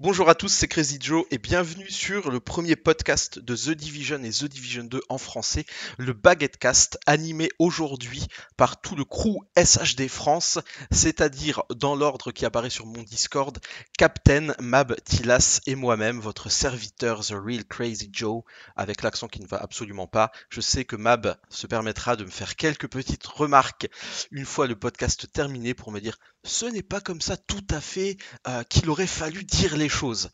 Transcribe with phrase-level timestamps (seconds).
[0.00, 4.22] Bonjour à tous, c'est Crazy Joe et bienvenue sur le premier podcast de The Division
[4.22, 8.24] et The Division 2 en français, le Baguettecast, animé aujourd'hui
[8.56, 10.60] par tout le crew SHD France,
[10.92, 13.58] c'est-à-dire dans l'ordre qui apparaît sur mon Discord,
[13.98, 18.44] Captain, Mab, Tilas et moi-même, votre serviteur The Real Crazy Joe,
[18.76, 20.30] avec l'accent qui ne va absolument pas.
[20.48, 23.88] Je sais que Mab se permettra de me faire quelques petites remarques
[24.30, 27.80] une fois le podcast terminé pour me dire ce n'est pas comme ça tout à
[27.80, 30.30] fait euh, qu'il aurait fallu dire les choses.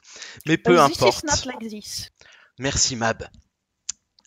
[0.47, 1.25] Mais peu importe.
[2.59, 3.27] Merci Mab.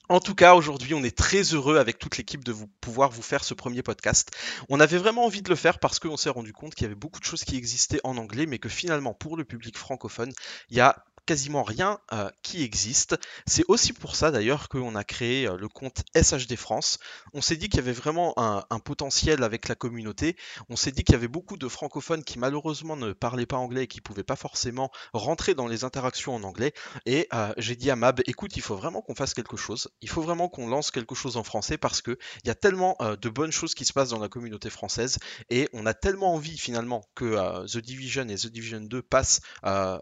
[0.09, 3.21] En tout cas, aujourd'hui, on est très heureux avec toute l'équipe de vous pouvoir vous
[3.21, 4.31] faire ce premier podcast.
[4.69, 6.95] On avait vraiment envie de le faire parce qu'on s'est rendu compte qu'il y avait
[6.95, 10.31] beaucoup de choses qui existaient en anglais, mais que finalement, pour le public francophone,
[10.69, 13.19] il y a quasiment rien euh, qui existe.
[13.45, 16.99] C'est aussi pour ça d'ailleurs qu'on a créé euh, le compte SHD France.
[17.33, 20.37] On s'est dit qu'il y avait vraiment un, potentiel avec la communauté.
[20.69, 23.83] On s'est dit qu'il y avait beaucoup de francophones qui malheureusement ne parlaient pas anglais
[23.83, 26.73] et qui pouvaient pas forcément rentrer dans les interactions en anglais.
[27.05, 29.89] Et euh, j'ai dit à Mab, écoute, il faut vraiment qu'on fasse quelque chose.
[30.01, 32.95] Il faut vraiment qu'on lance quelque chose en français parce que il y a tellement
[32.99, 35.17] de bonnes choses qui se passent dans la communauté française
[35.49, 39.41] et on a tellement envie finalement que The Division et The Division 2 passent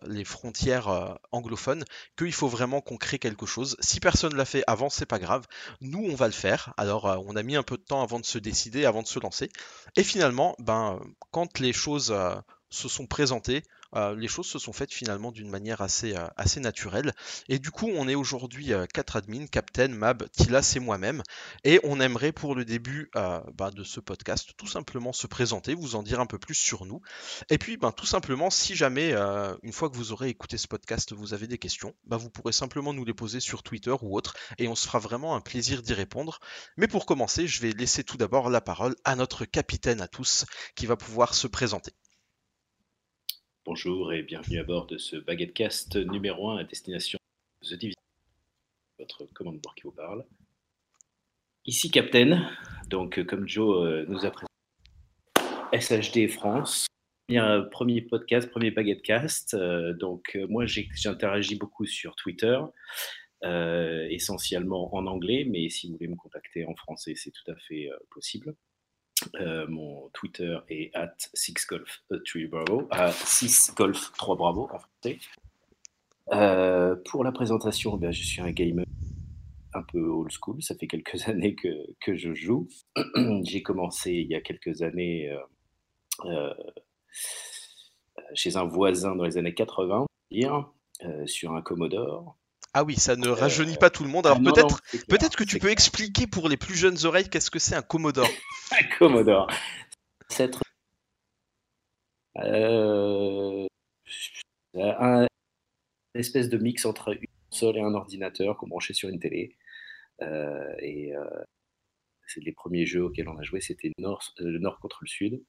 [0.06, 1.84] les frontières anglophone
[2.18, 3.78] qu'il faut vraiment qu'on crée quelque chose.
[3.80, 5.46] Si personne l'a fait avant, c'est pas grave.
[5.82, 6.74] Nous, on va le faire.
[6.78, 9.08] Alors, euh, on a mis un peu de temps avant de se décider, avant de
[9.08, 9.50] se lancer.
[9.96, 11.00] Et finalement, ben,
[11.32, 12.36] quand les choses euh,
[12.70, 13.64] se sont présentées,
[13.96, 17.14] euh, les choses se sont faites finalement d'une manière assez, euh, naturelle.
[17.50, 21.22] Et du coup, on est aujourd'hui 4 euh, admins, Captain, Mab, Tilas et moi-même.
[21.64, 25.96] Et on aimerait pour le début bah, de ce podcast tout simplement se présenter, vous
[25.96, 27.02] en dire un peu plus sur nous.
[27.50, 29.14] Et puis, ben, tout simplement, si jamais,
[29.64, 32.54] une fois que vous aurez écouté ce podcast, vous avez des questions, bah, vous pourrez
[32.54, 35.82] simplement nous les poser sur Twitter ou autre, et on se fera vraiment un plaisir
[35.82, 36.40] d'y répondre.
[36.78, 40.46] Mais pour commencer, je vais laisser tout d'abord la parole à notre capitaine à tous,
[40.76, 41.94] qui va pouvoir se présenter.
[43.66, 47.18] Bonjour et bienvenue à bord de ce Baguettecast numéro 1 à destination
[47.64, 48.00] The Division,
[49.00, 50.24] votre commandement qui vous parle.
[51.66, 52.48] Ici Captain,
[52.90, 54.52] donc comme Joe euh, nous a présenté,
[55.74, 56.86] SHD France,
[57.72, 59.56] premier podcast, premier Baguettecast.
[59.56, 62.60] Euh, donc euh, moi j'interagis beaucoup sur Twitter,
[63.42, 67.90] essentiellement en anglais, mais si vous voulez me contacter en français, c'est tout à fait
[68.12, 68.56] possible.
[69.40, 75.20] Euh, mon Twitter est at 6golf 3 bravo, à 6golf 3 bravo en français.
[76.34, 78.86] Euh, pour la présentation, ben, je suis un gamer
[79.74, 80.62] un peu old school.
[80.62, 81.70] Ça fait quelques années que,
[82.02, 82.68] que je joue.
[83.44, 85.36] J'ai commencé il y a quelques années
[86.26, 86.54] euh,
[88.34, 90.70] chez un voisin dans les années 80, dire,
[91.26, 92.38] sur un Commodore.
[92.78, 94.28] Ah oui, ça ne rajeunit pas tout le monde.
[94.28, 97.58] Alors ah peut-être, peut-être que tu peux expliquer pour les plus jeunes oreilles qu'est-ce que
[97.58, 98.28] c'est un Commodore.
[98.72, 99.50] un Commodore.
[100.28, 100.52] C'est
[102.38, 103.66] euh,
[104.76, 105.26] un
[106.16, 109.56] espèce de mix entre une console et un ordinateur qu'on branchait sur une télé.
[110.22, 111.24] Euh, et euh,
[112.28, 115.42] c'est les premiers jeux auxquels on a joué, c'était nord, le nord contre le sud.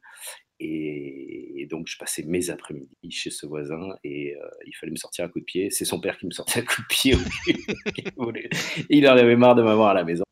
[0.60, 5.24] Et, donc, je passais mes après-midi chez ce voisin et euh, il fallait me sortir
[5.24, 5.70] un coup de pied.
[5.70, 7.14] C'est son père qui me sortait un coup de pied.
[8.90, 10.24] il en avait marre de m'avoir à la maison.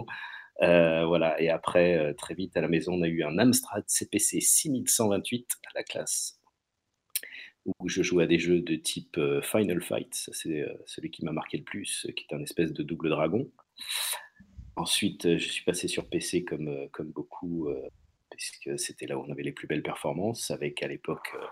[0.63, 1.41] Euh, voilà.
[1.41, 5.49] Et après, euh, très vite à la maison, on a eu un Amstrad CPC 6128
[5.67, 6.41] à la classe
[7.67, 10.13] où je jouais à des jeux de type Final Fight.
[10.13, 13.51] C'est celui qui m'a marqué le plus, qui est un espèce de double dragon.
[14.77, 17.71] Ensuite, je suis passé sur PC comme, comme beaucoup
[18.37, 21.47] puisque c'était là où on avait les plus belles performances, avec à l'époque euh,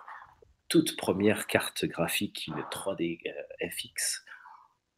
[0.68, 4.24] toute première carte graphique, une 3D euh, FX.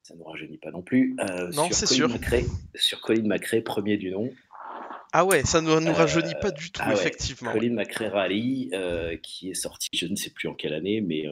[0.03, 1.17] Ça ne nous rajeunit pas non plus.
[1.21, 2.11] Euh, non, c'est sûr.
[2.75, 4.33] sur Colin McRae, premier du nom.
[5.13, 7.53] Ah ouais, ça ne nous rajeunit pas du tout, ah effectivement.
[7.53, 8.71] Colin McRae Rally,
[9.23, 11.25] qui est sorti, je ne sais plus en quelle année, mais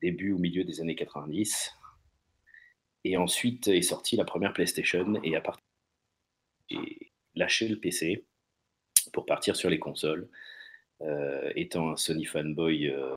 [0.00, 1.74] début ou milieu des années 90.
[3.04, 5.64] Et ensuite est sortie la première PlayStation, et à partir
[6.70, 8.27] j'ai lâché le PC
[9.12, 10.28] pour partir sur les consoles.
[11.00, 13.14] Euh, étant un Sony fanboy euh,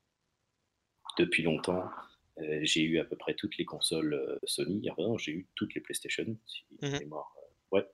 [1.18, 1.90] depuis longtemps,
[2.38, 4.88] euh, j'ai eu à peu près toutes les consoles Sony.
[5.18, 7.10] j'ai eu toutes les PlayStation, si mmh
[7.72, 7.88] ouais.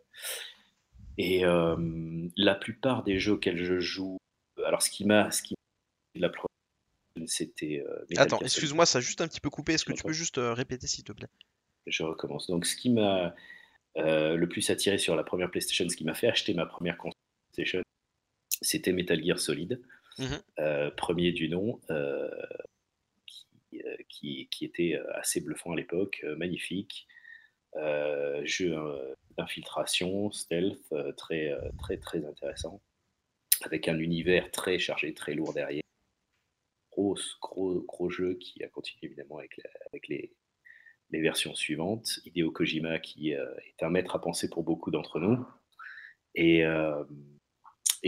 [1.18, 4.18] Et la plupart des jeux auxquels je joue,
[4.66, 5.56] alors ce qui m'a, ce qui
[6.16, 6.32] la
[7.26, 7.84] c'était.
[8.18, 9.74] Attends, excuse-moi, ça a juste un petit peu coupé.
[9.74, 11.28] Est-ce que tu peux juste répéter, s'il te plaît?
[11.88, 12.48] Je recommence.
[12.48, 13.34] Donc, ce qui m'a
[13.96, 17.17] le plus attiré sur la première PlayStation, ce qui m'a fait acheter ma première console
[17.58, 17.82] PlayStation,
[18.62, 19.82] c'était Metal Gear Solid,
[20.20, 20.26] mmh
[20.60, 22.30] euh, premier du nom, euh,
[23.74, 27.08] euh, qui, qui, était assez bluffant à l'époque, magnifique.
[28.44, 28.76] jeu
[29.38, 32.82] d'infiltration, stealth, très, très, très intéressant,
[33.64, 35.84] avec un univers très chargé, très lourd derrière.
[36.92, 39.60] gros, gros, gros jeu qui a continué évidemment avec,
[39.92, 40.34] avec les,
[41.12, 42.20] les, versions suivantes.
[42.26, 45.46] Hideo Kojima, qui est un maître à penser pour beaucoup d'entre nous.
[46.34, 46.64] Et,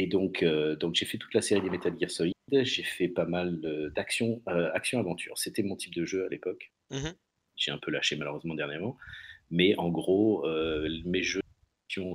[0.01, 2.33] et donc, donc j'ai fait toute la série des Metal Gear Solid.
[2.51, 3.59] J'ai fait pas mal
[3.95, 5.37] d'action, action-aventure.
[5.37, 6.71] C'était mon type de jeu à l'époque.
[6.91, 7.09] Mmh
[7.55, 8.97] j'ai un peu lâché malheureusement dernièrement.
[9.49, 10.47] Mais en gros,
[11.03, 11.41] mes jeux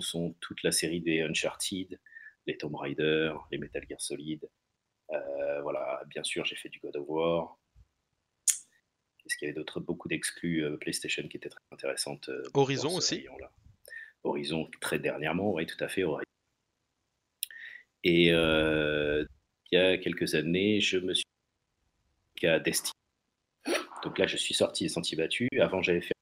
[0.01, 2.01] sont toute la série des Uncharted,
[2.47, 4.49] les Tomb Raider, les Metal Gear Solid.
[5.13, 7.59] Euh, voilà, bien sûr, j'ai fait du God of War.
[9.27, 12.29] Est-ce qu'il y avait d'autres Beaucoup d'exclus euh, PlayStation qui étaient très intéressantes.
[12.29, 13.27] Euh, Horizon aussi
[14.23, 16.03] Horizon très dernièrement, oui, tout à fait.
[18.05, 19.27] Et il
[19.73, 21.25] y a quelques années, je me suis
[22.43, 22.93] à Destiny.
[24.03, 25.49] Donc là, je suis sorti des sentiers battus.
[25.59, 26.15] Avant, j'avais fait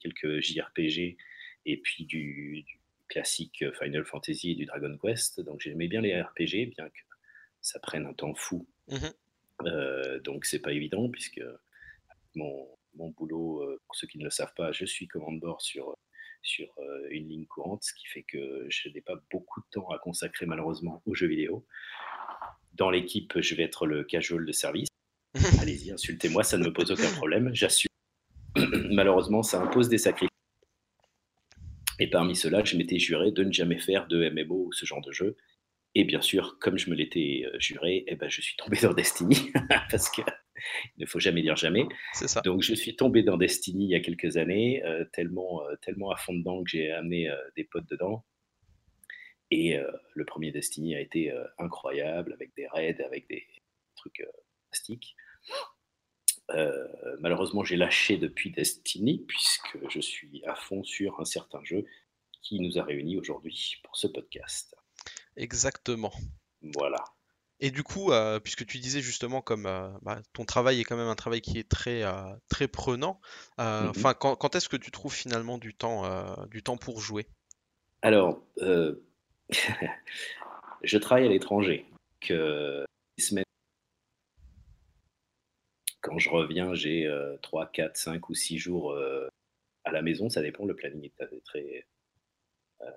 [0.00, 1.16] quelques JRPG
[1.64, 2.64] et puis du,
[3.08, 5.40] classique Final Fantasy et du Dragon Quest.
[5.40, 7.00] Donc j'aimais bien les RPG, bien que
[7.60, 8.66] ça prenne un temps fou.
[8.88, 8.96] Mmh
[9.64, 11.40] euh, donc c'est pas évident, puisque
[12.34, 15.62] mon, mon boulot, euh, pour ceux qui ne le savent pas, je suis commande bord
[15.62, 15.96] sur,
[16.46, 19.88] sur euh, une ligne courante, ce qui fait que je n'ai pas beaucoup de temps
[19.90, 21.66] à consacrer malheureusement aux jeux vidéo.
[22.74, 24.88] Dans l'équipe, je vais être le casual de service.
[25.60, 27.90] Allez-y, insultez-moi, ça ne me pose aucun problème, j'assume.
[28.90, 30.30] malheureusement, ça impose des sacrifices.
[31.98, 35.00] Et parmi ceux-là, je m'étais juré de ne jamais faire de MMO ou ce genre
[35.00, 35.36] de jeu.
[35.98, 38.92] Et bien sûr, comme je me l'étais euh, juré, eh ben, je suis tombé dans
[38.92, 39.50] Destiny,
[39.90, 40.26] parce qu'il
[40.98, 41.86] ne faut jamais dire jamais.
[42.12, 42.42] C'est ça.
[42.42, 46.10] Donc je suis tombé dans Destiny il y a quelques années, euh, tellement, euh, tellement
[46.10, 48.26] à fond dedans que j'ai amené des potes dedans.
[49.50, 49.78] Et
[50.14, 53.46] le premier Destiny a été incroyable, avec des raids, avec des
[53.94, 54.26] trucs
[54.64, 55.14] fantastiques.
[56.50, 56.88] Euh,
[57.20, 61.84] malheureusement, j'ai lâché depuis Destiny, puisque je suis à fond sur un certain jeu
[62.42, 64.74] qui nous a réunis aujourd'hui pour ce podcast.
[65.36, 66.12] Exactement.
[66.74, 67.04] Voilà.
[67.60, 70.96] Et du coup, euh, puisque tu disais justement comme euh, bah, ton travail est quand
[70.96, 72.02] même un travail qui est très
[72.48, 73.20] très prenant,
[73.58, 73.88] mm-hmm.
[73.88, 76.04] enfin quand, est-ce que tu trouves finalement du temps
[76.48, 77.26] du temps pour jouer?
[78.02, 78.42] Alors,
[80.82, 81.86] je travaille à l'étranger,
[82.20, 82.84] que
[83.18, 83.46] semaines
[86.06, 87.10] quand je reviens, j'ai
[87.42, 89.28] 3, 4, 5 ou 6 jours euh,
[89.84, 90.28] à la maison.
[90.30, 90.64] Ça dépend.
[90.64, 91.86] Le planning est très.
[92.82, 92.90] Euh,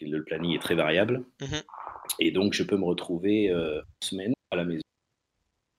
[0.00, 1.24] le, planning est très variable.
[1.40, 1.56] Mmh
[2.18, 4.82] Et donc, je peux me retrouver euh, en semaine à la maison.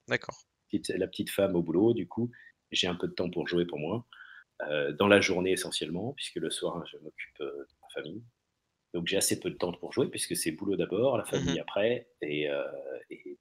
[0.08, 0.36] D'accord.
[0.88, 2.30] La petite femme au boulot, du coup,
[2.70, 4.06] j'ai un peu de temps pour jouer pour moi.
[4.98, 8.22] dans la journée essentiellement, puisque le soir, je m'occupe de ma famille.
[8.92, 11.58] Donc j'ai assez peu de temps pour jouer, puisque c'est boulot d'abord, la mmh famille
[11.60, 12.48] après, et,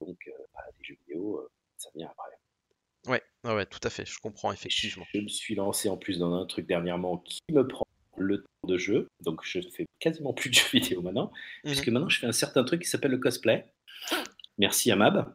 [0.01, 0.17] donc
[0.53, 1.47] bah, les jeux vidéo,
[1.77, 2.29] ça vient après.
[3.07, 5.05] Ouais, ouais, tout à fait, je comprends effectivement.
[5.13, 7.85] Je me suis lancé en plus dans un truc dernièrement qui me prend
[8.19, 11.31] le temps de jeu, donc je fais quasiment plus de jeux vidéo maintenant,
[11.63, 13.65] mmh puisque maintenant je fais un certain truc qui s'appelle le cosplay.
[14.57, 15.33] Merci à Mab.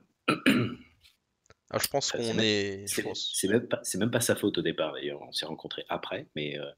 [1.71, 2.85] Ah, je pense qu'on est.
[2.87, 6.59] C'est même, pas, même pas sa faute au départ d'ailleurs, on s'est rencontrés après, mais
[6.59, 6.71] euh,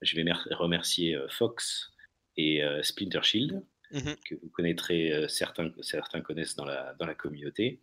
[0.00, 1.92] je vais remercier euh, Fox
[2.36, 3.62] et euh, Splinter Shield,
[3.92, 7.80] mmh que vous connaîtrez, certains, certains connaissent dans la, dans la communauté.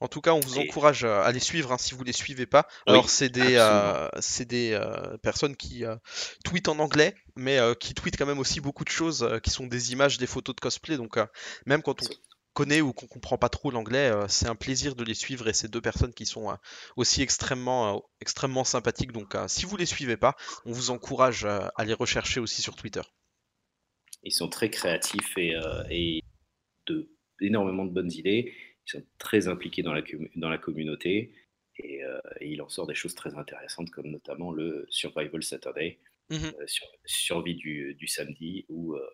[0.00, 2.68] En tout cas, on vous encourage à les suivre hein, si vous les suivez pas.
[2.86, 4.08] Alors, c'est des, euh,
[4.40, 5.96] des euh, personnes qui euh,
[6.44, 9.92] tweetent en anglais, mais qui tweetent quand même aussi beaucoup de choses qui sont des
[9.92, 10.96] images, des photos de cosplay.
[10.96, 11.18] Donc,
[11.66, 12.06] même quand on
[12.54, 15.68] connaît ou qu'on comprend pas trop l'anglais, c'est un plaisir de les suivre et ces
[15.68, 16.56] deux personnes qui sont
[16.96, 19.12] aussi extrêmement, extrêmement sympathiques.
[19.12, 23.02] Donc, si vous les suivez pas, on vous encourage à les rechercher aussi sur Twitter.
[24.22, 25.54] Ils sont très créatifs et,
[25.90, 26.22] et
[26.86, 28.52] de énormément de bonnes idées
[28.90, 30.02] sont très impliqués dans la,
[30.36, 31.32] dans la communauté.
[31.84, 35.98] Euh, et, il en sort des choses très intéressantes comme notamment le Survival Saturday,
[36.30, 39.10] mmh euh, sur, survie du, du, samedi, où euh,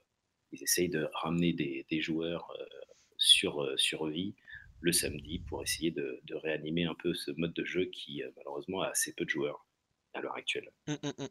[0.53, 2.53] ils essayent de ramener des, des joueurs
[3.17, 4.35] sur survie
[4.81, 8.83] le samedi pour essayer de, de, réanimer un peu ce mode de jeu qui malheureusement
[8.83, 9.67] a assez peu de joueurs
[10.13, 10.71] à l'heure actuelle.
[10.87, 11.27] Mmh, mmh,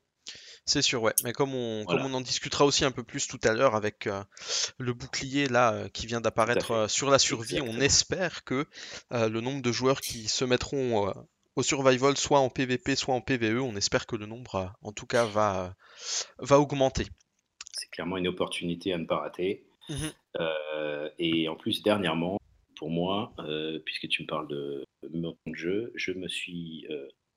[0.66, 1.14] c'est sûr, ouais.
[1.24, 4.08] Mais comme on, comme on en discutera aussi un peu plus tout à l'heure avec
[4.08, 4.24] euh,
[4.78, 8.66] le bouclier là euh, qui vient d'apparaître euh, sur la survie, on espère que
[9.12, 11.14] le nombre de joueurs qui se mettront
[11.56, 15.06] au survival, soit en PVP, soit en PVE, on espère que le nombre, en tout
[15.06, 15.76] cas, va,
[16.40, 17.06] va augmenter.
[17.74, 19.66] C'est clairement une opportunité à ne pas rater.
[19.90, 20.08] Mmh
[21.20, 22.40] et en plus, dernièrement,
[22.78, 23.34] pour moi,
[23.86, 26.88] puisque tu me parles de mode de jeu, je me suis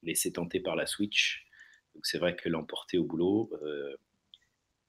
[0.03, 1.46] laissé tenter par la Switch
[1.97, 3.97] donc c'est vrai que l'emporter au boulot, euh,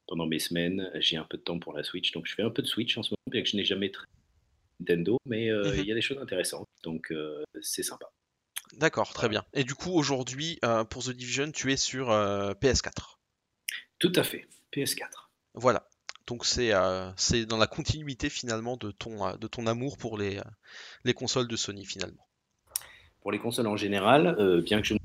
[0.08, 2.12] pendant mes semaines, j'ai un peu de temps pour la Switch.
[2.12, 3.92] Donc je fais un peu de Switch en ce moment, bien que je n'ai jamais
[3.92, 4.06] très
[4.82, 5.80] Nintendo, mais euh, mhm.
[5.80, 6.68] il y a des choses intéressantes.
[6.84, 8.08] Donc euh, c'est sympa.
[8.74, 9.46] D'accord, très bien.
[9.54, 10.60] Et du coup, aujourd'hui,
[10.90, 13.16] pour The Division, tu es sur PS4
[13.98, 15.08] Tout à fait, PS4.
[15.54, 15.88] Voilà.
[16.28, 16.74] Donc c'est
[17.16, 20.42] c'est dans la continuité finalement de ton, de ton amour pour les,
[21.06, 22.28] les consoles de Sony finalement.
[23.22, 24.36] Pour les consoles en général,
[24.66, 25.00] bien que je ne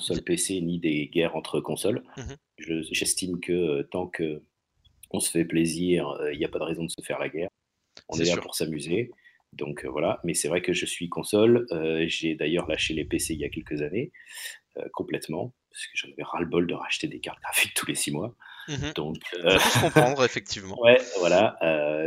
[0.00, 4.42] console PC ni des guerres entre consoles, mmh j'estime que tant que
[5.12, 7.48] on se fait plaisir, il n'y a pas de raison de se faire la guerre.
[8.08, 9.10] On est, là pour s'amuser.
[9.54, 11.66] Donc voilà, mais c'est vrai que je suis console.
[12.06, 14.12] J'ai d'ailleurs lâché les PC il y a quelques années,
[14.92, 18.36] complètement, parce que j'en avais ras-le-bol de racheter des cartes graphiques tous les six mois.
[18.68, 19.58] Mmh donc, euh...
[19.80, 20.78] comprendre, effectivement.
[20.82, 21.56] Ouais, voilà.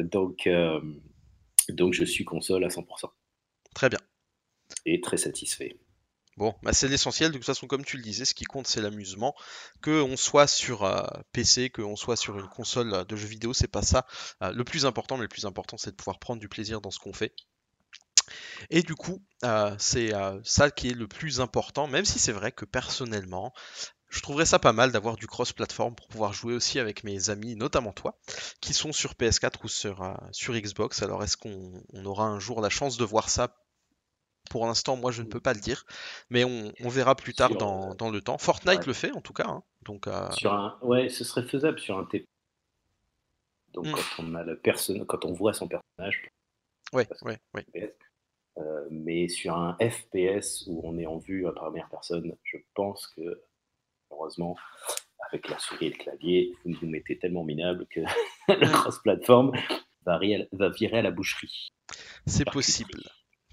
[0.04, 0.48] donc,
[1.70, 3.10] donc je suis console à 100%.
[3.74, 4.00] Très bien.
[4.86, 5.78] Et très satisfait.
[6.38, 7.32] Bon, bah c'est l'essentiel.
[7.32, 9.36] De toute façon, comme tu le disais, ce qui compte, c'est l'amusement.
[9.82, 13.54] Que on soit sur euh, PC, que on soit sur une console de jeux vidéo,
[13.54, 14.08] c'est pas ça
[14.42, 15.18] euh, le plus important.
[15.18, 17.34] Mais le plus important, c'est de pouvoir prendre du plaisir dans ce qu'on fait.
[18.72, 20.12] Et du coup, euh, c'est
[20.44, 23.54] ça qui est le plus important, même si c'est vrai que personnellement,
[24.10, 27.56] je trouverais ça pas mal d'avoir du cross-platform pour pouvoir jouer aussi avec mes amis,
[27.56, 28.18] notamment toi,
[28.62, 31.04] qui sont sur PS4 ou sur Xbox.
[31.04, 33.56] Alors est-ce qu'on aura un jour la chance de voir ça
[34.54, 35.84] pour l'instant, moi, je ne peux pas le dire,
[36.30, 38.38] mais on, verra plus tard dans, dans, le temps.
[38.38, 39.48] Fortnite le fait, en tout cas.
[39.48, 39.64] Hein.
[39.82, 40.30] Donc, euh...
[40.30, 42.28] sur un, ouais, ce serait faisable sur un TP.
[43.70, 43.94] Donc, hmm.
[43.94, 46.30] quand on a le personne, quand on voit son personnage.
[46.94, 47.96] Ouais, ouais, ouais.
[48.60, 53.08] Euh, mais sur un FPS où on est en vue à première personne, je pense
[53.08, 53.42] que,
[54.12, 54.56] heureusement,
[55.32, 58.02] avec la souris et le clavier, vous nous mettez tellement minable que
[58.50, 58.72] le hmm.
[58.72, 59.52] cross-platform
[60.06, 60.20] va,
[60.52, 61.70] va virer à la boucherie.
[62.28, 63.02] C'est possible.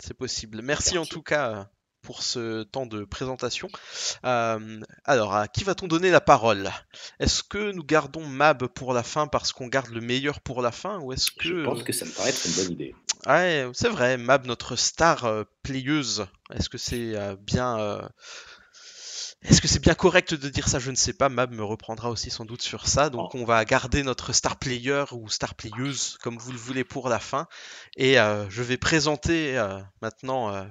[0.02, 0.61] C'est possible.
[0.62, 1.69] Merci, en tout cas
[2.02, 3.69] pour ce temps de présentation.
[4.25, 6.71] Euh, alors, à qui va-t-on donner la parole?
[7.19, 10.73] Est-ce que nous gardons Mab pour la fin parce qu'on garde le meilleur pour la
[10.73, 11.49] fin ou est-ce que...
[11.49, 12.95] Je pense que ça me paraît être une bonne idée.
[13.26, 16.26] Ouais, c'est vrai, Mab, notre star euh, playeuse.
[16.54, 18.00] Est-ce que c'est euh, bien
[19.42, 20.78] est-ce que c'est bien correct de dire ça?
[20.78, 21.30] Je ne sais pas.
[21.30, 23.09] Mab me reprendra aussi sans doute sur ça.
[23.09, 27.09] Donc on va garder notre star player ou star playeuse, comme vous le voulez, pour
[27.09, 27.47] la fin.
[27.97, 30.64] Et euh, je vais présenter euh, maintenant euh,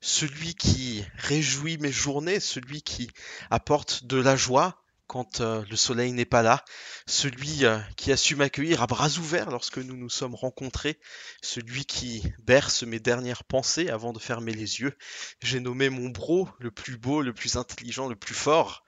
[0.00, 3.08] celui qui réjouit mes journées, celui qui
[3.50, 6.64] apporte de la joie, quand euh, le soleil n'est pas là,
[7.06, 10.98] celui euh, qui a su m'accueillir à bras ouverts lorsque nous nous sommes rencontrés,
[11.42, 14.96] celui qui berce mes dernières pensées avant de fermer les yeux.
[15.42, 18.84] J'ai nommé mon bro, le plus beau, le plus intelligent, le plus fort.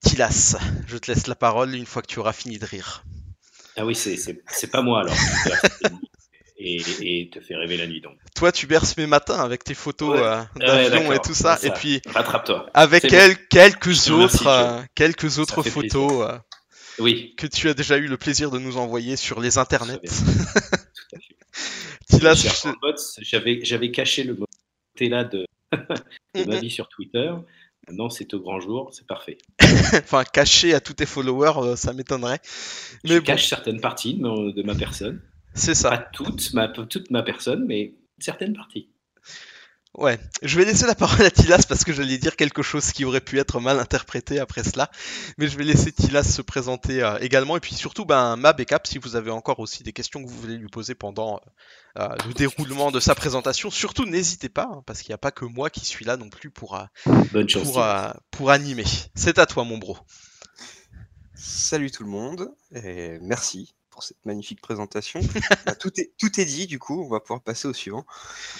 [0.00, 0.56] Tilas,
[0.86, 3.04] je te laisse la parole une fois que tu auras fini de rire.
[3.76, 5.16] Ah oui, c'est pas moi alors.
[6.62, 8.00] et, te fait rêver la nuit.
[8.00, 8.16] Donc.
[8.34, 12.00] Toi, tu berces mes matins avec tes photos euh, d'avion et tout ça, et puis
[12.06, 12.70] rattrape-toi.
[12.74, 13.06] Avec
[13.48, 16.28] quelques autres, euh, quelques autres photos.
[16.28, 16.38] Euh,
[16.98, 17.34] oui.
[17.36, 20.00] Que tu as déjà eu le plaisir de nous envoyer sur les internets.
[23.20, 24.46] J'avais, j'avais caché le mot
[25.00, 25.46] là de,
[26.34, 27.32] de ma vie sur Twitter.
[27.88, 29.38] Maintenant, c'est au grand jour, c'est parfait.
[29.94, 32.38] enfin, caché à tous tes followers, ça m'étonnerait.
[33.02, 35.20] Mais je cache certaines parties de ma personne.
[35.54, 35.90] C'est ça.
[35.90, 38.88] Pas toute ma, toute ma personne, mais certaines parties.
[39.94, 43.04] Ouais, je vais laisser la parole à Tilas parce que j'allais dire quelque chose qui
[43.04, 44.90] aurait pu être mal interprété après cela,
[45.36, 48.64] mais je vais laisser Tilas se présenter euh, également et puis surtout ben, Mab et
[48.64, 51.40] Cap si vous avez encore aussi des questions que vous voulez lui poser pendant
[51.98, 55.30] euh, le déroulement de sa présentation, surtout n'hésitez pas hein, parce qu'il n'y a pas
[55.30, 56.84] que moi qui suis là non plus pour, euh,
[57.30, 57.84] Bonne pour,
[58.30, 58.84] pour animer.
[59.14, 59.98] C'est à toi mon bro.
[61.34, 65.20] Salut tout le monde et merci pour cette magnifique présentation.
[65.66, 68.04] Bah, tout, est, tout est dit, du coup, on va pouvoir passer au suivant.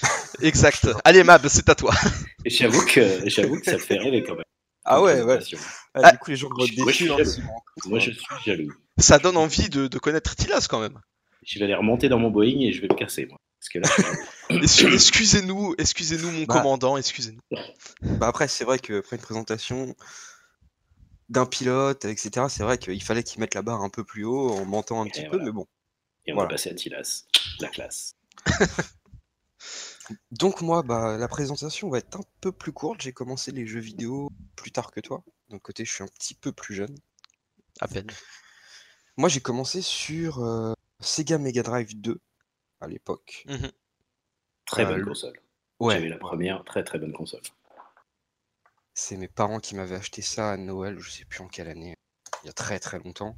[0.42, 0.86] exact.
[1.04, 1.92] Allez, Mab, c'est à toi.
[2.44, 4.44] J'avoue que, j'avoue que ça fait rêver quand même.
[4.84, 5.40] Ah ouais, ouais.
[5.94, 7.42] Ah, du coup, les gens vont moi, je hein,
[7.86, 8.72] moi, je suis jaloux.
[8.98, 11.00] Ça donne envie de, de connaître Tilas quand même.
[11.44, 13.38] Je vais aller remonter dans mon Boeing et je vais le casser, moi.
[13.58, 14.58] Parce que là,
[14.92, 16.54] excusez-nous, excusez-nous, mon bah.
[16.54, 17.40] commandant, excusez-nous.
[18.02, 19.94] Bah après, c'est vrai qu'après une présentation,
[21.32, 22.46] d'un pilote, etc.
[22.48, 25.06] C'est vrai qu'il fallait qu'ils mettent la barre un peu plus haut en mentant un
[25.06, 25.66] petit peu, mais bon.
[26.26, 27.24] Et on va passer à Tilas,
[27.58, 28.16] la classe.
[30.30, 33.00] Donc moi, bah, la présentation va être un peu plus courte.
[33.00, 35.24] J'ai commencé les jeux vidéo plus tard que toi.
[35.48, 36.94] D'un côté, je suis un petit peu plus jeune.
[37.80, 38.06] À peine.
[39.16, 42.20] Moi, j'ai commencé sur euh, Sega Mega Drive 2
[42.80, 43.44] à l'époque.
[43.48, 43.68] Mmh
[44.64, 45.38] très bonne euh, console.
[45.80, 45.94] Ouais.
[45.94, 47.42] J'avais la première, très très bonne console.
[48.94, 51.94] C'est mes parents qui m'avaient acheté ça à Noël, je sais plus en quelle année,
[52.42, 53.36] il y a très très longtemps.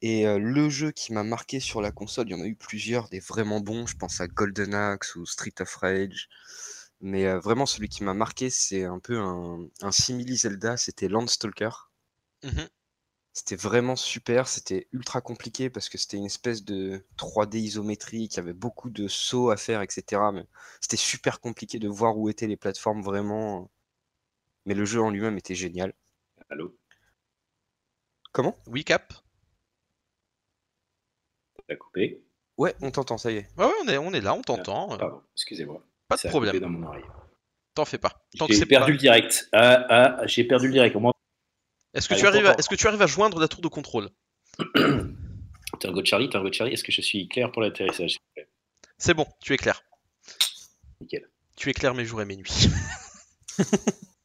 [0.00, 3.08] Et le jeu qui m'a marqué sur la console, il y en a eu plusieurs,
[3.08, 6.28] des vraiment bons, je pense à Golden Axe ou Street of Rage.
[7.00, 11.70] Mais vraiment, celui qui m'a marqué, c'est un peu un, un simili Zelda, c'était Landstalker.
[12.44, 12.66] Mmh
[13.38, 18.36] c'était vraiment super, c'était ultra compliqué parce que c'était une espèce de 3D isométrique, il
[18.38, 20.20] y avait beaucoup de sauts à faire, etc.
[20.34, 20.44] Mais
[20.80, 23.70] c'était super compliqué de voir où étaient les plateformes vraiment
[24.68, 25.94] mais le jeu en lui-même était génial.
[26.50, 26.76] Allô?
[28.32, 28.54] Comment?
[28.66, 29.14] Oui, Cap?
[31.70, 32.22] A coupé?
[32.58, 33.48] Ouais, on t'entend, ça y est.
[33.56, 34.92] Ouais, ouais, on est, on est là, on t'entend.
[34.92, 35.82] euh, Pardon, excusez-moi.
[36.08, 36.62] Pas de Ça a coupé problème.
[36.62, 37.04] dans mon oreille.
[37.74, 38.26] T'en fais pas.
[38.38, 39.48] Tant que J'ai c'est perdu pas- le direct.
[39.52, 40.92] Ah, ah, j'ai perdu le direct.
[40.92, 41.12] Comment
[41.94, 42.48] Est-ce que, Allez, tu arrives à...
[42.50, 42.58] t'entends.
[42.58, 44.10] Est-ce que tu arrives à joindre la tour de contrôle?
[45.80, 48.18] Tango Charlie, Tango Charlie, est-ce que je suis clair pour l'atterrissage?
[48.98, 49.82] C'est bon, tu es clair.
[51.00, 51.28] Nickel.
[51.56, 52.50] Tu éclaires mes jours et mes nuits.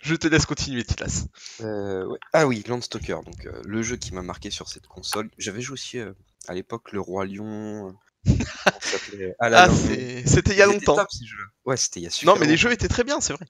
[0.00, 1.26] Je te laisse continuer, Tilas.
[1.60, 2.18] Euh, ouais.
[2.32, 5.30] Ah oui, Landstalker, donc euh, le jeu qui m'a marqué sur cette console.
[5.38, 6.12] J'avais joué aussi euh,
[6.48, 7.88] à l'époque le Roi Lion.
[7.88, 7.92] euh,
[9.40, 10.96] Ah, c'était il y a longtemps.
[10.96, 11.44] top, ces jeux-là.
[11.64, 13.46] Ouais, c'était il y a super Non, mais les jeux étaient très bien, c'est vrai.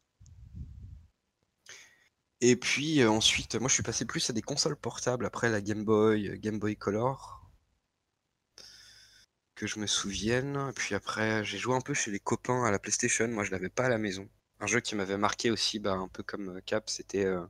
[2.42, 5.84] Et puis ensuite, moi je suis passé plus à des consoles portables après la Game
[5.84, 7.50] Boy, Game Boy Color.
[9.54, 10.68] Que je me souvienne.
[10.70, 13.28] Et puis après, j'ai joué un peu chez les copains à la PlayStation.
[13.28, 14.28] Moi je l'avais pas à la maison.
[14.60, 17.40] Un jeu qui m'avait marqué aussi, bah, un peu comme euh, Cap, c'était euh,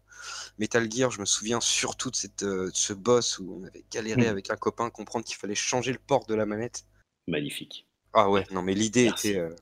[0.59, 1.11] Metal Gear.
[1.11, 4.29] Je me souviens surtout de, cette, euh, de ce boss où on avait galéré Mhm.
[4.29, 6.85] avec un copain comprendre qu'il fallait changer le port de la manette.
[7.27, 7.87] Magnifique.
[8.13, 9.37] Ah ouais, non mais l'idée était.
[9.39, 9.55] euh,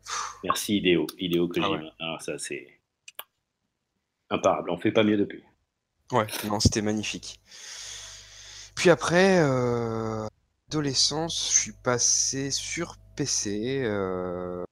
[0.45, 1.07] Merci Idéo.
[1.19, 1.81] Idéo que Ah ouais.
[1.99, 2.81] Alors ça c'est
[4.31, 4.71] imparable.
[4.71, 5.43] On fait pas mieux depuis.
[6.12, 7.40] Ouais, non, c'était magnifique.
[8.75, 10.26] Puis après, euh,
[10.71, 13.83] adolescence, je suis passé sur PC.
[13.85, 14.64] euh,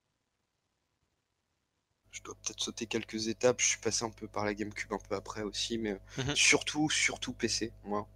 [2.16, 3.60] Je dois peut-être sauter quelques étapes.
[3.60, 6.34] Je suis passé un peu par la GameCube un peu après aussi, mais Mhm.
[6.34, 8.08] surtout, surtout PC, moi.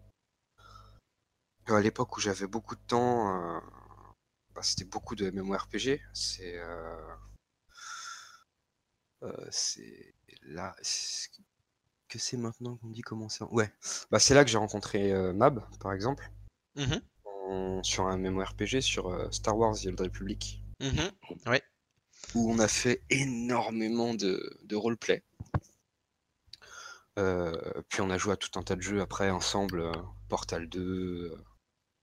[1.69, 3.61] Euh, À l'époque où j'avais beaucoup de temps, euh,
[4.55, 6.01] bah, c'était beaucoup de MMORPG.
[6.15, 7.15] C'est euh,
[9.23, 10.75] euh, c'est là.
[12.09, 13.45] Que c'est maintenant qu'on dit comment c'est.
[13.45, 13.71] Ouais,
[14.11, 16.29] bah, c'est là que j'ai rencontré Mab, par exemple,
[16.75, 21.13] Mhm, en- sur un MMORPG sur Star Wars The Old Republic, mhm.
[22.35, 25.23] Où on a fait énormément de, de roleplay.
[27.19, 27.53] Euh,
[27.89, 29.93] puis on a joué à tout un tas de jeux après ensemble, euh,
[30.29, 31.37] Portal 2, euh,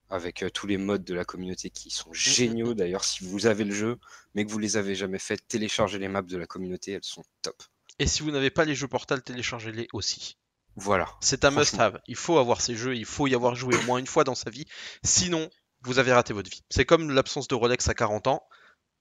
[0.10, 2.74] avec tous les modes de la communauté qui sont géniaux.
[2.74, 3.98] D'ailleurs, si vous avez le jeu,
[4.36, 7.24] mais que vous les avez jamais fait, téléchargez les maps de la communauté, elles sont
[7.42, 7.62] top.
[8.00, 10.38] Et si vous n'avez pas les jeux Portal, téléchargez-les aussi.
[10.76, 11.08] Voilà.
[11.22, 12.00] C'est un must-have.
[12.08, 14.36] Il faut avoir ces jeux, il faut y avoir joué au moins une fois dans
[14.36, 14.66] sa vie.
[15.04, 15.50] Sinon,
[15.82, 16.64] vous avez raté votre vie.
[16.70, 18.48] C'est comme l'absence de Rolex à 40 ans.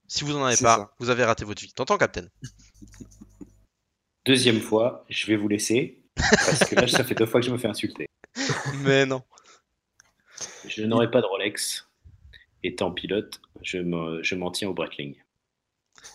[0.07, 0.93] Si vous en avez pas, ça.
[0.99, 1.71] vous avez raté votre vie.
[1.73, 2.27] T'entends, Captain?
[4.25, 7.51] Deuxième fois, je vais vous laisser parce que là ça fait deux fois que je
[7.51, 8.07] me fais insulter.
[8.81, 9.23] Mais non.
[10.67, 11.87] Je n'aurai pas de Rolex.
[12.63, 15.15] Étant pilote, je me- je m'en tiens au Breitling.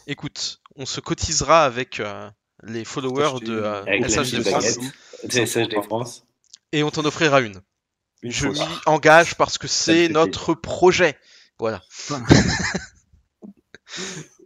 [0.07, 2.29] Écoute, on se cotisera avec euh,
[2.65, 4.79] les followers de euh, petite France
[5.85, 6.27] France.
[6.73, 7.61] et on t'en offrira une.
[8.23, 11.17] Une Je m'y engage parce que c'est notre projet.
[11.59, 11.83] Voilà.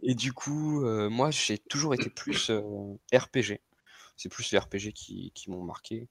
[0.03, 2.61] Et du coup, euh, moi, j'ai toujours été plus euh,
[3.13, 3.61] RPG.
[4.17, 6.07] C'est plus les RPG qui, qui m'ont marqué.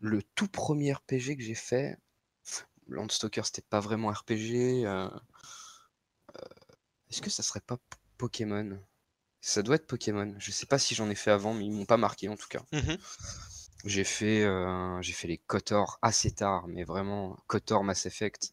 [0.00, 1.98] Le tout premier RPG que j'ai fait,
[2.88, 4.86] Landstalker, c'était pas vraiment RPG.
[4.86, 5.10] euh, euh,
[7.10, 8.78] Est-ce que ça serait pas P- Pokémon?
[9.42, 10.34] Ça doit être Pokémon.
[10.38, 12.48] Je sais pas si j'en ai fait avant, mais ils m'ont pas marqué en tout
[12.48, 12.62] cas.
[12.72, 12.98] Mhm.
[13.84, 18.52] J'ai fait, euh, j'ai fait les KOTOR assez tard, mais vraiment, KOTOR Mass Effect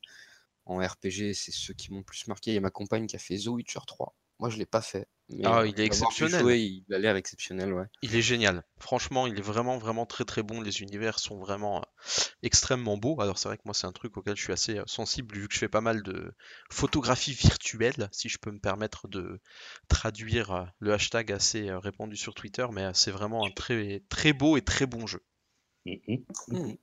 [0.68, 2.52] en RPG, c'est ceux qui m'ont le plus marqué.
[2.52, 4.16] Il y a ma compagne qui a fait The Witcher 3.
[4.40, 5.08] Moi, je l'ai pas fait.
[5.30, 6.46] Mais Ah, euh, il est exceptionnel.
[6.58, 7.86] il a l'air exceptionnel, ouais.
[8.04, 8.64] Il est génial.
[8.80, 10.62] Franchement, il est vraiment, vraiment très, très bon.
[10.62, 13.20] Les univers sont vraiment euh, extrêmement beaux.
[13.20, 15.48] Alors, c'est vrai que moi, c'est un truc auquel je suis assez euh, sensible vu
[15.48, 16.34] que je fais pas mal de
[16.72, 19.42] photographie virtuelle, si je peux me permettre de
[19.88, 22.68] traduire le hashtag assez répandu sur Twitter.
[22.72, 25.24] Mais c'est vraiment un très, très beau et très bon jeu.
[25.88, 26.26] Mhm.
[26.50, 26.78] Mhm.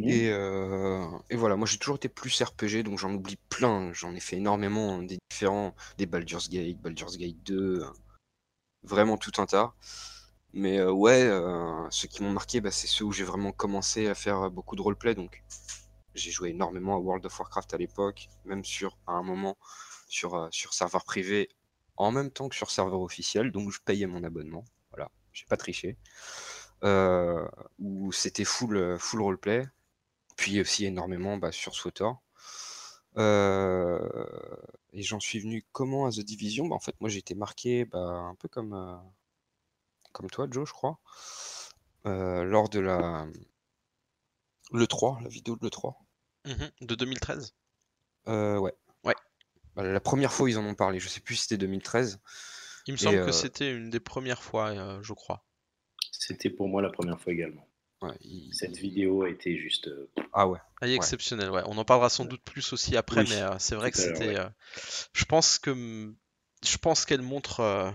[0.00, 3.92] Et, euh, et voilà, moi j'ai toujours été plus RPG, donc j'en oublie plein.
[3.92, 7.86] J'en ai fait énormément, des différents, des Baldur's Gate, Baldur's Gate 2, euh,
[8.82, 9.74] vraiment tout un tas.
[10.54, 14.08] Mais euh, ouais, euh, ceux qui m'ont marqué, bah, c'est ceux où j'ai vraiment commencé
[14.08, 15.14] à faire beaucoup de roleplay.
[15.14, 15.42] Donc
[16.14, 19.58] j'ai joué énormément à World of Warcraft à l'époque, même sur à un moment
[20.08, 21.50] sur, sur serveur privé,
[21.96, 24.64] en même temps que sur serveur officiel, donc je payais mon abonnement.
[24.90, 25.98] Voilà, j'ai pas triché.
[26.84, 27.46] Euh,
[27.78, 29.66] où c'était full, euh, full roleplay.
[30.36, 32.22] Puis aussi énormément bah, sur SWTOR.
[33.16, 33.98] Euh,
[34.92, 36.66] et j'en suis venu comment à The Division?
[36.66, 38.96] Bah, En fait, moi j'ai été marqué bah, un peu comme, euh,
[40.12, 41.00] comme toi, Joe, je crois,
[42.06, 43.26] euh, lors de la
[44.70, 45.98] le 3, la vidéo de le 3.
[46.44, 46.70] Mhm.
[46.82, 47.54] De 2013
[48.28, 48.74] Euh, ouais.
[49.02, 49.16] Ouais.
[49.74, 52.20] Bah, la première fois ils en ont parlé, je sais plus si c'était 2013.
[52.86, 55.44] Il me semble que c'était une des premières fois, je crois.
[56.28, 57.66] C'était pour moi la première fois également.
[58.02, 58.12] Ouais,
[58.52, 59.88] Cette vidéo a été juste.
[59.88, 60.58] euh, Ah ouais.
[60.80, 60.96] Elle est Ouais.
[60.98, 61.62] exceptionnelle, ouais.
[61.64, 64.02] On en parlera sans doute plus aussi après, Oui, mais euh, c'est vrai que tout
[64.02, 64.28] c'était.
[64.28, 64.38] ouais.
[64.38, 64.48] euh,
[65.14, 66.14] je pense que mm,
[66.64, 67.90] je pense qu'elle montre euh,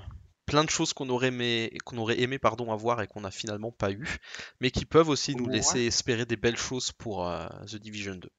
[0.47, 3.71] plein de choses qu'on aurait aimé, qu'on aurait aimé pardon avoir et qu'on n'a finalement
[3.71, 4.17] pas eu,
[4.59, 5.53] mais qui peuvent aussi nous Ouais.
[5.53, 8.29] laisser espérer des belles choses pour euh, The Division 2.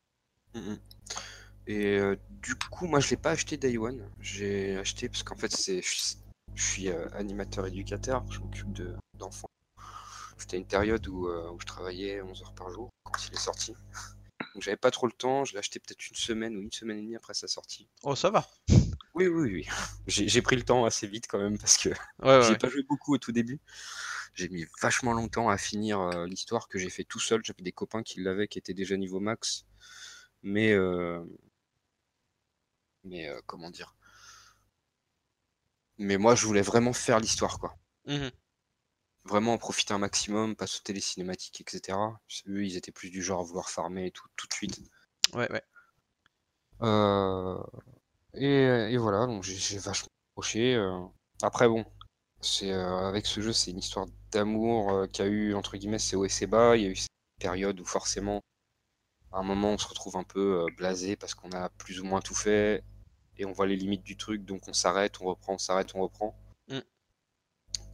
[0.54, 0.78] Mhm.
[1.66, 4.06] Et euh, du coup, moi, je l'ai pas acheté Day One.
[4.20, 6.16] J'ai acheté parce qu'en fait, c'est, je,
[6.56, 8.24] suis euh, animateur éducateur.
[8.30, 8.94] Je m'occupe de,
[10.36, 10.54] d'enfants.
[10.54, 13.38] C'était une période où, euh, où je travaillais 11 heures par jour quand il est
[13.38, 13.72] sorti.
[14.54, 15.44] Donc, j'avais pas trop le temps.
[15.44, 17.88] Je l'ai acheté peut-être une semaine ou une semaine et demie après sa sortie.
[18.02, 18.48] Oh, ça va.
[19.14, 19.66] Oui, oui, oui.
[20.06, 21.90] J'ai, j'ai pris le temps assez vite quand même parce que
[22.22, 22.58] Ouais, ouais, j'ai ouais.
[22.58, 23.60] pas joué beaucoup au tout début.
[24.34, 27.42] J'ai mis vachement longtemps à finir euh, l'histoire que j'ai fait tout seul.
[27.44, 29.66] J'avais des copains qui l'avaient, qui étaient déjà niveau max.
[30.42, 31.24] Mais, euh,
[33.04, 33.94] mais euh, comment dire?
[35.98, 37.74] Mais moi, je voulais vraiment faire l'histoire, quoi.
[38.06, 38.30] Mhm.
[39.26, 41.98] Vraiment en profiter un maximum, pas sauter les cinématiques, etc.
[42.46, 44.80] Eux, ils étaient plus du genre à vouloir farmer et tout, tout de suite.
[45.32, 45.62] Ouais, ouais.
[46.82, 47.56] Euh,
[48.34, 50.74] et, et voilà, donc j'ai vachement accroché.
[50.74, 51.00] euh.
[51.42, 51.84] Après, bon,
[52.40, 55.76] c'est euh, avec ce jeu, c'est une histoire d'amour euh, qu'il y a eu, entre
[55.76, 56.76] guillemets, c'est haut et c'est bas.
[56.76, 57.08] Il y a eu cette
[57.40, 58.42] période où forcément,
[59.32, 62.04] à un moment, on se retrouve un peu euh, blasé parce qu'on a plus ou
[62.04, 62.84] moins tout fait
[63.38, 66.02] et on voit les limites du truc, donc on s'arrête, on reprend, on s'arrête, on
[66.02, 66.36] reprend.
[66.68, 66.78] Mm.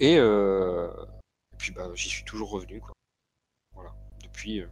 [0.01, 1.20] Et, euh, et
[1.61, 2.93] puis bah, j'y suis toujours revenu, quoi.
[3.75, 3.95] Voilà.
[4.23, 4.69] Depuis, euh,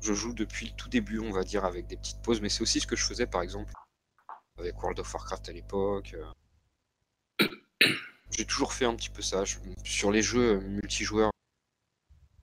[0.00, 2.62] je joue depuis le tout début, on va dire, avec des petites pauses, mais c'est
[2.62, 3.72] aussi ce que je faisais, par exemple,
[4.56, 6.14] avec World of Warcraft à l'époque.
[6.14, 6.32] euh.
[8.30, 9.44] J'ai toujours fait un petit peu ça.
[9.44, 11.32] Je- sur les jeux euh, multijoueurs,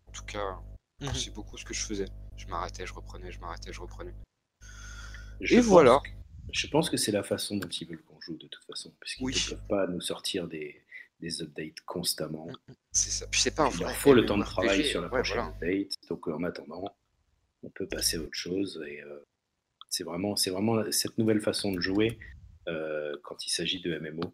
[0.07, 0.59] en tout cas,
[0.99, 1.13] Mhm.
[1.15, 2.07] c'est beaucoup ce que je faisais.
[2.35, 4.13] Je m'arrêtais, je reprenais, je m'arrêtais, je reprenais.
[5.39, 5.99] Je Et pense voilà.
[6.03, 6.09] que-
[6.53, 9.23] Je pense que c'est la façon dont ils veulent qu'on joue de toute façon, puisqu'ils
[9.23, 9.33] Oui.
[9.51, 10.81] ne peuvent pas nous sortir des,
[11.19, 12.47] des updates constamment.
[12.91, 13.27] C'est ça.
[13.27, 15.37] Puis c'est pas un Il leur faut le temps de travail sur la ouais, prochaine
[15.37, 15.55] voilà.
[15.55, 15.93] update.
[16.09, 16.95] Donc en attendant,
[17.63, 18.83] on peut passer à autre chose.
[18.87, 19.19] Et euh,
[19.89, 22.19] c'est vraiment, c'est vraiment cette nouvelle façon de jouer
[22.67, 24.33] euh, quand il s'agit de MMO.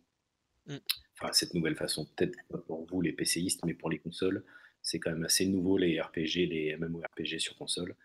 [0.67, 0.77] Mm.
[1.19, 4.43] Enfin, cette nouvelle façon, peut-être pas pour vous les PCistes, mais pour les consoles,
[4.81, 7.95] c'est quand même assez nouveau les RPG, les MMORPG sur console.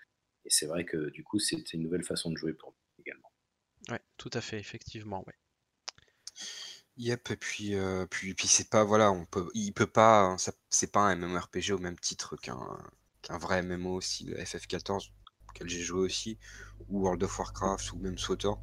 [0.44, 3.32] Et c'est vrai que du coup, c'est une nouvelle façon de jouer pour nous également.
[3.90, 5.34] Ouais, tout à fait, effectivement, ouais.
[6.98, 10.38] Yep, et puis, euh, puis, puis c'est pas, voilà, on peut, il peut pas, hein,
[10.38, 12.58] ça- c'est pas un MMORPG au même titre qu'un
[13.22, 15.10] qu'un vrai MMO style FF14,
[15.48, 16.38] auquel j'ai joué aussi,
[16.88, 18.60] ou World of Warcraft, ou même SWTOR.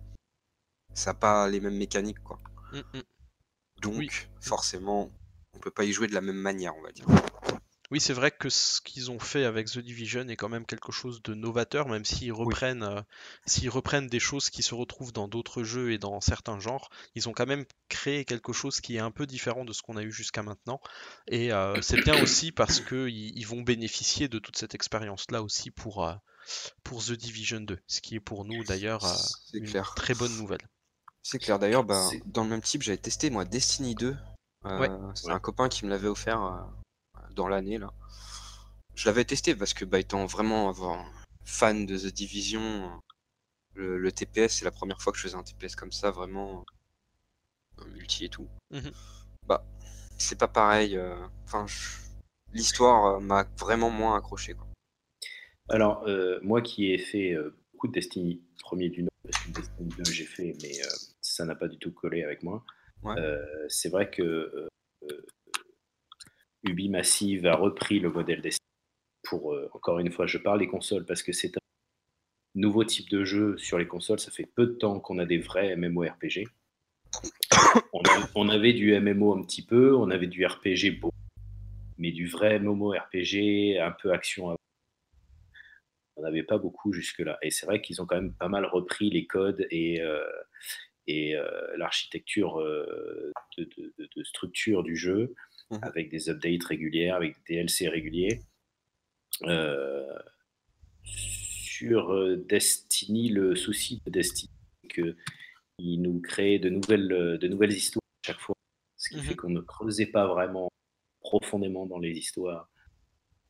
[0.94, 2.40] Ça n'a pas les mêmes mécaniques, quoi.
[2.74, 3.04] Mm, mm.
[3.82, 4.10] Donc, Oui.
[4.42, 5.12] forcément,
[5.54, 7.06] on peut pas y jouer de la même manière, on va dire.
[7.96, 10.92] Oui, c'est vrai que ce qu'ils ont fait avec The Division est quand même quelque
[10.92, 13.00] chose de novateur, même s'ils reprennent, euh,
[13.46, 17.30] s'ils reprennent des choses qui se retrouvent dans d'autres jeux et dans certains genres, ils
[17.30, 20.04] ont quand même créé quelque chose qui est un peu différent de ce qu'on a
[20.04, 20.82] eu jusqu'à maintenant.
[21.30, 25.72] Et euh, c'est bien aussi parce que ils, vont bénéficier de toute cette expérience-là aussi
[25.72, 26.16] pour, euh,
[26.84, 29.16] pour The Division 2, ce qui est pour nous d'ailleurs euh,
[29.54, 29.94] une clair.
[29.96, 30.68] très bonne nouvelle.
[31.24, 31.60] C'est clair.
[31.60, 34.18] D'ailleurs, bah, C'est- dans le même type, j'avais testé moi Destiny 2.
[34.66, 34.90] Euh, Ouais.
[35.14, 35.34] C'est Ouais.
[35.34, 36.60] un copain qui me l'avait offert euh,
[37.36, 37.94] dans l'année là.
[38.96, 41.06] Je l'avais testé parce que bah, étant vraiment avoir-
[41.44, 43.02] fan de The Division,
[43.76, 46.66] le, le TPS, c'est la première fois que je faisais un TPS comme ça, vraiment
[47.80, 48.48] euh, multi et tout.
[48.72, 48.92] Mhm.
[49.46, 49.64] Bah,
[50.18, 50.98] c'est pas pareil.
[50.98, 51.98] euh, Enfin, je-
[52.54, 54.54] l'histoire euh, m'a vraiment moins accroché.
[54.56, 54.66] Quoi.
[55.70, 59.50] Alors, euh, moi qui ai fait euh, beaucoup de Destiny premier du Nord, parce que
[59.52, 60.90] Destiny 2 j'ai fait, mais euh,
[61.22, 62.64] ça n'a pas du tout collé avec moi.
[63.04, 63.16] Ouais.
[63.20, 64.68] Euh, c'est vrai que
[66.66, 68.66] Ubi Massive a repris le modèle Destiny
[69.24, 71.62] pour, euh, encore une fois, je parle des consoles parce que c'est un
[72.56, 74.20] nouveau type de jeu sur les consoles.
[74.20, 76.48] Ça fait peu de temps qu'on a des vrais MMORPG.
[77.94, 78.02] On,
[78.36, 81.12] on avait du MMO un petit peu, on avait du RPG beau,
[81.98, 84.56] mais du vrai MMORPG un peu action
[86.18, 87.38] on n'avait pas beaucoup jusque-là.
[87.42, 90.24] Et c'est vrai qu'ils ont quand même pas mal repris les codes et, euh,
[91.10, 95.36] euh, l'architecture de structure du jeu,
[95.72, 95.80] Mhm.
[95.82, 98.42] avec des updates régulières, avec des DLC réguliers.
[99.44, 100.06] Euh,
[101.04, 104.52] sur euh, Destiny, le souci de Destiny,
[104.84, 108.56] c'est qu'il nous crée de nouvelles, euh, de nouvelles histoires à chaque fois,
[108.98, 109.24] ce qui Mhm.
[109.24, 110.70] fait qu'on ne creusait pas vraiment
[111.20, 112.70] profondément dans les histoires.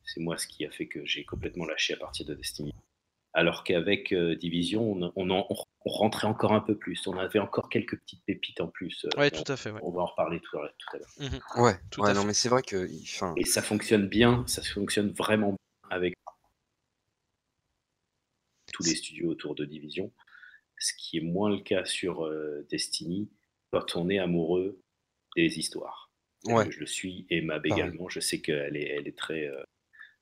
[0.04, 2.72] C'est moi ce qui a fait que j'ai complètement lâché à partir de Destiny.
[3.32, 5.54] Alors qu'avec euh, Division, on, on en- on
[5.88, 7.06] rentrait encore un peu plus.
[7.06, 9.04] On avait encore quelques petites pépites en plus.
[9.06, 9.80] euh, Ouais, on, tout à fait, ouais.
[9.82, 11.10] on va en reparler tout à, tout à l'heure.
[11.18, 11.62] Mhm.
[11.64, 12.26] Ouais, Tout ouais à non, fait.
[12.28, 12.88] mais c'est vrai que.
[13.38, 15.58] Et ça fonctionne bien, ça fonctionne vraiment bien
[15.96, 16.14] avec
[18.72, 20.12] tous les studios autour de Division.
[20.78, 23.30] Ce qui est moins le cas sur euh, Destiny
[23.72, 24.80] quand on est amoureux
[25.36, 26.10] des histoires.
[26.44, 26.70] Ouais.
[26.70, 28.08] Je le suis et Mab également.
[28.08, 29.62] Je sais qu'elle est, elle est très, euh,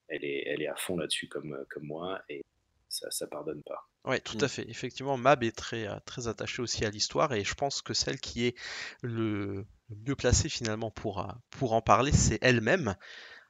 [0.08, 2.42] elle est, elle est à fond là-dessus comme, comme moi et
[2.88, 3.88] ça, ça pardonne pas.
[4.04, 4.44] Ouais, tout Mm.
[4.44, 4.66] à fait.
[4.68, 8.18] Effectivement, Mab est très, euh, très attachée aussi à l'histoire et je pense que celle
[8.20, 8.54] qui est
[9.02, 9.64] le,
[10.06, 12.96] mieux placée finalement pour, euh, pour en parler, c'est elle-même.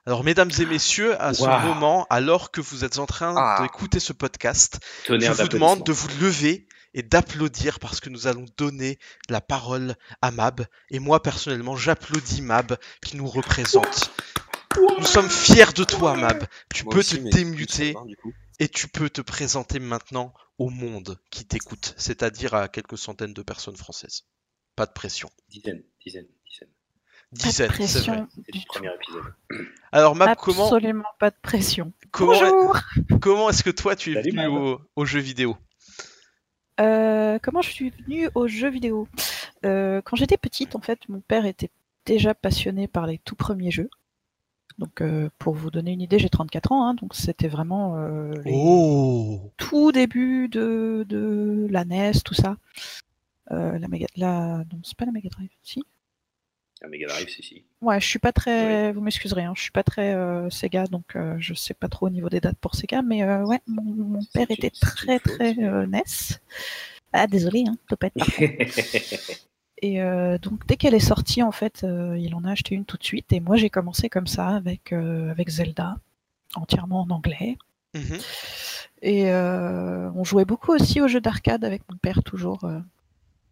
[0.07, 3.63] Alors, mesdames et messieurs, à ce moment, alors que vous êtes en train Ah.
[3.63, 8.45] d'écouter ce podcast, je vous demande de vous lever et d'applaudir parce que nous allons
[8.59, 8.99] donner
[9.31, 10.67] la parole à Mab.
[10.91, 14.13] Et moi, personnellement, j'applaudis Mab qui nous représente.
[14.99, 16.45] Nous sommes fiers de toi, Mab.
[16.75, 17.97] Tu Moi peux aussi, te démuter
[18.61, 23.43] et tu peux te présenter maintenant au monde qui t'écoute, c'est-à-dire à quelques centaines de
[23.43, 24.25] personnes françaises.
[24.77, 25.31] Pas de pression.
[25.49, 26.69] Dizaines, dizaines, dizaines.
[27.33, 28.25] Dizaines, c'est vrai.
[28.35, 29.35] C'est le premier épisode.
[29.93, 31.93] Alors, Mab, comment, Absolument pas de pression.
[32.11, 32.79] comment, Bonjour.
[33.21, 35.57] comment est-ce que toi tu es Salut, venu au, au jeu vidéo
[36.81, 39.09] Euh, comment je suis venue aux jeux vidéo?
[39.65, 41.71] Euh, Quand j'étais petite, en fait, mon père était
[42.05, 43.89] déjà passionné par les tout premiers jeux.
[44.79, 48.33] Donc, euh, pour vous donner une idée, j'ai 34 ans, hein, donc c'était vraiment euh,
[48.45, 52.57] les Oh tout débuts de, de la NES, tout ça.
[53.53, 55.85] Euh, la Mega, la, non, c'est pas la Mega Drive, si.
[56.83, 57.65] Un Mega Drive, si, si.
[57.81, 61.15] Ouais, je suis pas très, vous m'excuserez, hein, je suis pas très euh, Sega, donc
[61.15, 64.19] euh, je sais pas trop au niveau des dates pour Sega, mais euh, ouais, mon,
[64.33, 66.03] père était très très euh, NES.
[67.13, 68.69] Ah désolé, hein, parfait.
[69.85, 72.87] Et euh, donc dès qu'elle est sortie, en fait, euh, il en a acheté une
[72.87, 73.31] tout de suite.
[73.35, 75.99] Et moi, j'ai commencé comme ça avec euh, avec Zelda,
[76.55, 77.59] entièrement en anglais.
[77.95, 78.19] Mhm.
[79.03, 82.67] Et on jouait beaucoup aussi aux jeux d'arcade avec mon père toujours.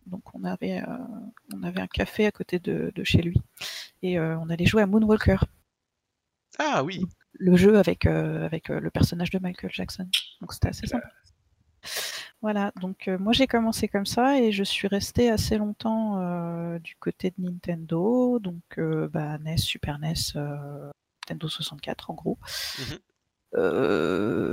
[0.07, 0.83] donc on avait
[1.55, 3.43] on avait un café à côté de, de chez lui
[4.03, 5.45] et on allait jouer à Moonwalker,
[6.59, 7.05] Ah oui.
[7.35, 10.09] le jeu avec avec le personnage de Michael Jackson.
[10.41, 11.09] Donc c'était assez sympa.
[12.43, 16.81] Voilà, donc euh, moi j'ai commencé comme ça et je suis restée assez longtemps euh,
[16.81, 22.39] du côté de Nintendo, donc euh, bah, NES, Super NES, Nintendo 64 en gros,
[22.81, 22.99] Mhm.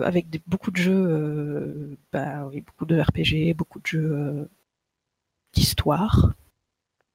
[0.03, 4.49] Avec des, beaucoup de jeux, bah oui, beaucoup de RPG, beaucoup de jeux
[5.53, 6.33] d'histoire,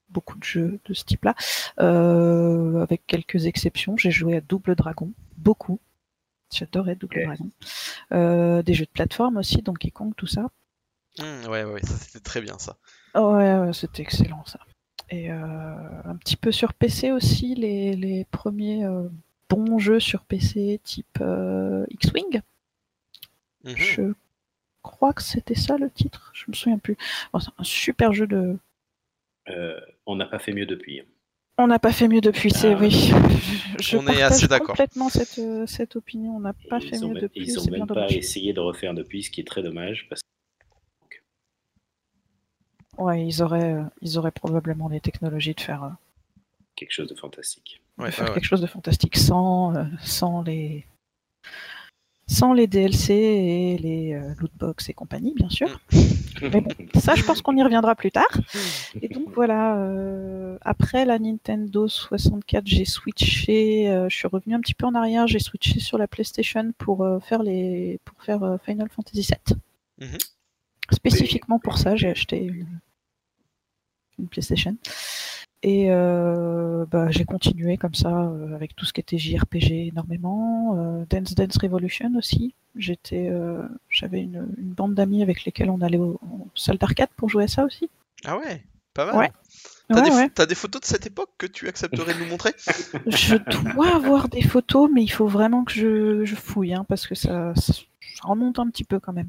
[0.08, 1.36] beaucoup de jeux de ce type-là,
[1.76, 3.96] avec quelques exceptions.
[3.96, 5.78] J'ai joué à Double Dragon, beaucoup.
[6.52, 7.22] J'adorais Double.
[7.26, 8.62] Dragon.
[8.62, 10.48] Des jeux de plateforme aussi, Donkey Kong, tout ça.
[11.18, 12.76] Mm, ouais, ouais, ça c'était très bien ça.
[13.14, 14.58] Ouais, ouais, c'était excellent ça.
[15.10, 15.36] Et euh,
[16.04, 19.08] un petit peu sur PC aussi, les, les premiers euh,
[19.48, 22.40] bons jeux sur PC type euh, X-Wing.
[23.64, 23.76] Mhm.
[23.76, 24.12] Je
[24.82, 26.96] crois que c'était ça le titre, je me souviens plus.
[27.32, 28.56] Bon, c'est un super jeu de.
[29.50, 31.02] Euh, on n'a pas fait mieux depuis.
[31.58, 33.12] On n'a pas fait mieux depuis, c'est Ah, oui.
[33.80, 34.68] Je On est partage assez d'accord.
[34.68, 36.36] complètement cette, cette opinion.
[36.36, 38.16] On n'a pas Et fait mieux même, depuis, ils ont c'est bien même pas dommage.
[38.16, 40.26] essayé de refaire depuis, ce qui est très dommage, parce que
[42.98, 45.88] Ouais, ils auraient, euh, ils auraient probablement les technologies de faire, euh,
[46.76, 47.80] quelque chose de fantastique.
[47.98, 48.34] de Ouais, faire ouais.
[48.34, 50.84] quelque chose de fantastique sans, euh, sans les
[52.26, 55.78] sans les DLC et les euh, lootbox et compagnie, bien sûr.
[56.42, 58.30] Mais bon, ça, je pense qu'on y reviendra plus tard.
[59.02, 64.60] Et donc voilà, euh, après la Nintendo 64, j'ai switché, euh, je suis revenu un
[64.60, 68.42] petit peu en arrière, j'ai switché sur la PlayStation pour euh, faire les pour faire
[68.42, 69.58] euh, Final Fantasy VII.
[70.92, 72.80] Spécifiquement pour ça, j'ai acheté une,
[74.18, 74.76] une PlayStation.
[75.62, 80.76] Et euh, bah, j'ai continué comme ça euh, avec tout ce qui était JRPG énormément,
[80.76, 82.54] euh, Dance Dance Revolution aussi.
[82.76, 83.30] J'étais,
[83.88, 87.44] j'avais une, une bande d'amis avec lesquels on allait au, en salle d'arcade pour jouer
[87.44, 87.88] à ça aussi.
[88.24, 88.62] Ah ouais,
[88.94, 89.16] pas mal.
[89.16, 89.32] Ouais.
[89.88, 90.54] T'as Ouais, des, ouais.
[90.54, 92.52] photos de cette époque que tu accepterais de nous montrer?
[93.06, 97.06] Je dois avoir des photos, mais il faut vraiment que je, je fouille, hein, parce
[97.06, 97.74] que ça, ça
[98.22, 99.28] remonte un petit peu quand même.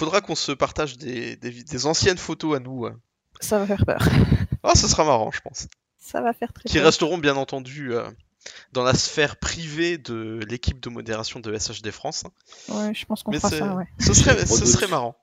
[0.00, 2.86] Faudra qu'on se partage des, des, vi- des anciennes photos à nous.
[2.86, 2.92] euh.
[3.40, 4.00] Ça va faire peur.
[4.62, 5.68] Ah, ce sera marrant, je pense.
[5.98, 6.86] Ça va faire très Qui peur.
[6.86, 8.08] resteront bien entendu euh,
[8.72, 12.24] dans la sphère privée de l'équipe de modération de SHD France.
[12.68, 13.86] Ouais, je pense qu'on fera ça, ouais.
[13.98, 14.66] ce serait, ce Redoute.
[14.68, 15.16] serait marrant.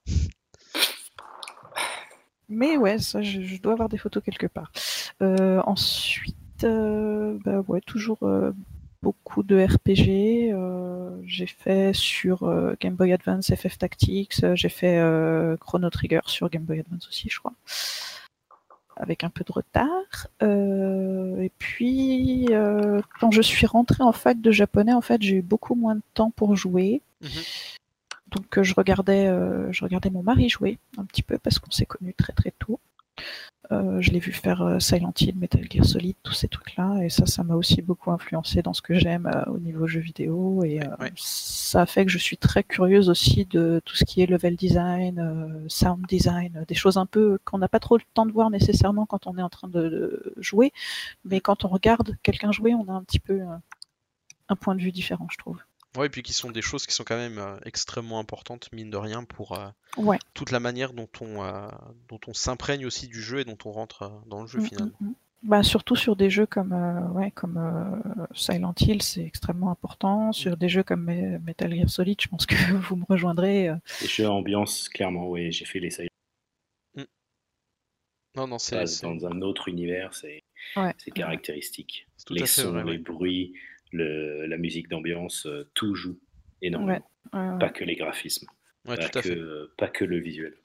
[2.49, 4.71] Mais ouais, ça, je, je dois avoir des photos quelque part.
[5.21, 8.51] Euh, ensuite, euh, bah ouais, toujours euh,
[9.07, 10.51] beaucoup de RPG.
[10.51, 14.43] euh, j'ai fait sur euh, Game Boy Advance FF Tactics.
[14.43, 15.01] euh, j'ai fait
[15.61, 17.53] Chrono Trigger sur Game Boy Advance aussi, je crois.
[18.97, 20.27] Avec un peu de retard.
[20.41, 22.49] Et puis,
[23.21, 26.01] quand je suis rentrée en fac de japonais, en fait, j'ai eu beaucoup moins de
[26.13, 27.01] temps pour jouer.
[27.21, 27.29] Mhm.
[28.31, 29.27] Donc je regardais,
[29.71, 32.79] je regardais mon mari jouer un petit peu parce qu'on s'est connus très très tôt.
[33.71, 37.09] Euh, je l'ai vu faire euh, Silent Hill, Metal Gear Solid, tous ces trucs-là, et
[37.09, 40.63] ça, ça m'a aussi beaucoup influencé dans ce que j'aime euh, au niveau jeux vidéo,
[40.63, 41.11] et Ouais.
[41.15, 44.55] ça a fait que je suis très curieuse aussi de tout ce qui est level
[44.55, 48.49] design, sound design, des choses un peu qu'on n'a pas trop le temps de voir
[48.49, 50.71] nécessairement quand on est en train de, de jouer,
[51.25, 53.41] mais quand on regarde quelqu'un jouer, on a un petit peu
[54.49, 55.57] un point de vue différent, je trouve.
[55.97, 58.89] Ouais, et puis qui sont des choses qui sont quand même euh, extrêmement importantes, mine
[58.91, 60.19] de rien, pour euh, Ouais.
[60.33, 61.67] toute la manière dont on, euh,
[62.07, 64.65] dont on s'imprègne aussi du jeu et dont on rentre euh, dans le jeu Mm,
[64.65, 64.91] finalement.
[65.01, 65.15] mm, mm.
[65.43, 70.31] Bah, surtout sur des jeux comme, euh, ouais, comme euh, Silent Hill, c'est extrêmement important.
[70.33, 71.05] Sur des jeux comme
[71.45, 72.55] Metal Gear Solid, je pense que
[72.89, 73.69] vous me rejoindrez.
[73.69, 73.75] euh.
[74.01, 76.07] Les jeux ambiance, clairement, oui, j'ai fait les Silent
[78.35, 80.43] Non, non, c'est dans un autre univers, c'est
[80.75, 80.93] Ouais.
[80.97, 82.07] c'est caractéristique.
[82.29, 82.83] Les sons, vrai.
[82.83, 82.97] les ouais.
[82.97, 83.53] bruits,
[83.91, 86.17] le, la musique d'ambiance, euh, tout joue
[86.61, 87.07] énormément.
[87.33, 87.59] Ouais, ouais, ouais.
[87.59, 88.47] Pas que les graphismes,
[88.87, 90.55] Ouais, pas, que, pas que le visuel.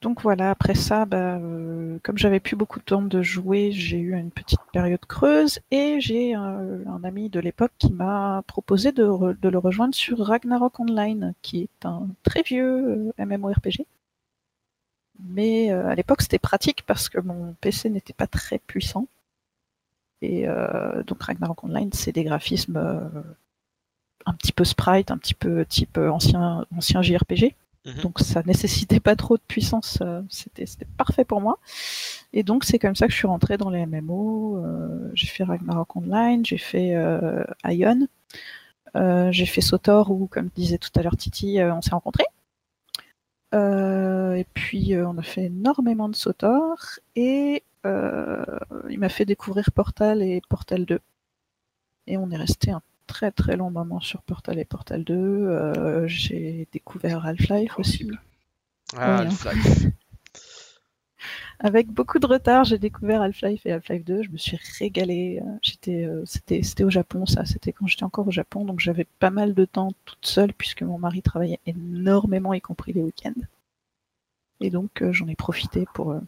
[0.00, 3.98] Donc voilà, après ça, bah, euh, comme j'avais plus beaucoup de temps de jouer, j'ai
[3.98, 8.92] eu une petite période creuse et j'ai euh, un ami de l'époque qui m'a proposé
[8.92, 13.86] de, re- de le rejoindre sur Ragnarok Online, qui est un très vieux euh, MMORPG.
[15.20, 19.08] Mais euh, à l'époque, c'était pratique parce que mon PC n'était pas très puissant.
[20.22, 23.22] Et euh, donc Ragnarok Online, c'est des graphismes euh,
[24.26, 27.54] un petit peu sprite, un petit peu type euh, ancien, ancien JRPG.
[27.86, 28.02] Mhm.
[28.02, 31.58] Donc ça nécessitait pas trop de puissance, c'était parfait pour moi.
[32.32, 34.62] Et donc c'est comme ça que je suis rentrée dans les MMO.
[34.64, 38.06] euh, j'ai fait Ragnarok Online, j'ai fait euh, Ion,
[38.96, 42.26] euh, j'ai fait Sotor où, comme disait tout à l'heure Titi, on s'est rencontrés.
[43.52, 46.76] Et puis on a fait énormément de Sotor
[47.16, 51.00] et il m'a fait découvrir Portal et Portal 2.
[52.06, 55.14] Et on est resté un très très long moment sur Portal et Portal 2.
[55.14, 58.08] Euh, j'ai découvert Half-Life aussi.
[58.96, 59.26] Ah, hein.
[59.26, 59.86] Half-Life.
[61.60, 64.22] Avec beaucoup de retard, j'ai découvert Half-Life et Half-Life 2.
[64.22, 65.42] Je me suis régalée.
[65.44, 67.44] Euh, J'étais, euh, c'était, c'était au Japon, ça.
[67.44, 70.82] C'était quand j'étais encore au Japon, donc j'avais pas mal de temps toute seule puisque
[70.82, 73.42] mon mari travaillait énormément, y compris les week-ends.
[74.60, 76.20] Et donc euh, j'en ai profité pour euh,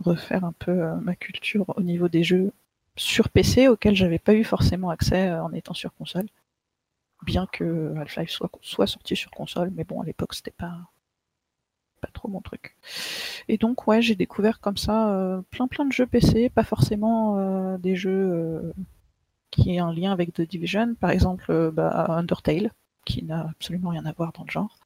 [0.00, 2.52] refaire un peu euh, ma culture au niveau des jeux
[2.96, 6.26] sur PC auxquels j'avais pas eu forcément accès euh, en étant sur console.
[7.22, 8.30] Bien que Half-Life
[8.60, 10.76] soit, sorti sur console, mais bon, à l'époque, c'était pas,
[12.00, 12.76] pas trop mon truc.
[13.48, 17.38] Et donc, ouais, j'ai découvert comme ça euh, plein plein de jeux PC, pas forcément
[17.38, 18.72] euh, des jeux euh,
[19.50, 20.94] qui aient un lien avec The Division.
[20.96, 22.72] Par exemple, euh, bah, Undertale,
[23.06, 24.78] qui n'a absolument rien à voir dans le genre.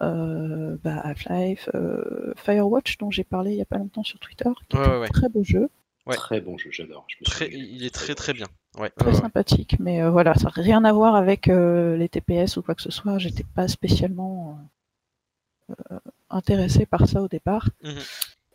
[0.00, 4.48] Euh, bah, Half-Life, euh, Firewatch, dont j'ai parlé il y a pas longtemps sur Twitter,
[4.68, 5.08] qui Ouais, est ouais, un ouais.
[5.08, 5.68] très beau jeu.
[6.06, 6.16] Ouais.
[6.16, 7.06] Très bon jeu, j'adore.
[7.08, 8.46] Je il est très très bien.
[8.78, 8.90] Ouais.
[8.90, 9.76] très sympathique.
[9.78, 12.82] Mais euh, voilà, ça n'a rien à voir avec euh, les TPS ou quoi que
[12.82, 13.18] ce soit.
[13.18, 14.58] J'étais pas spécialement
[15.70, 15.98] euh,
[16.30, 17.68] intéressée par ça au départ.
[17.84, 18.00] Mhm.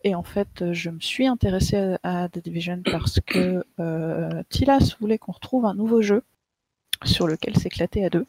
[0.03, 4.95] Et en fait, je me suis intéressée à, à The Division parce que euh, Tilas
[4.99, 6.23] voulait qu'on retrouve un nouveau jeu
[7.05, 8.25] sur lequel s'éclater à deux.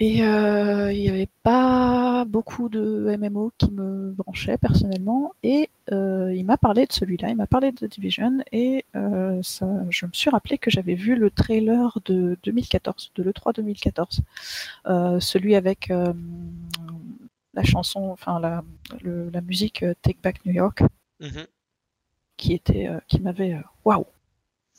[0.00, 5.32] Et euh, il n'y avait pas beaucoup de MMO qui me branchaient personnellement.
[5.44, 8.38] Et euh, il m'a parlé de celui-là, il m'a parlé de The Division.
[8.50, 13.22] Et euh, ça, je me suis rappelé que j'avais vu le trailer de 2014, de
[13.22, 14.20] l'E3 2014.
[14.86, 15.90] Euh, celui avec
[17.54, 18.64] la chanson, enfin la,
[19.00, 20.82] le- la musique Take Back New York,
[21.20, 21.46] Mhm.
[22.36, 24.06] qui était, qui m'avait, waouh,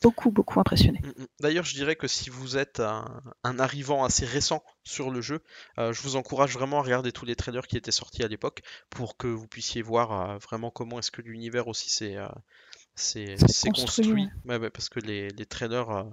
[0.05, 0.99] beaucoup beaucoup impressionné.
[1.03, 1.27] Mm, mm.
[1.39, 5.43] D'ailleurs, je dirais que si vous êtes un, un arrivant assez récent sur le jeu,
[5.79, 8.61] euh, je vous encourage vraiment à regarder tous les trailers qui étaient sortis à l'époque
[8.89, 12.27] pour que vous puissiez voir euh, vraiment comment est-ce que l'univers aussi s'est euh,
[13.37, 14.29] construit, construit.
[14.45, 16.05] Ouais, ouais, parce que les, les trailers.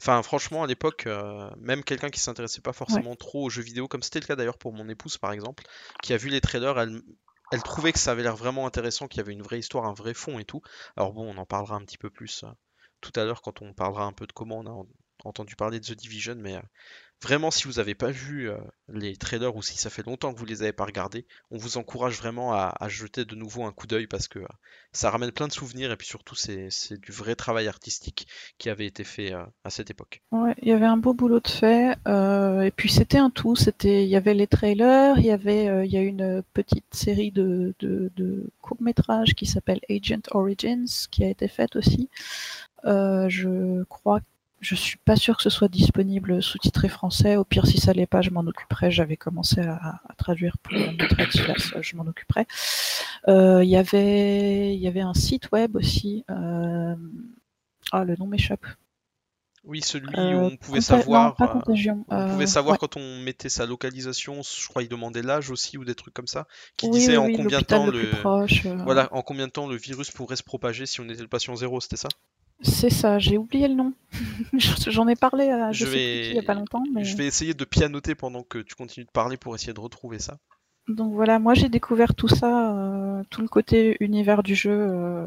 [0.00, 3.88] Enfin, franchement, à l'époque, euh, même quelqu'un qui s'intéressait pas forcément trop aux jeux vidéo,
[3.88, 5.64] comme c'était le cas d'ailleurs pour mon épouse par exemple,
[6.02, 7.00] qui a vu les trailers, elle,
[7.52, 9.94] elle trouvait que ça avait l'air vraiment intéressant, qu'il y avait une vraie histoire, un
[9.94, 10.60] vrai fond et tout.
[10.96, 12.44] Alors bon, on en parlera un petit peu plus
[13.04, 14.88] tout à l'heure quand on parlera un peu de comment on a en-
[15.24, 16.62] entendu parler de The Division, mais euh,
[17.24, 18.58] vraiment, si vous n'avez pas vu euh,
[18.88, 21.78] les trailers ou si ça fait longtemps que vous les avez pas regardés, on vous
[21.78, 24.48] encourage vraiment à, jeter de nouveau un coup d'œil parce que euh,
[24.92, 26.68] ça ramène plein de souvenirs et puis surtout, c'est
[27.00, 30.20] du vrai travail artistique qui avait été fait euh, à cette époque.
[30.32, 33.54] Ouais, il y avait un beau boulot de fait, et puis c'était un tout.
[33.82, 37.74] Il y avait les trailers, il y avait, il y a une petite série de,
[37.78, 42.10] de, de courts métrages qui s'appelle Agent Origins, qui a été faite aussi.
[42.84, 44.20] Je crois,
[44.64, 47.36] je suis pas sûre que ce soit disponible sous-titré français.
[47.36, 48.90] Au pire, si ça l'est pas, je m'en occuperai.
[48.90, 52.46] J'avais commencé à, à traduire pour notre Atlas, je m'en occuperai.
[53.28, 56.24] Euh, Il y avait, il y avait un site web aussi.
[56.30, 56.96] euh,
[57.92, 58.66] Ah, le nom m'échappe.
[59.64, 61.60] Oui, celui Euh, où on pouvait savoir, non, euh,
[62.08, 62.78] on euh, pouvait savoir ouais.
[62.78, 66.26] quand on mettait sa localisation, je crois il demandait l'âge aussi ou des trucs comme
[66.28, 68.66] ça, qui Oui, disait oui, en oui, combien de temps le le, plus proche.
[68.66, 71.28] euh, voilà, en combien de temps le virus pourrait se propager si on était le
[71.28, 72.14] patient zéro, c'était ça?
[72.60, 73.92] C'est ça, j'ai oublié le nom.
[74.88, 77.16] J'en ai parlé à je, Je sais plus il y a pas longtemps, mais Je
[77.16, 80.38] vais essayer de pianoter pendant que tu continues de parler pour essayer de retrouver ça.
[80.88, 85.26] donc voilà, moi j'ai découvert tout ça, euh, tout le côté univers du jeu euh,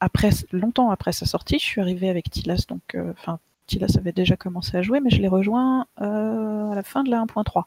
[0.00, 1.58] après longtemps après sa sortie.
[1.58, 5.10] Je suis arrivée avec Tilas, donc euh, enfin Tilas avait déjà commencé à jouer, mais
[5.10, 7.64] je l'ai rejoint euh, à la fin de la 1.3.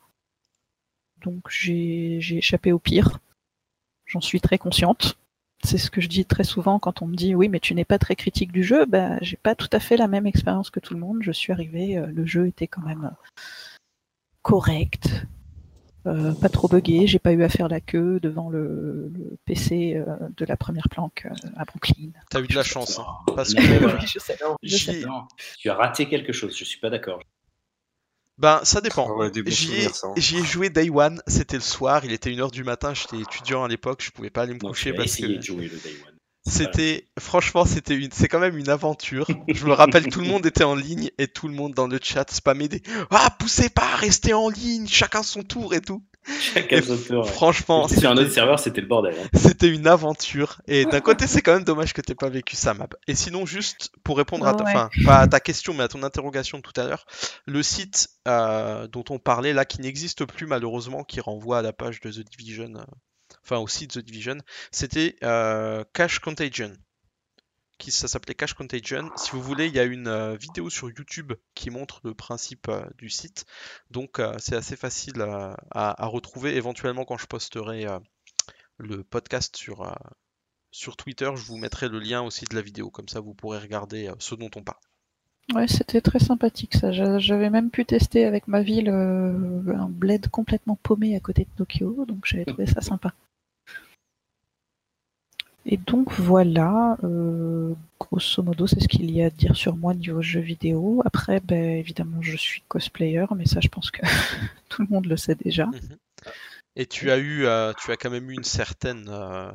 [1.24, 3.20] Donc j'ai j'ai échappé au pire.
[4.06, 5.18] J'en suis très consciente.
[5.64, 7.86] C'est ce que je dis très souvent quand on me dit oui mais tu n'es
[7.86, 10.80] pas très critique du jeu, ben j'ai pas tout à fait la même expérience que
[10.80, 11.20] tout le monde.
[11.22, 13.12] Je suis arrivé, euh, le jeu était quand même
[14.42, 15.26] correct,
[16.06, 19.96] euh, pas trop buggé, j'ai pas eu à faire la queue devant le, le PC
[19.96, 20.06] euh,
[20.36, 22.10] de la première planque euh, à Brooklyn.
[22.30, 23.06] T'as eu de la chance, hein,
[23.36, 24.38] parce que euh, je sais.
[24.64, 25.06] j'y- sais.
[25.06, 25.24] Non,
[25.58, 27.22] tu as raté quelque chose, je suis pas d'accord.
[28.38, 29.08] Ben, ça dépend.
[29.10, 30.14] Ah ouais, J'y ai, hein.
[30.18, 33.64] j'y ai joué Day One, c'était le soir, il était 1h du matin, j'étais étudiant
[33.64, 35.96] à l'époque, je pouvais pas aller me Non, coucher parce que de jouer le Day
[36.08, 36.16] One.
[36.46, 39.28] c'était, franchement, c'était une, c'est quand même une aventure.
[39.48, 42.00] Je me rappelle, tout le monde était en ligne et tout le monde dans le
[42.02, 42.82] chat spammait des
[43.12, 46.04] Ah, poussez pas, restez en ligne, chacun son tour et tout.
[46.40, 47.32] Chacun Et son tour, ouais.
[47.32, 49.16] Franchement, Sur un c'était- autre serveur, c'était le bordel.
[49.22, 49.28] hein.
[49.34, 50.62] C'était une aventure.
[50.68, 52.96] Et d'un côté, c'est quand même dommage que t'aies pas vécu ça, Mab.
[53.08, 54.70] Et sinon, juste pour répondre à ta, Ouais.
[54.72, 57.06] enfin, pas à ta question, mais à ton interrogation de tout à l'heure,
[57.46, 61.74] le site euh, dont on parlait là, qui n'existe plus malheureusement, qui renvoie à la
[61.74, 62.84] page de The Division, euh,
[63.44, 64.38] enfin au site The Division,
[64.72, 66.72] c'était euh, Cash Contagion.
[67.92, 69.10] Ça s'appelait Cash Contagion.
[69.16, 72.68] Si vous voulez, il y a une euh, vidéo sur YouTube qui montre le principe
[72.70, 73.46] euh, du site.
[73.92, 76.56] Donc euh, c'est assez facile à, à retrouver.
[76.56, 77.86] Éventuellement, quand je posterai
[78.78, 79.96] le podcast sur,
[80.72, 82.90] sur Twitter, je vous mettrai le lien aussi de la vidéo.
[82.90, 84.80] Comme ça, vous pourrez regarder ce dont on parle.
[85.54, 86.92] Ouais, c'était très sympathique ça.
[86.92, 91.50] J'a- J'avais même pu tester avec ma ville un bled complètement paumé à côté de
[91.58, 93.14] Tokyo, donc j'avais trouvé ça sympa.
[95.66, 99.94] Et donc voilà, euh, grosso modo, c'est ce qu'il y a à dire sur moi
[99.94, 101.02] niveau jeux vidéo.
[101.06, 104.02] Après, ben, évidemment, je suis cosplayer, mais ça, je pense que
[104.70, 105.68] tout le monde le sait déjà.
[105.68, 105.98] Mhm.
[106.76, 109.06] Et tu as eu, euh, tu as quand même eu une certaine.
[109.08, 109.52] euh,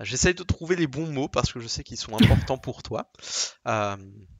[0.00, 3.10] J'essaye de trouver les bons mots parce que je sais qu'ils sont importants pour toi.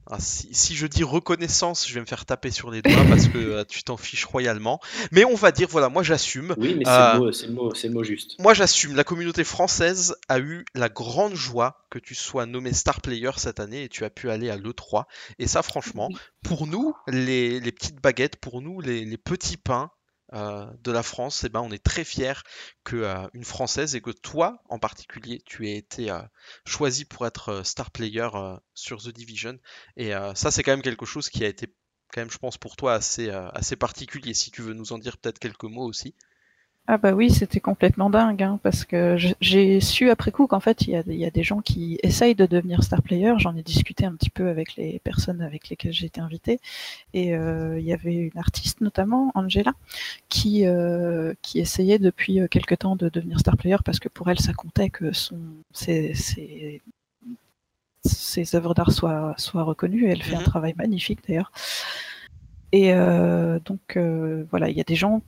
[0.09, 3.27] Ah, si, si je dis reconnaissance, je vais me faire taper sur les doigts parce
[3.27, 4.79] que euh, tu t'en fiches royalement.
[5.11, 6.55] Mais on va dire, voilà, moi j'assume.
[6.57, 8.35] Oui, mais c'est Euh, le, mot- c'est le, mot- c'est le mot juste.
[8.39, 12.99] Moi j'assume, la communauté française a eu la grande joie que tu sois nommé Star
[13.01, 15.05] Player cette année et tu as pu aller à l'E3.
[15.39, 16.09] Et ça franchement,
[16.43, 19.91] pour nous, les, les petites baguettes, pour nous, les, les petits pains
[20.31, 22.41] de la France, eh ben, on est très fiers
[22.83, 26.21] que euh, une Française et que toi en particulier, tu aies été euh,
[26.65, 29.57] choisi pour être euh, Star Player euh, sur The Division.
[29.97, 31.67] Et euh, ça c'est quand même quelque chose qui a été
[32.13, 34.33] quand même, je pense, pour toi euh, assez particulier.
[34.33, 36.15] Si tu veux nous en dire peut-être quelques mots aussi.
[36.87, 40.81] Ah bah oui, c'était complètement dingue, hein, parce que j'ai su après coup qu'en fait,
[40.81, 43.33] il y, a, il y a des gens qui essayent de devenir star player.
[43.37, 46.59] J'en ai discuté un petit peu avec les personnes avec lesquelles j'ai été invitée.
[47.13, 49.73] Et euh, il y avait une artiste, notamment, Angela,
[50.29, 54.29] qui, euh, qui essayait depuis euh, quelque temps de devenir star player, parce que pour
[54.29, 55.39] elle, ça comptait que son,
[55.73, 56.81] ses, ses,
[58.05, 60.07] ses œuvres d'art soient, soient reconnues.
[60.07, 60.45] Et elle fait un Mhm.
[60.45, 61.51] travail magnifique, d'ailleurs.
[62.71, 65.21] Et euh, donc, euh, voilà, il y a des gens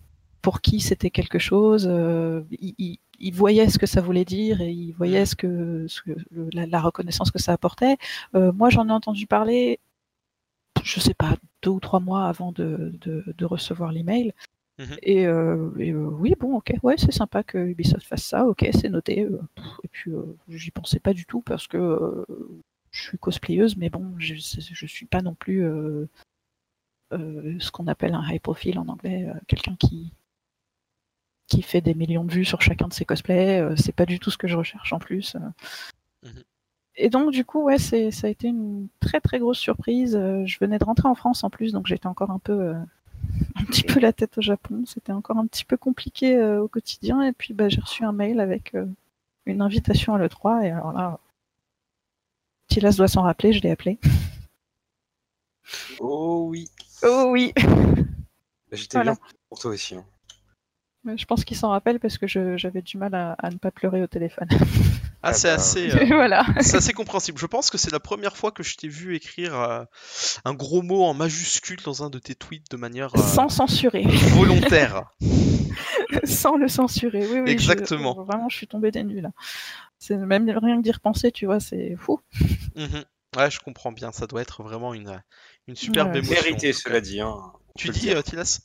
[0.44, 4.92] pour qui c'était quelque chose, euh, ils voyaient ce que ça voulait dire et ils
[4.92, 7.96] voyaient ce que, ce que- le- la, la reconnaissance que ça apportait.
[8.36, 9.80] Euh, moi, j'en ai entendu parler,
[10.84, 14.34] je sais pas, deux ou trois mois avant de, de, de recevoir l'email.
[14.80, 14.98] Mhm.
[15.04, 18.68] Et, euh, et, euh, oui, bon, ok, ouais, c'est sympa que Ubisoft fasse ça, ok,
[18.74, 19.24] c'est noté.
[19.24, 19.40] euh,
[19.84, 20.12] et puis,
[20.50, 22.26] j'y pensais pas du tout parce que
[22.92, 25.64] je suis cosplayeuse, mais bon, je, je suis pas non plus
[27.12, 30.12] ce qu'on appelle un high profile en anglais, quelqu'un qui
[31.48, 33.60] qui fait des millions de vues sur chacun de ses cosplays.
[33.60, 35.36] euh, c'est pas du tout ce que je recherche en plus.
[36.24, 36.44] Mhm.
[36.96, 40.16] Et donc du coup, ouais, c'est ça a été une très très grosse surprise.
[40.16, 42.74] Euh, je venais de rentrer en France en plus, donc j'étais encore un peu euh,
[43.56, 44.84] un petit peu la tête au Japon.
[44.86, 47.22] C'était encore un petit peu compliqué euh, au quotidien.
[47.24, 48.86] Et puis bah, j'ai reçu un mail avec euh,
[49.46, 50.64] une invitation à l'E3.
[50.66, 51.20] Et alors là,
[52.68, 53.98] Tilas doit s'en rappeler, je l'ai appelé.
[56.00, 56.70] Oh oui.
[57.04, 57.64] Oh oui Bah,
[58.72, 59.14] J'étais Voilà.
[59.14, 59.20] bien
[59.50, 59.96] pour toi aussi.
[59.96, 60.06] hein.
[61.18, 64.02] Je pense qu'il s'en rappelle parce que j'avais du mal à, à ne pas pleurer
[64.02, 64.48] au téléphone.
[64.52, 65.92] Ah, Ah c'est bah, assez.
[65.96, 66.46] euh, voilà.
[66.62, 67.38] C'est assez compréhensible.
[67.38, 69.84] Je pense que c'est la première fois que je t'ai vu écrire euh,
[70.46, 74.04] un gros mot en majuscule dans un de tes tweets de manière euh, Sans censurer.
[74.34, 75.12] volontaire.
[76.24, 77.26] Sans le censurer.
[77.28, 77.48] Oui, oui.
[77.48, 78.24] je- Exactement.
[78.24, 79.32] vraiment, je suis tombée des nues là.
[80.00, 82.20] C'est même rien que d'y repenser, tu vois, c'est fou.
[82.76, 83.04] Mhm.
[83.38, 84.12] Ouais, je comprends bien.
[84.12, 85.22] Ça doit être vraiment une,
[85.68, 86.20] une superbe Ouais.
[86.20, 86.56] émotion.
[86.56, 87.20] Tout cela dit.
[87.22, 87.36] Hein.
[87.78, 88.60] Tu dis, euh, Tilas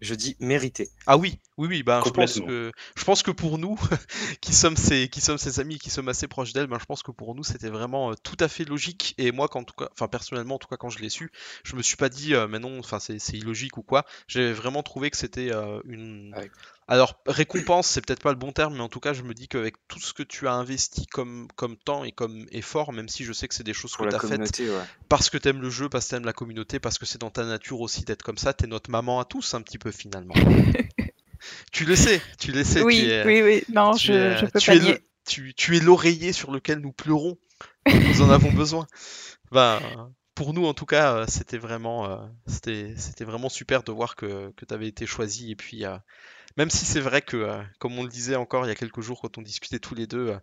[0.00, 0.88] Je dis mérité.
[1.06, 1.82] Ah oui, oui, oui.
[1.82, 3.78] Ben, je pense que je pense que pour nous,
[4.40, 7.02] qui sommes ses, qui sommes ses amis, qui sommes assez proches d'elle, ben, je pense
[7.02, 9.14] que pour nous, c'était vraiment euh, tout à fait logique.
[9.18, 11.32] Et moi, quand, en tout cas, enfin personnellement, en tout cas, quand je l'ai su,
[11.64, 14.04] je me suis pas dit, euh, mais non, enfin c'est c'est illogique ou quoi.
[14.28, 16.34] J'ai vraiment trouvé que c'était euh, une.
[16.36, 16.50] Ouais.
[16.88, 19.46] Alors récompense, c'est peut-être pas le bon terme, mais en tout cas, je me dis
[19.46, 23.24] qu'avec tout ce que tu as investi comme comme temps et comme effort, même si
[23.24, 24.84] je sais que c'est des choses Pour que tu as faites ouais.
[25.10, 27.44] parce que t'aimes le jeu, parce que t'aimes la communauté, parce que c'est dans ta
[27.44, 30.34] nature aussi d'être comme ça, t'es notre maman à tous un petit peu finalement.
[31.72, 32.84] tu le sais, tu le sais.
[32.84, 33.62] oui, tu es, oui, oui.
[33.68, 36.50] Non, tu je, es- je peux tu pas es le- tu, tu es l'oreiller sur
[36.50, 37.36] lequel nous pleurons.
[37.86, 38.86] Nous en avons besoin.
[39.52, 42.16] Ben, pour nous, en tout cas, euh, c'était vraiment, euh,
[42.46, 45.50] c'était, c'était vraiment super de voir que, que tu avais été choisi.
[45.50, 45.96] Et puis, euh,
[46.58, 49.00] même si c'est vrai que, euh, comme on le disait encore il y a quelques
[49.00, 50.38] jours quand on discutait tous les deux, euh,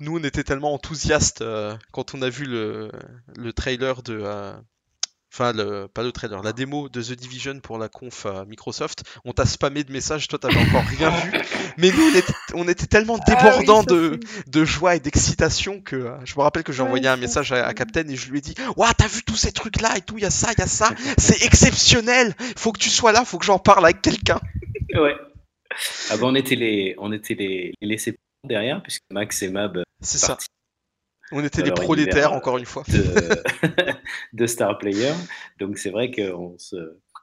[0.00, 2.90] nous, on était tellement enthousiastes euh, quand on a vu le,
[3.36, 4.18] le trailer de.
[4.22, 4.54] euh,
[5.34, 9.02] Enfin, le, pas le trailer, la démo de The Division pour la conf euh, Microsoft.
[9.26, 11.32] On t'a spammé de messages, toi t'avais encore rien vu.
[11.76, 13.34] Mais nous, on était, on était tellement Ah oui,
[13.66, 17.18] débordants de, de joie et d'excitation que euh, je me rappelle que j'ai envoyé un
[17.18, 19.94] message à, Captain et je lui ai dit Waouh, t'as vu tous ces trucs là
[19.98, 20.88] et tout, il y a ça, il y a ça,
[21.18, 24.40] c'est exceptionnel, faut que tu sois là, faut que j'en parle avec quelqu'un.
[24.94, 25.16] Ouais.
[26.10, 29.82] Ah bah, on était les, on était les, les laissés derrière, puisque Max et Mab
[30.00, 30.36] C'est ça.
[31.32, 32.84] On était leur prolétaires, encore une fois.
[32.88, 33.02] de,
[34.32, 35.12] de Star Player.
[35.58, 36.76] Donc c'est vrai qu'on se,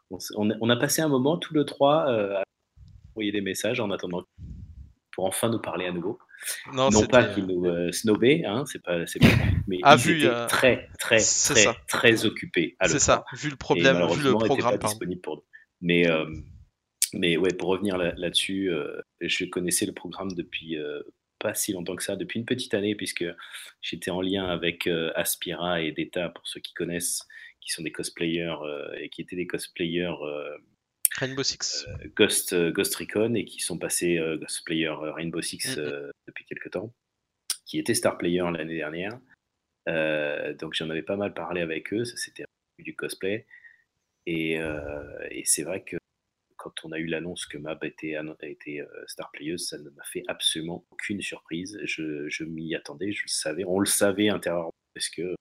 [0.10, 2.44] on, se- on a- passé un moment tous les trois euh, à
[3.12, 4.24] envoyer des messages en attendant
[5.14, 6.20] pour enfin nous parler à nouveau.
[6.74, 9.28] Non, non pas qu'ils nous euh, snobaient, hein, c'est pas, c'est pas,
[9.68, 12.76] mais Ah, ils vu, étaient euh, très, très, très, très occupés.
[12.86, 14.88] C'est ça, vu le problème, vu le programme, pas pardon.
[14.90, 15.44] disponibles pour nous.
[15.80, 16.26] Mais, euh,
[17.14, 21.02] mais ouais, pour revenir là- là-dessus, euh, je connaissais le programme depuis euh,
[21.40, 23.26] pas si longtemps que ça, depuis une petite année, puisque
[23.82, 27.28] j'étais en lien avec euh, Aspira et Data, pour ceux qui connaissent,
[27.62, 30.16] qui sont des cosplayers euh, et qui étaient des cosplayers
[31.20, 31.86] Rainbow Six.
[32.16, 35.78] Ghost, Ghost Recon et qui sont passés cosplayer Rainbow Six
[36.28, 36.94] depuis quelques temps,
[37.66, 39.20] qui étaient star player l'année dernière.
[40.58, 42.46] Donc j'en avais pas mal parlé avec eux, ça c'était
[42.80, 43.46] du cosplay.
[44.26, 45.98] Et, euh, et c'est vrai que
[46.64, 50.04] quand on a eu l'annonce que Mab était, été euh, star playeuse, ça ne m'a
[50.06, 51.78] fait absolument aucune surprise.
[51.84, 55.36] Je, je m'y attendais, je le savais, on le savait intérieurement parce que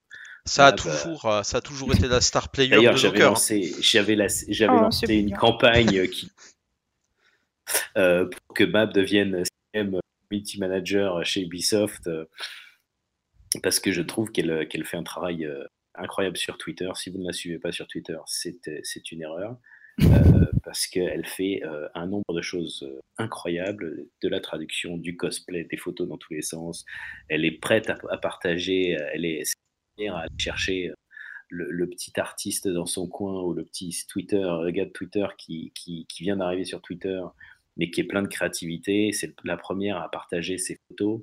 [0.45, 3.29] Ça a, toujours, euh, ça a toujours été la star player de D'ailleurs, j'avais hein.
[3.29, 6.29] lancé, j'avais la- j'avais Oh, lancé une campagne qui,
[7.97, 9.43] euh, pour que Mab devienne
[9.73, 9.99] CM
[10.29, 12.25] Community Manager chez Ubisoft, euh,
[13.61, 15.63] parce que je trouve qu'elle qu'elle fait un travail euh,
[15.95, 16.89] incroyable sur Twitter.
[16.95, 19.57] Si vous ne la suivez pas sur Twitter, c'est euh, c'est une erreur.
[20.01, 25.15] Euh, parce qu'elle fait euh, un nombre de choses euh, incroyables, de la traduction, du
[25.15, 26.85] cosplay, des photos dans tous les sens.
[27.29, 29.43] Elle est prête à, partager, elle est
[30.07, 30.91] à aller chercher
[31.49, 35.71] le, petit artiste dans son coin ou le petit Twitter, le gars de Twitter qui,
[35.75, 37.21] qui, vient d'arriver sur Twitter,
[37.77, 39.11] mais qui est plein de créativité.
[39.11, 41.21] C'est la première à partager ses photos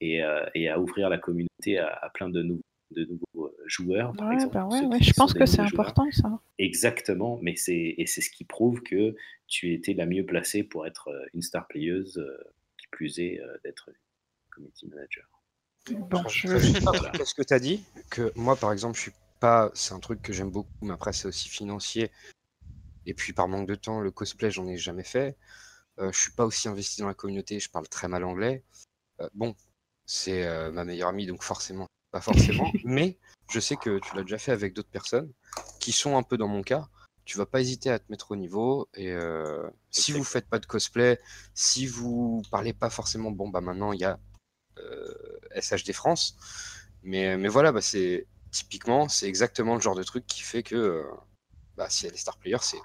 [0.00, 3.27] et, à ouvrir la communauté à, plein de nouveaux,
[3.68, 4.12] joueurs.
[4.16, 6.40] Par Ouais, exemple, bah ouais, ouais, je pense que c'est important ça.
[6.58, 9.14] Exactement, mais c'est et c'est ce qui prouve que
[9.46, 13.40] tu étais la mieux placée pour être euh, une star playeuse, euh, qui plus est
[13.40, 13.90] euh, d'être
[14.50, 15.24] community manager.
[15.90, 16.48] Bon, je...
[16.84, 19.70] Pas ce que tu as dit, que moi par exemple, je suis pas.
[19.74, 22.10] C'est un truc que j'aime beaucoup, mais après c'est aussi financier.
[23.06, 25.36] Et puis par manque de temps, le cosplay, j'en ai jamais fait.
[25.98, 28.62] Euh, je suis pas aussi investi dans la communauté, je parle très mal anglais.
[29.20, 29.54] Euh, bon,
[30.06, 32.70] c'est euh, ma meilleure amie, donc forcément, pas forcément.
[32.84, 33.18] mais
[33.50, 35.32] je sais que tu l'as déjà fait avec d'autres personnes
[35.80, 36.88] qui sont un peu dans mon cas.
[37.24, 38.88] Tu vas pas hésiter à te mettre au niveau.
[38.94, 41.20] Et euh, si vous faites pas de cosplay,
[41.54, 44.18] si vous parlez pas forcément, bon bah maintenant il y a
[44.78, 46.36] euh, SHD France.
[47.02, 50.74] Mais, mais voilà, bah, c'est typiquement, c'est exactement le genre de truc qui fait que
[50.74, 51.04] euh,
[51.76, 52.80] bah, si elle est star player, c'est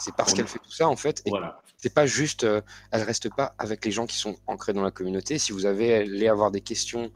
[0.00, 1.22] c'est parce qu'elle fait tout ça en fait.
[1.26, 1.60] Et Voilà.
[1.76, 5.40] c'est pas juste, elle reste pas avec les gens qui sont ancrés dans la communauté.
[5.40, 7.10] Si vous avez allez avoir des questions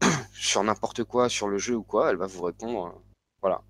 [0.32, 2.86] sur n'importe quoi, sur le jeu ou quoi, elle va vous répondre.
[2.86, 2.98] euh,
[3.42, 3.60] voilà.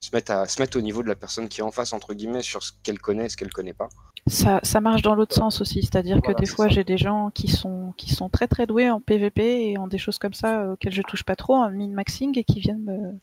[0.00, 2.14] Se mettre, à, se mettre au niveau de la personne qui est en face, entre
[2.14, 3.88] guillemets, sur ce qu'elle connaît et ce qu'elle connaît pas.
[4.28, 7.30] Ça, ça marche dans l'autre sens aussi, c'est-à-dire Voilà, que des fois j'ai des gens
[7.30, 10.60] qui sont qui sont très très doués en PVP et en des choses comme ça
[10.60, 13.18] euh, auxquelles je touche pas trop, en min-maxing et qui viennent me-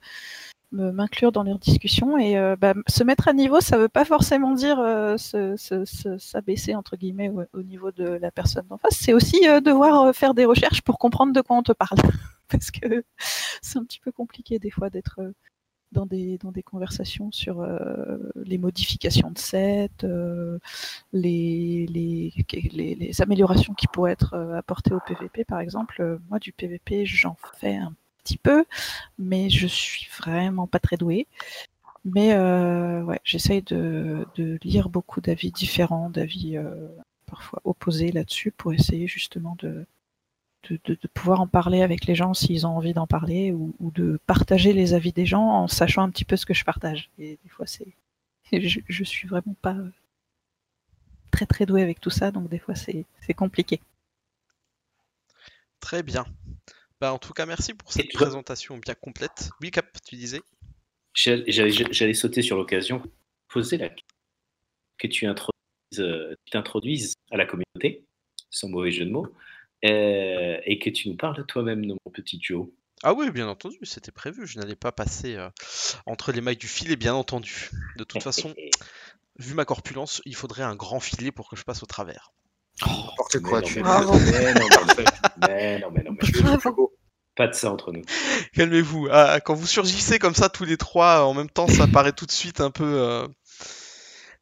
[0.76, 4.54] m'inclure dans leurs discussions et euh, bah, se mettre à niveau, ça veut pas forcément
[4.54, 8.78] dire euh, se- se- se- s'abaisser entre guillemets au, au niveau de la personne d'en
[8.78, 8.98] face.
[9.00, 11.98] C'est aussi euh, devoir faire des recherches pour comprendre de quoi on te parle,
[12.50, 13.04] parce que
[13.62, 15.20] c'est un petit peu compliqué des fois d'être
[15.92, 17.66] dans des, dans des conversations sur
[18.36, 19.38] les modifications de
[20.04, 20.60] euh,
[21.14, 22.34] les, les,
[22.74, 26.20] les, les améliorations qui pourraient être apportées au PVP, par exemple.
[26.30, 27.94] Moi, du PVP, j'en fais un
[28.26, 28.66] petit peu,
[29.20, 31.28] mais je suis vraiment pas très douée.
[32.06, 34.28] Mais euh, ouais, j'essaye de,
[34.64, 36.88] lire beaucoup d'avis différents, d'avis euh,
[37.26, 39.86] parfois opposés là-dessus, pour essayer justement de,
[40.70, 44.74] de, pouvoir en parler avec les gens s'ils ont envie d'en parler ou, de partager
[44.74, 47.10] les avis des gens en sachant un petit peu ce que je partage.
[47.20, 47.94] Et des fois, c'est,
[48.52, 49.92] je, je suis vraiment pas euh,
[51.32, 53.06] très très douée avec tout ça, donc des fois c'est
[53.36, 53.82] compliqué.
[55.80, 56.26] Très bien.
[57.02, 59.50] Bah, en tout cas, merci pour cette Et présentation bien complète.
[59.62, 60.42] Oui, Cap, tu disais?
[61.14, 63.02] J'allais sauter sur l'occasion,
[63.48, 63.90] poser la
[64.98, 68.06] que tu introduises, euh, t'introduises à la communauté,
[68.50, 69.28] sans mauvais jeu de mots,
[69.84, 72.68] euh, et que tu nous parles de toi-même, mon petit Joe.
[73.04, 74.48] Ah oui, bien entendu, c'était prévu.
[74.48, 75.50] Je n'allais pas passer euh,
[76.06, 77.70] entre les mailles du filet, bien entendu.
[77.98, 78.54] De toute façon,
[79.38, 82.32] vu ma corpulence, il faudrait un grand filet pour que je passe au travers.
[82.82, 84.20] N'importe quoi, tu non, es.
[85.48, 86.90] Mais non, mais non, mais non,
[87.36, 88.02] pas de ça entre nous.
[88.54, 89.08] Calmez-vous.
[89.12, 92.26] Ah, quand vous surgissez comme ça tous les trois en même temps, ça paraît tout
[92.26, 93.28] de suite un peu euh,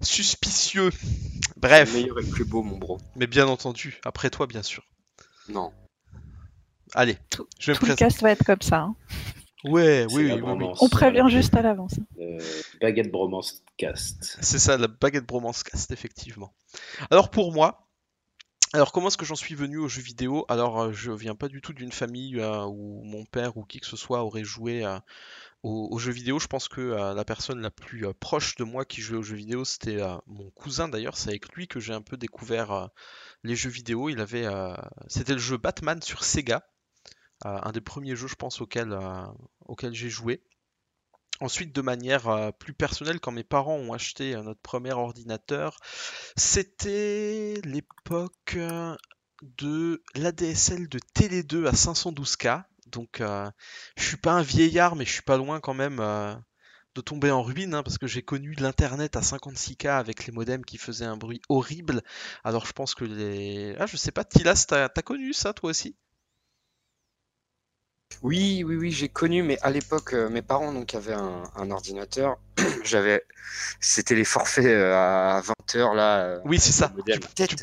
[0.02, 0.90] suspicieux.
[1.58, 3.00] Bref, Le meilleur et le plus beau, mon bro.
[3.16, 4.84] mais bien entendu, après toi, bien sûr.
[5.50, 5.72] Non.
[6.94, 8.06] Allez, Tout, je vais me tout le présenter.
[8.06, 8.78] cast va être comme ça.
[8.82, 8.96] hein.
[9.64, 10.68] Ouais, oui, oui, oui.
[10.82, 11.30] On prévient Voilà.
[11.36, 11.94] juste à l'avance.
[12.20, 12.38] Euh,
[12.82, 14.38] baguette bromance cast.
[14.42, 16.54] C'est ça, la baguette bromance cast, effectivement.
[17.10, 17.83] Alors pour moi,
[18.74, 20.46] alors comment est-ce que j'en suis venu aux jeux vidéo?
[20.50, 23.80] Alors euh, je viens pas du tout d'une famille euh, où mon père ou qui
[23.80, 24.98] que ce soit aurait joué euh,
[25.62, 26.40] aux, jeux vidéo.
[26.40, 29.64] Je pense que la personne la plus proche de moi qui jouait aux jeux vidéo,
[29.64, 31.16] c'était mon cousin d'ailleurs.
[31.16, 32.90] C'est avec lui que j'ai un peu découvert
[33.44, 34.10] les jeux vidéo.
[34.10, 34.46] Il avait,
[35.08, 36.68] c'était le jeu Batman sur Sega,
[37.46, 39.26] un des premiers jeux, je pense, auxquels, euh,
[39.66, 40.42] auxquels j'ai joué.
[41.44, 45.78] Ensuite, de manière euh, plus personnelle, quand mes parents ont acheté euh, notre premier ordinateur,
[46.38, 48.96] c'était l'époque euh,
[49.58, 52.64] de l'ADSL de Télé 2 à 512K.
[52.88, 53.52] Donc, euh,
[53.98, 57.44] je suis pas un vieillard, mais je suis pas loin quand même de tomber en
[57.44, 61.18] ruine, hein, parce que j'ai connu l'internet à 56K avec les modems qui faisaient un
[61.18, 62.04] bruit horrible.
[62.46, 63.76] Alors, je pense que les.
[63.80, 65.98] Ah, je sais pas, Tilas, t'as connu ça toi aussi?
[68.22, 71.72] Oui, oui, oui, j'ai connu, mais à l'époque, euh, mes parents donc avaient un, un
[71.72, 72.38] ordinateur.
[72.84, 73.24] J'avais,
[73.80, 76.20] c'était les forfaits euh, à 20 heures là.
[76.20, 76.92] euh, Oui, c'est ça.
[77.18, 77.56] Tu-.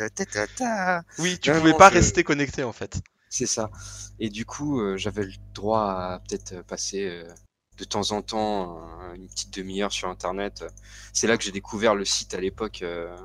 [1.18, 3.00] Oui, tu Non, pouvais pas je- rester connecté en fait.
[3.28, 3.70] C'est ça.
[4.18, 7.32] Et du coup, euh, j'avais le droit à peut-être passer euh,
[7.78, 8.78] de temps en temps
[9.14, 10.64] une petite demi-heure sur Internet.
[11.12, 13.16] C'est là que j'ai découvert le site à l'époque euh,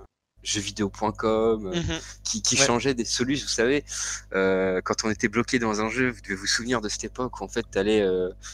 [0.45, 1.99] jeuxvideo.com euh, Mhm.
[2.23, 2.93] qui, qui Ouais.
[2.93, 3.45] des solutions.
[3.45, 3.83] Vous savez,
[4.33, 7.39] euh, quand on était bloqué dans un jeu, vous devez vous souvenir de cette époque
[7.41, 8.05] où en fait tu allais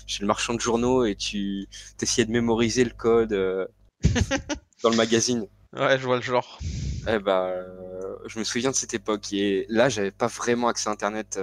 [0.07, 1.67] chez le marchand de journaux et tu
[2.01, 3.67] essayais de mémoriser le code euh,
[4.83, 5.45] dans le magazine.
[5.73, 6.59] Ouais, je vois le genre.
[7.07, 10.89] Eh ben, euh, je me souviens de cette époque et là, j'avais pas vraiment accès
[10.89, 11.39] à Internet.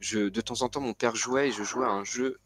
[0.00, 2.38] Je, de temps en temps, mon père jouait et je jouais à un jeu euh,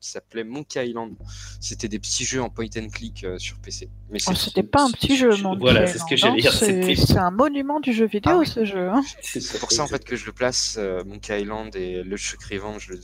[0.00, 1.14] qui s'appelait Monkey Island.
[1.60, 3.88] C'était des petits jeux en point and click euh, sur PC.
[4.10, 6.32] Mais Oh, C'était pas un petit jeu, mon Voilà, Dieu, c'est ce non, que j'allais
[6.34, 8.46] non, dire, C'est c'était- c'est un monument du jeu vidéo, Ah oui.
[8.46, 8.88] ce jeu.
[8.88, 9.02] hein.
[9.22, 10.76] c'est pour ça en fait que je le place.
[10.78, 13.00] euh, Monkey Island et le Chuck Revenge le-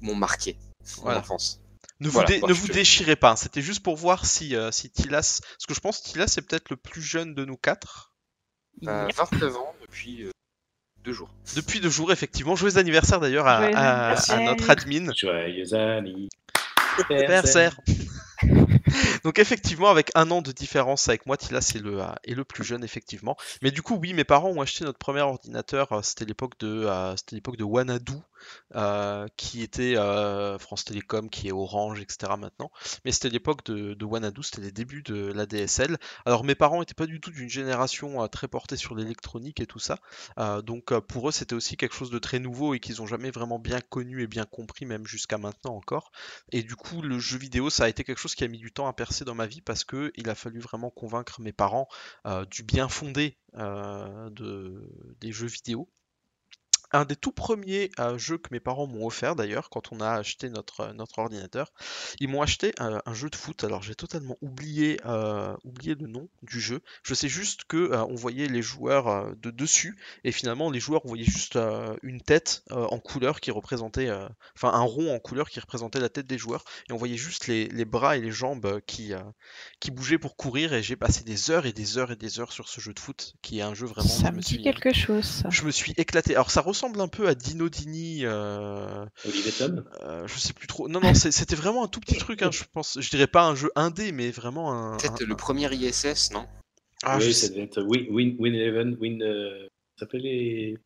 [0.00, 0.56] m'ont marqué
[0.98, 1.18] Voilà.
[1.18, 1.60] en enfance.
[2.00, 3.36] Ne vous, Voilà, dé- bon, ne vous déchirez pas, hein.
[3.36, 5.40] c'était juste pour voir si, euh, si Tilas.
[5.42, 8.12] Parce que je pense que Tilas est peut-être le plus jeune de nous quatre.
[8.86, 10.30] Euh, 29 ans depuis euh,
[11.06, 11.30] deux jours.
[11.54, 12.56] Depuis deux jours, effectivement.
[12.56, 15.12] Joyeux anniversaire d'ailleurs à, à- notre admin.
[15.16, 15.72] Joyeux
[17.10, 17.76] anniversaire.
[19.24, 22.44] Donc effectivement, avec un an de différence avec moi, Tilas est le, euh, est le
[22.44, 23.36] plus jeune, effectivement.
[23.62, 25.92] Mais du coup, oui, mes parents ont acheté notre premier ordinateur.
[25.92, 28.12] euh, C'était l'époque de, euh, c'était l'époque de Wanadu,
[28.74, 29.94] euh, qui était
[30.58, 32.36] France Télécom, qui est Orange, etc.
[32.36, 32.70] maintenant.
[33.04, 35.96] Mais c'était l'époque de, de Wanadu, c'était les débuts de la DSL.
[36.24, 39.78] Alors mes parents n'étaient pas du tout d'une génération très portée sur l'électronique et tout
[39.78, 39.98] ça.
[40.64, 43.58] Donc pour eux, c'était aussi quelque chose de très nouveau et qu'ils ont jamais vraiment
[43.58, 46.10] bien connu et bien compris, même jusqu'à maintenant encore.
[46.52, 48.72] Et du coup, le jeu vidéo, ça a été quelque chose qui a mis du
[48.72, 51.88] temps à percer dans ma vie parce que il a fallu vraiment convaincre mes parents
[52.26, 55.88] euh, du bien fondé euh, de, des jeux vidéo.
[56.92, 60.10] Un des tout premiers euh, jeux que mes parents m'ont offert d'ailleurs quand on a
[60.10, 61.72] acheté notre, euh, notre ordinateur,
[62.20, 63.64] ils m'ont acheté euh, un jeu de foot.
[63.64, 65.00] Alors j'ai totalement oublié,
[65.64, 66.80] oublié le nom du jeu.
[67.02, 71.08] Je sais juste que on voyait les joueurs de dessus et finalement les joueurs on
[71.08, 71.58] voyait juste
[72.02, 74.10] une tête en couleur qui représentait,
[74.54, 77.46] enfin un rond en couleur qui représentait la tête des joueurs et on voyait juste
[77.46, 79.12] les, les bras et les jambes qui,
[79.80, 82.52] qui bougeaient pour courir et j'ai passé des heures et des heures et des heures
[82.52, 84.08] sur ce jeu de foot qui est un jeu vraiment.
[84.08, 86.34] Ça me dit suis, quelque chose, je me suis éclaté.
[86.34, 88.20] Alors ça ressemble un peu à Dino Dini.
[88.24, 90.88] euh, Olivier Tom euh, je sais plus trop.
[90.88, 92.42] Non, non, c'était vraiment un tout petit truc.
[92.42, 92.98] hein, je pense.
[93.00, 94.96] Je dirais pas un jeu indé, mais vraiment un.
[94.98, 96.46] Peut-être un- le premier ISS, non?
[97.02, 99.22] Ah, Oui, ça devait être Win, Win, Win Eleven, Win.
[99.22, 99.66] euh,
[99.98, 100.78] ça s'appelle les.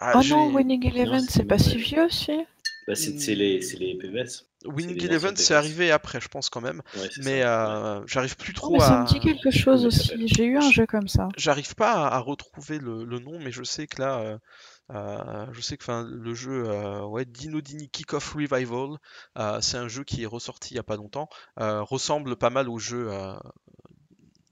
[0.00, 2.32] ah, Oh non, Winning Eleven, c'est pas si vieux, si
[2.86, 4.46] Bah, c'est c'est les, c'est les PES.
[4.66, 6.82] Winning Eleven, c'est arrivé après, je pense quand même.
[6.96, 7.96] Ouais, Mais ça.
[7.98, 9.00] euh, j'arrive plus Oh, trop mais ça à.
[9.02, 10.28] me dit quelque chose ça aussi.
[10.28, 11.28] J'ai eu un jeu comme ça.
[11.36, 14.38] J'arrive pas à, à retrouver le, le nom, mais je sais que là,
[14.92, 18.98] euh, je sais que le jeu, euh, Dino Dini Kickoff Revival,
[19.38, 21.28] euh, c'est un jeu qui est ressorti il y a pas longtemps,
[21.60, 23.10] euh, ressemble pas mal au jeu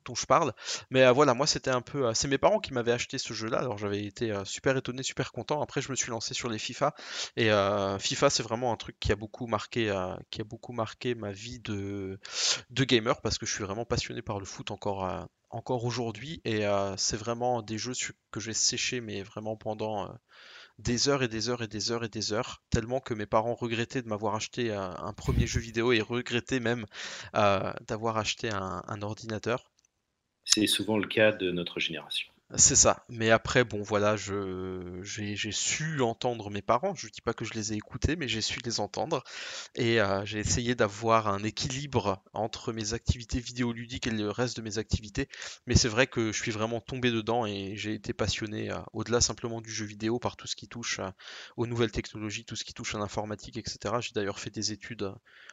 [0.04, 0.52] dont je parle.
[0.90, 3.78] Mais voilà, moi c'était un peu, c'est mes parents qui m'avaient acheté ce jeu-là, alors
[3.78, 5.62] j'avais été super étonné, super content.
[5.62, 6.94] Après, je me suis lancé sur les FIFA
[7.36, 7.50] et
[7.98, 9.94] FIFA, c'est vraiment un truc qui a beaucoup marqué,
[10.30, 12.18] qui a ma vie de
[12.70, 15.28] gamer parce que je suis vraiment passionné par le foot encore.
[15.52, 17.92] Encore aujourd'hui et euh, c'est vraiment des jeux
[18.30, 20.12] que j'ai séché mais vraiment pendant euh,
[20.78, 23.54] des heures et des heures et des heures et des heures, tellement que mes parents
[23.54, 26.86] regrettaient de m'avoir acheté euh, un premier jeu vidéo et regrettaient même
[27.32, 29.70] d'avoir acheté un ordinateur.
[30.44, 32.32] C'est souvent le cas de notre génération.
[32.56, 33.02] C'est ça.
[33.08, 36.94] Mais après, bon, voilà, je, j'ai, j'ai su entendre mes parents.
[36.94, 39.24] Je dis pas que je les ai écoutés, mais j'ai su les entendre.
[39.74, 44.62] Et euh, j'ai essayé d'avoir un équilibre entre mes activités vidéoludiques et le reste de
[44.62, 45.28] mes activités.
[45.66, 49.22] Mais c'est vrai que je suis vraiment tombé dedans et j'ai été passionné, euh, au-delà
[49.22, 51.10] simplement du jeu vidéo, par tout ce qui touche euh,
[51.56, 53.94] aux nouvelles technologies, tout ce qui touche à l'informatique, etc.
[54.00, 55.10] J'ai d'ailleurs fait des études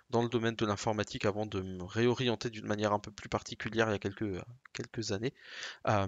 [0.09, 3.87] dans le domaine de l'informatique avant de me réorienter d'une manière un peu plus particulière
[3.87, 4.41] il y a quelques,
[4.73, 5.33] quelques années.
[5.87, 6.07] Euh,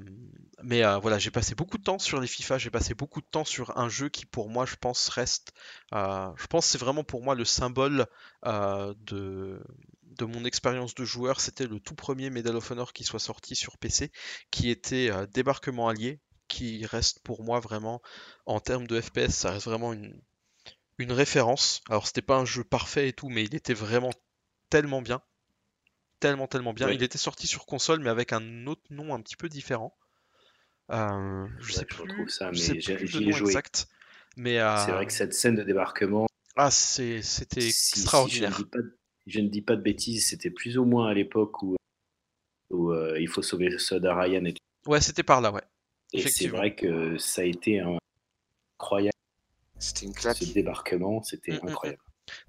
[0.82, 3.26] mais euh, voilà, j'ai passé beaucoup de temps sur les FIFA, j'ai passé beaucoup de
[3.28, 5.54] temps sur un jeu qui pour moi je pense reste,
[5.94, 8.08] euh, je pense c'est vraiment pour moi le symbole
[8.46, 9.62] euh, de,
[10.04, 13.56] de mon expérience de joueur, c'était le tout premier Medal of Honor qui soit sorti
[13.56, 14.12] sur PC,
[14.50, 18.02] qui était Débarquement Allié, qui reste pour moi vraiment,
[18.48, 20.20] en termes de FPS, ça reste vraiment une,
[20.98, 21.82] une référence.
[21.90, 24.12] Alors c'était pas un jeu parfait et tout, mais il était vraiment
[24.72, 25.22] tellement bien.
[26.20, 26.90] Tellement, tellement bien.
[26.90, 29.96] Il était sorti sur console, mais avec un autre nom un petit peu différent.
[30.92, 33.26] Euh, je sais que je plus, retrouve ça, je sais mais j'ai- plus j'y le
[33.28, 33.50] nom joué.
[33.52, 33.88] exact.
[34.38, 38.00] Mais C'est euh, vrai que cette scène de débarquement, ah, c'est- c'était si, si je,
[38.00, 38.58] ne extraordinaire.
[38.58, 41.62] dis pas, de- je ne dis pas de bêtises, c'était plus ou moins à l'époque
[41.64, 41.76] où,
[42.70, 44.46] où, euh, il faut sauver Soda Ryan.
[44.46, 44.54] Et,
[44.86, 45.62] Ouais, c'était par là, ouais.
[46.14, 47.98] et c'est vrai que ça a été un-
[48.80, 49.12] incroyable.
[49.80, 50.38] C'était une claque.
[50.38, 51.96] Ce débarquement, c'était Mm, mm, mm.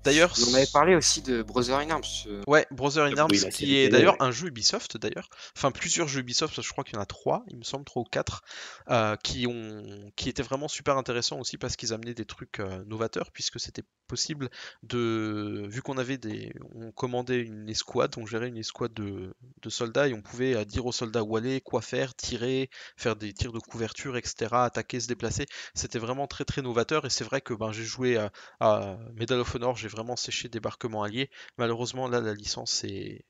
[0.05, 2.03] D'ailleurs, On avait parlé aussi de Brother in Arms.
[2.26, 4.26] euh, Ouais, Brother in Arms, qui est d'ailleurs ouais.
[4.26, 7.03] un jeu Ubisoft d'ailleurs, enfin plusieurs jeux Ubisoft, parce que je crois qu'il y en
[7.03, 8.43] a trois, il me semble trois ou quatre,
[8.91, 12.85] euh, qui ont, qui étaient vraiment super intéressants aussi parce qu'ils amenaient des trucs euh,
[12.87, 14.51] novateurs, puisque c'était possible
[14.83, 19.70] de, vu qu'on avait des, on commandait une escouade, on gérait une escouade de, de
[19.70, 23.33] soldats et on pouvait euh, dire aux soldats où aller, quoi faire, tirer, faire des
[23.33, 25.47] tirs de couverture, etc., attaquer, se déplacer.
[25.74, 28.30] C'était vraiment très très novateur et c'est vrai que ben j'ai joué à,
[28.61, 31.31] à Medal of Honor, j'ai vraiment séché Débarquement Allié.
[31.59, 33.25] Malheureusement, là, la licence est.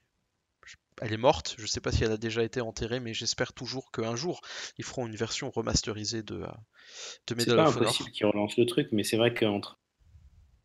[1.00, 1.54] Elle est morte.
[1.58, 4.40] Je sais pas si elle a déjà été enterrée, mais j'espère toujours qu'un jour,
[4.78, 6.46] ils feront une version remasterisée de, euh,
[7.26, 7.88] de Medal pas of Honor.
[7.88, 9.78] impossible qu'ils relancent le truc, mais c'est vrai qu'entre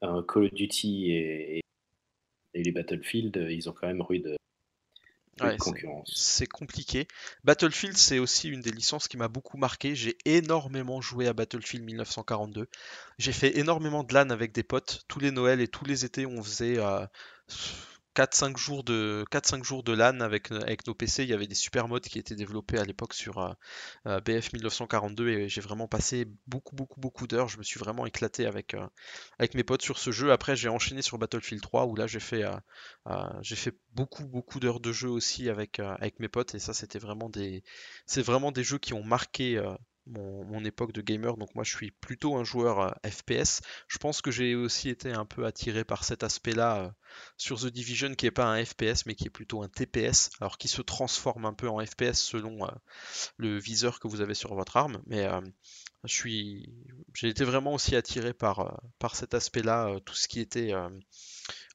[0.04, 1.62] euh, Call of Duty et, et-
[2.54, 4.38] les Battlefield, ils ont quand même eu de, eu de
[5.42, 6.12] Ouais, c'est- concurrence.
[6.16, 7.08] C'est compliqué.
[7.44, 9.96] Battlefield, c'est aussi une des licences qui m'a beaucoup marqué.
[9.96, 12.68] J'ai énormément joué à Battlefield 1942.
[13.20, 15.02] J'ai fait énormément de LAN avec des potes.
[15.08, 17.06] Tous les Noëls et tous les étés, on faisait euh,
[18.18, 21.22] 4-5 jours de 4-5 jours de LAN avec, avec nos PC.
[21.22, 23.54] Il y avait des super modes qui étaient développés à l'époque sur euh,
[24.08, 27.48] euh, BF 1942 et j'ai vraiment passé beaucoup, beaucoup, beaucoup d'heures.
[27.48, 28.88] Je me suis vraiment éclaté avec, euh,
[29.54, 30.32] mes potes sur ce jeu.
[30.32, 32.44] Après, j'ai enchaîné sur Battlefield 3 où là, j'ai fait,
[33.94, 37.64] beaucoup, beaucoup d'heures de jeu aussi avec, avec mes potes et ça, c'était vraiment des,
[38.08, 39.62] c'est vraiment des jeux qui ont marqué
[40.10, 41.38] mon, époque de gamer.
[41.38, 43.62] Donc moi, je suis plutôt un joueur euh, FPS.
[43.88, 46.90] Je pense que j'ai aussi été un peu attiré par cet aspect-là euh,
[47.38, 50.58] sur The Division, qui est pas un FPS, mais qui est plutôt un TPS, alors
[50.58, 52.72] qui se transforme un peu en FPS selon euh,
[53.38, 55.02] le viseur que vous avez sur votre arme.
[55.06, 55.28] Mais
[56.04, 60.74] j'ai été vraiment aussi attiré par, par cet aspect-là, tout ce qui était,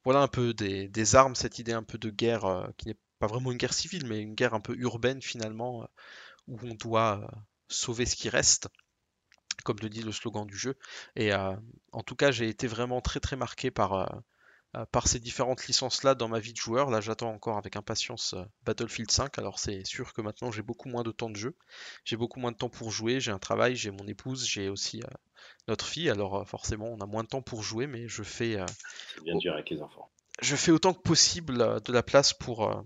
[0.03, 3.27] voilà, un peu des, des armes, cette idée un peu de guerre qui n'est pas
[3.27, 5.87] vraiment une guerre civile, mais une guerre un peu urbaine finalement,
[6.47, 7.29] où on doit
[7.73, 8.69] sauver ce qui reste,
[9.63, 10.77] comme le dit le slogan du jeu.
[11.15, 11.55] Et euh,
[11.91, 14.05] en tout cas, j'ai été vraiment très très marqué par, euh,
[14.75, 16.89] euh, par ces différentes licences-là dans ma vie de joueur.
[16.89, 19.37] Là, j'attends encore avec impatience Battlefield 5.
[19.37, 21.55] Alors, c'est sûr que maintenant, j'ai beaucoup moins de temps de jeu.
[22.05, 23.19] J'ai beaucoup moins de temps pour jouer.
[23.19, 25.07] J'ai un travail, j'ai mon épouse, j'ai aussi euh,
[25.67, 26.09] notre fille.
[26.09, 28.57] Alors, forcément, on a moins de temps pour jouer, mais je fais,
[29.23, 30.09] bien dur avec les enfants.
[30.41, 32.83] je fais autant que possible de la place pour,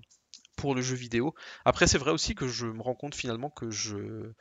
[0.57, 1.35] pour le jeu vidéo.
[1.63, 4.33] Après, c'est vrai aussi que je me rends compte finalement que je,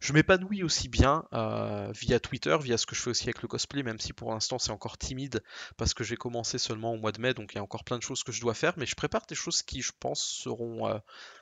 [0.00, 3.48] je m'épanouis aussi bien euh, via Twitter, via ce que je fais aussi avec le
[3.48, 5.42] cosplay, même si pour l'instant c'est encore timide
[5.76, 7.98] parce que j'ai commencé seulement au mois de mai, donc il y a encore plein
[7.98, 10.88] de choses que je dois faire, mais je prépare des choses qui, je pense, seront
[10.88, 10.98] euh,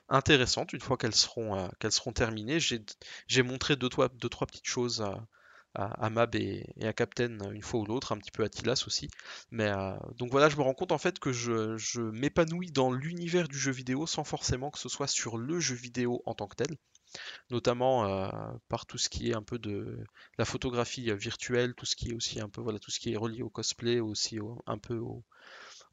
[0.09, 2.59] intéressantes une fois qu'elles seront, euh, terminées.
[2.61, 5.05] J'ai, montré deux, trois, deux, trois petites choses
[5.75, 9.09] à, Mab et, à Captain une fois ou l'autre, un petit peu à Tilas aussi.
[9.51, 9.73] Mais
[10.17, 13.73] donc voilà, je me rends compte en fait que je m'épanouis dans l'univers du jeu
[13.73, 16.77] vidéo sans forcément que ce soit sur le jeu vidéo en tant que tel
[17.51, 18.29] notamment euh,
[18.69, 19.99] par tout ce qui est un peu de
[20.39, 23.13] la photographie euh, virtuelle, tout ce qui est aussi un peu voilà tout ce qui
[23.13, 25.25] est relié au cosplay, aussi au- un peu au,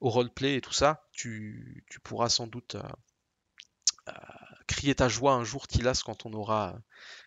[0.02, 1.04] roleplay et tout ça.
[1.12, 4.14] Tu, pourras sans doute euh,
[4.68, 6.80] crier ta joie un jour, Tilas, quand on aura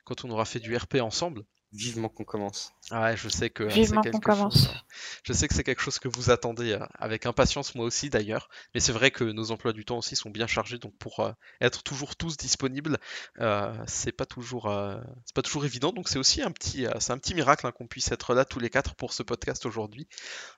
[0.04, 1.44] quand on aura fait du RP ensemble.
[1.76, 2.72] Vivement qu'on commence.
[2.92, 4.66] Ouais, je sais que Vivement c'est qu'on quelque commence.
[4.66, 4.84] chose.
[5.24, 8.48] Je sais que c'est quelque chose que vous attendez euh, avec impatience, moi aussi d'ailleurs.
[8.74, 11.32] Mais c'est vrai que nos emplois du temps aussi sont bien chargés, donc pour euh,
[11.60, 12.98] être toujours tous disponibles,
[13.40, 15.90] euh, c'est pas toujours, euh, c'est pas toujours évident.
[15.92, 18.44] Donc c'est aussi un petit, euh, c'est un petit miracle hein, qu'on puisse être là
[18.44, 20.06] tous les quatre pour ce podcast aujourd'hui.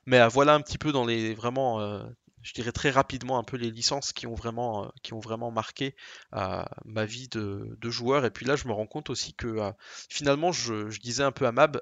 [0.05, 2.03] Mais euh, voilà un petit peu dans les vraiment, euh,
[2.47, 5.95] je dirais très rapidement un peu les licences qui ont vraiment, euh, marqué
[6.33, 8.23] euh, ma vie de, joueur.
[8.23, 9.71] Et puis là, je me rends compte aussi que euh,
[10.09, 11.81] finalement, je, disais un peu à Mab,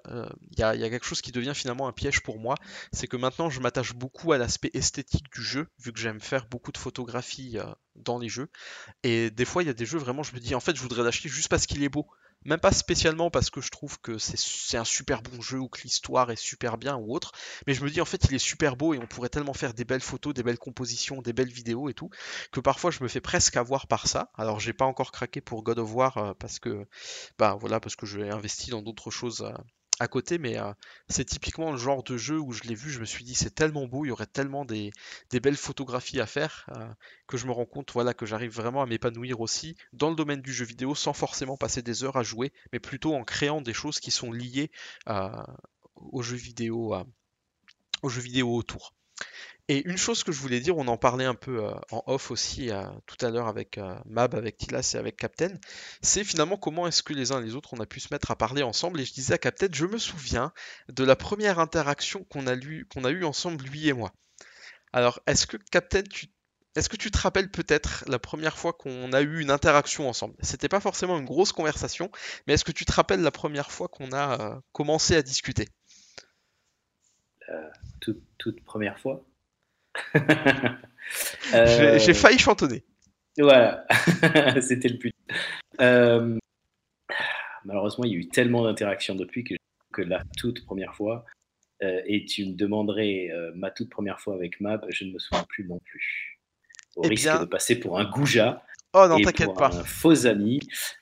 [0.52, 2.56] il y, a, y a quelque chose qui devient finalement un piège pour moi,
[2.92, 6.48] c'est que maintenant je m'attache beaucoup à l'aspect esthétique du jeu, vu que j'aime faire
[6.48, 8.50] beaucoup de photographie euh, dans les jeux.
[9.04, 10.82] Et des fois, il y a des jeux vraiment, je me dis, en fait, je
[10.82, 12.08] voudrais l'acheter juste parce qu'il est beau.
[12.46, 15.82] Même pas spécialement parce que je trouve que c'est un super bon jeu ou que
[15.82, 17.32] l'histoire est super bien ou autre,
[17.66, 19.74] mais je me dis en fait il est super beau et on pourrait tellement faire
[19.74, 22.10] des belles photos, des belles compositions, des belles vidéos et tout,
[22.52, 24.32] que parfois je me fais presque avoir par ça.
[24.36, 26.88] Alors j'ai pas encore craqué pour God of War euh, parce que
[27.40, 29.54] bah voilà parce que j'ai investi dans d'autres choses euh,
[30.00, 30.74] à côté, mais euh,
[31.08, 33.54] c'est typiquement le genre de jeu où je l'ai vu, je me suis dit c'est
[33.54, 34.92] tellement beau, il y aurait tellement des,
[35.32, 36.88] belles photographies à faire euh,
[37.28, 40.42] que je me rends compte voilà que j'arrive vraiment à m'épanouir aussi dans le domaine
[40.42, 43.74] du jeu vidéo sans forcément passer des heures à jouer, mais plutôt en créant des
[43.74, 44.72] choses qui sont liées
[45.08, 45.30] euh,
[45.96, 46.96] aux jeux vidéo,
[48.02, 48.94] aux jeux vidéo autour.
[49.68, 52.30] Et une chose que je voulais dire, on en parlait un peu euh, en off
[52.30, 55.50] aussi euh, tout à l'heure avec euh, Mab, avec Tilas et avec Captain,
[56.04, 58.30] c'est finalement comment est-ce que les uns et les autres on a pu se mettre
[58.30, 59.00] à parler ensemble.
[59.02, 60.54] Et je disais à Captain, je me souviens
[60.90, 62.56] de la première interaction qu'on a,
[62.90, 64.14] qu'on a eue ensemble, lui et moi.
[64.94, 66.04] Alors, est-ce que Captain,
[66.76, 70.36] est-ce que tu te rappelles peut-être la première fois qu'on a eu une interaction ensemble?
[70.42, 72.12] C'était pas forcément une grosse conversation,
[72.46, 75.68] mais est-ce que tu te rappelles la première fois qu'on a commencé à discuter?
[78.00, 79.26] Toute, toute première fois.
[81.54, 82.84] J'ai j'ai Euh, failli chantonner.
[83.38, 83.86] Voilà,
[84.62, 85.14] c'était le but.
[85.82, 86.38] Euh,
[87.66, 89.56] malheureusement, il y a eu tellement d'interactions depuis que,
[89.92, 91.26] que la toute première fois,
[91.84, 95.20] euh, et tu me demanderais euh, ma toute première fois avec Mab, je ne me
[95.20, 96.40] souviens plus non plus.
[96.96, 98.64] Au Eh risque bien, de passer pour un goujat
[98.96, 99.68] oh non, t'inquiète pas.
[99.74, 100.60] un faux ami,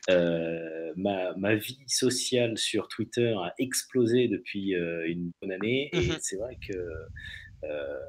[0.09, 6.09] euh, ma, ma vie sociale sur Twitter a explosé depuis euh, une bonne année, et
[6.09, 6.17] Mhm.
[6.21, 6.77] c'est vrai que
[7.63, 7.99] euh,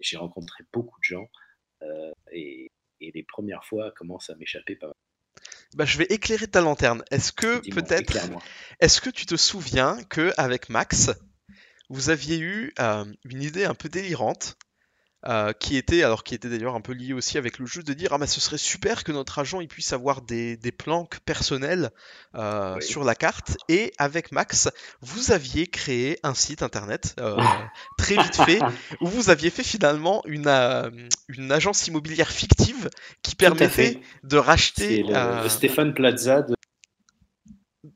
[0.00, 1.28] j'ai rencontré beaucoup de gens,
[2.32, 2.70] et,
[3.00, 4.94] et les premières fois commencent à m'échapper pas mal.
[5.74, 7.02] Bah, je vais éclairer ta lanterne.
[7.10, 8.16] Est-ce que peut-être,
[8.80, 11.10] est-ce que tu te souviens que avec Max,
[11.90, 12.72] vous aviez eu
[13.24, 14.56] une idée un peu délirante
[15.26, 17.92] euh, qui était, alors qui était d'ailleurs un peu liée aussi avec le jeu, de
[17.92, 21.18] dire ah mais ce serait super que notre agent il puisse avoir des, des planques
[21.24, 21.90] personnelles
[22.34, 22.82] euh, Oui.
[22.82, 23.56] sur la carte.
[23.68, 24.68] Et avec Max,
[25.00, 27.36] vous aviez créé un site internet euh,
[27.98, 28.60] très vite fait
[29.00, 30.48] où vous aviez fait finalement une,
[31.28, 32.88] une agence immobilière fictive
[33.22, 35.02] qui permettait de racheter.
[35.02, 36.56] le, le Stéphane Plaza de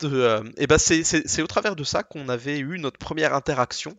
[0.04, 3.96] euh, et ben c'est, au travers de ça qu'on avait eu notre première interaction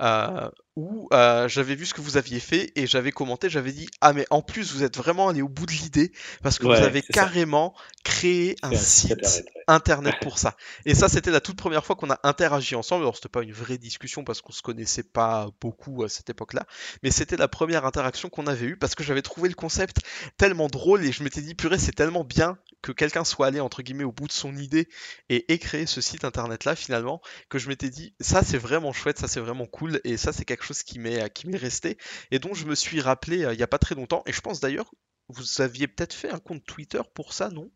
[0.00, 3.88] euh, où euh, j'avais vu ce que vous aviez fait et j'avais commenté, j'avais dit
[4.00, 6.10] ah mais en plus vous êtes vraiment allé au bout de l'idée
[6.42, 7.12] parce que vous avez ça.
[7.12, 9.44] carrément créé un site site internet.
[9.54, 9.62] ouais.
[9.68, 10.56] internet pour ça.
[10.84, 13.02] Et ça c'était la toute première fois qu'on a interagi ensemble.
[13.02, 16.66] Alors c'était pas une vraie discussion parce qu'on se connaissait pas beaucoup à cette époque-là,
[17.04, 19.98] mais c'était la première interaction qu'on avait eue parce que j'avais trouvé le concept
[20.38, 23.82] tellement drôle et je m'étais dit purée c'est tellement bien que quelqu'un soit allé entre
[23.82, 24.88] guillemets au bout de son idée
[25.28, 28.92] et ait créé ce site internet là finalement que je m'étais dit ça c'est vraiment
[28.92, 31.96] chouette, ça c'est vraiment cool et ça c'est quelque chose qui m'est qui m'est resté
[32.30, 34.40] et dont je me suis rappelé euh, il y a pas très longtemps et je
[34.40, 34.90] pense d'ailleurs
[35.28, 37.70] vous aviez peut-être fait un compte Twitter pour ça, non?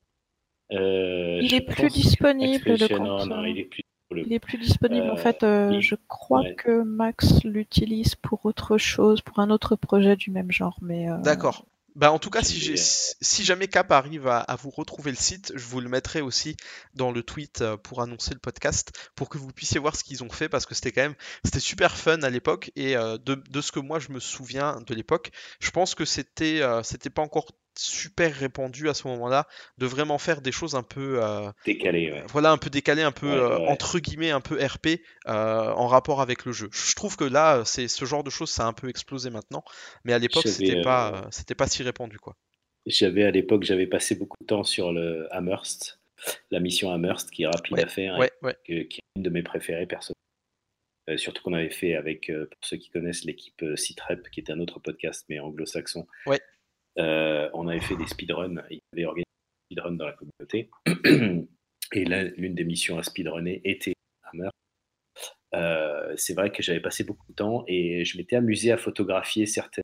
[0.72, 4.26] Euh, Il je est plus disponible, le non, compte, non, euh, il est plus le-
[4.26, 5.43] Il est plus disponible en Euh, fait.
[5.43, 6.55] euh, il- je crois ouais.
[6.57, 11.16] que Max l'utilise pour autre chose, pour un autre projet du même genre, mais euh,
[11.22, 11.64] D'accord.
[11.99, 12.76] Bah en tout cas, Qui si, euh,
[13.20, 16.57] si jamais Cap arrive à, à vous retrouver le site, je vous le mettrai aussi
[16.94, 20.22] dans le tweet euh, pour annoncer le podcast, pour que vous puissiez voir ce qu'ils
[20.22, 23.34] ont fait, parce que c'était quand même, c'était super fun à l'époque, et euh, de,
[23.34, 27.11] de ce que moi je me souviens de l'époque, je pense que c'était euh, c'était
[27.11, 27.46] pas encore
[27.79, 29.47] super répandu à ce moment-là,
[29.79, 32.12] de vraiment faire des choses un peu, euh, décalé.
[32.12, 32.24] Ouais.
[32.29, 33.68] voilà, un peu décalées, un peu, Ouais, euh, ouais.
[33.68, 36.68] entre guillemets, un peu RP, euh, en rapport avec le jeu.
[36.72, 39.62] Je trouve que là, c'est ce genre de choses, ça a un peu explosé maintenant,
[40.05, 42.35] mais à l'époque, c'était pas, c'était pas si répandu, quoi.
[42.87, 46.01] J'avais à l'époque, j'avais passé beaucoup de temps sur le Amherst,
[46.51, 48.18] la mission Amherst qui est rapide à faire
[48.64, 50.14] qui est une de mes préférées personnellement.
[51.11, 54.53] Euh, surtout qu'on avait fait avec, euh, pour ceux qui connaissent l'équipe Citrep, qui était
[54.53, 56.07] un autre podcast mais anglo-saxon.
[56.26, 56.41] Ouais.
[56.99, 58.62] Euh, on avait fait des speedruns.
[58.70, 60.70] Il avait organisé des speedruns dans la communauté.
[61.93, 63.95] Et l'une des missions à speedrunner était.
[65.55, 69.47] Euh, c'est vrai que j'avais passé beaucoup de temps et je m'étais amusé à photographier
[69.47, 69.80] certains,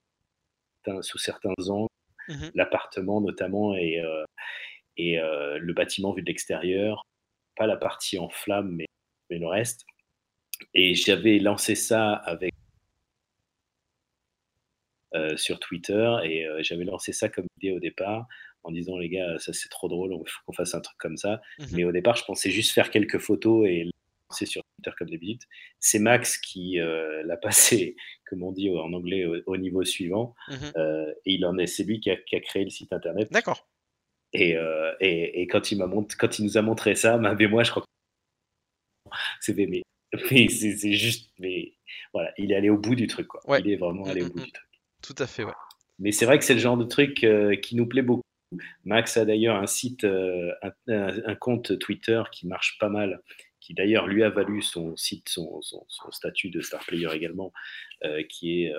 [1.00, 1.88] sous certains angles
[2.28, 2.50] Mhm.
[2.54, 4.24] l'appartement notamment et, euh,
[4.96, 7.04] et euh, le bâtiment vu de l'extérieur.
[7.56, 8.86] Pas la partie en flammes, mais,
[9.30, 9.84] mais le reste.
[10.72, 12.52] Et j'avais lancé ça avec
[15.36, 18.26] sur Twitter et euh, j'avais lancé ça comme idée au départ
[18.62, 21.16] en disant les gars ça c'est trop drôle, il faut qu'on fasse un truc comme
[21.16, 21.40] ça.
[21.58, 21.68] Mhm.
[21.72, 23.88] Mais au départ je pensais juste faire quelques photos et
[24.30, 25.42] lancer sur Twitter comme d'habitude.
[25.80, 27.36] C'est Max qui euh, l'a
[27.76, 27.94] passé,
[28.26, 30.34] comme on dit en anglais, au, au niveau suivant.
[30.76, 33.28] Euh, et il en est, c'est lui qui a, qui a créé le site internet.
[33.30, 33.68] D'accord.
[34.32, 37.40] Et, euh, et, et quand, il m'a mont- quand il nous a montré ça, Mab
[37.40, 37.88] et moi, je crois que
[39.40, 39.82] c'était mais,
[40.30, 41.74] mais c'est juste, mais
[42.12, 43.40] voilà, il est allé au bout du truc, quoi.
[43.48, 43.60] Ouais.
[43.60, 44.68] Il est vraiment allé Mm, au bout du truc.
[45.04, 45.52] Tout à fait, ouais.
[45.98, 48.22] Mais c'est vrai que c'est le genre de truc euh, qui nous plaît beaucoup.
[48.84, 50.52] Max a d'ailleurs un site, euh,
[50.88, 53.20] un, compte Twitter qui marche pas mal,
[53.60, 55.60] qui d'ailleurs lui a valu son site, son,
[56.10, 57.52] statut de star player également,
[58.04, 58.72] euh, qui est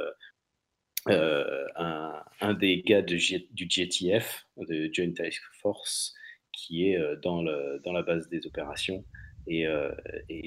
[1.08, 6.14] un, des gars du GTF, de Joint Task Force,
[6.54, 9.04] qui est dans, la base des opérations.
[9.48, 9.68] Et,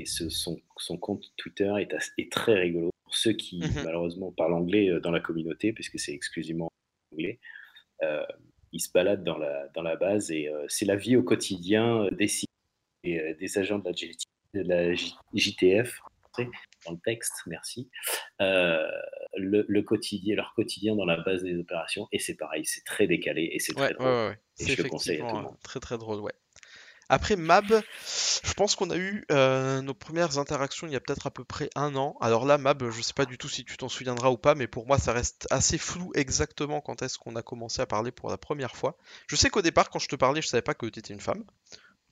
[0.06, 2.90] son, compte Twitter est très rigolo.
[3.20, 3.82] Ceux qui Mhm.
[3.84, 6.68] malheureusement parlent anglais euh, dans la communauté, puisque c'est exclusivement
[7.12, 7.40] anglais,
[8.02, 8.24] euh,
[8.72, 12.06] il se balade dans la, dans la base et euh, c'est la vie au quotidien
[12.12, 12.28] des,
[13.04, 14.12] et, des agents de la, G-
[14.54, 14.94] de la
[15.34, 16.00] JTF,
[16.86, 17.90] dans le texte, merci.
[18.40, 18.86] Euh,
[19.36, 23.06] le, le quotidien, leur quotidien dans la base des opérations, et c'est pareil, c'est très
[23.08, 24.06] décalé et c'est très Ouais, ouais, drôle.
[24.08, 24.38] ouais, ouais.
[24.60, 25.56] Et C'est je le conseille à tout le monde.
[25.64, 26.32] très très drôle, ouais.
[27.08, 27.64] Après Mab,
[28.44, 31.44] je pense qu'on a eu euh, nos premières interactions il y a peut-être à peu
[31.44, 32.16] près un an.
[32.20, 34.66] Alors là, Mab, je sais pas du tout si tu t'en souviendras ou pas, mais
[34.66, 38.28] pour moi, ça reste assez flou exactement quand est-ce qu'on a commencé à parler pour
[38.30, 38.96] la première fois.
[39.26, 41.20] Je sais qu'au départ, quand je te parlais, je savais pas que tu étais une
[41.20, 41.44] femme.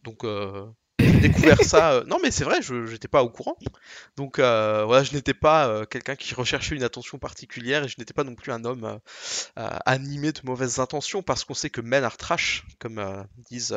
[0.03, 0.64] Donc, euh,
[0.99, 1.92] j'ai découvert ça.
[1.92, 3.57] euh, Non, mais c'est vrai, je j'étais pas au courant.
[4.16, 8.24] Donc, voilà, je n'étais pas quelqu'un qui recherchait une attention particulière et je n'étais pas
[8.24, 8.99] non plus un homme
[9.57, 13.76] animé de mauvaises intentions parce qu'on sait que men are trash, comme disent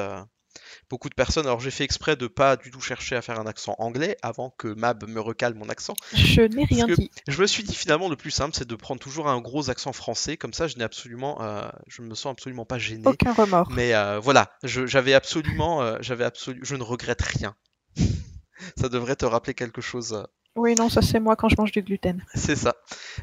[0.89, 1.45] beaucoup de personnes.
[1.45, 4.49] Alors j'ai fait exprès de pas du tout chercher à faire un accent anglais avant
[4.57, 5.93] que Mab me recale mon accent.
[6.13, 7.11] Je n'ai rien dit.
[7.27, 9.93] je me suis dit finalement le plus simple c'est de prendre toujours un gros accent
[9.93, 13.07] français, comme ça je n'ai absolument, euh, je me sens absolument pas gêné.
[13.07, 13.69] Aucun remords.
[13.71, 17.55] Mais euh, voilà, je- j'avais absolument, euh, j'avais absolu, je ne regrette rien.
[18.77, 20.25] ça devrait te rappeler quelque chose.
[20.55, 22.23] Oui, non, ça c'est moi quand je mange du gluten.
[22.35, 22.75] c'est ça.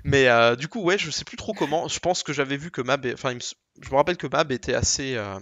[0.04, 1.88] Mais euh, du coup, ouais, je sais plus trop comment.
[1.88, 4.74] Je pense que j'avais vu que Mab, enfin, me je me rappelle que Mab était
[4.74, 5.38] assez, euh,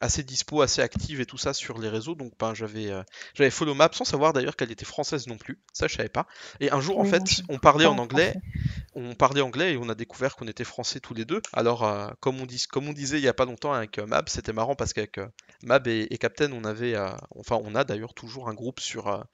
[0.00, 2.14] assez dispo, assez active et tout ça sur les réseaux.
[2.14, 3.02] Donc, ben, j'avais, euh,
[3.34, 5.60] j'avais follow Mab sans savoir d'ailleurs qu'elle était française non plus.
[5.72, 6.26] Ça, je savais pas.
[6.60, 8.34] Et un jour, en fait, on parlait en anglais.
[8.94, 11.40] On parlait anglais et on a découvert qu'on était français tous les deux.
[11.52, 14.06] Alors, euh, comme, on dis- comme on disait il y a pas longtemps avec euh,
[14.06, 15.28] Mab, c'était marrant parce qu'avec euh,
[15.62, 16.96] Mab et, et Captain, on avait,
[17.36, 19.24] enfin, on a d'ailleurs toujours un groupe sur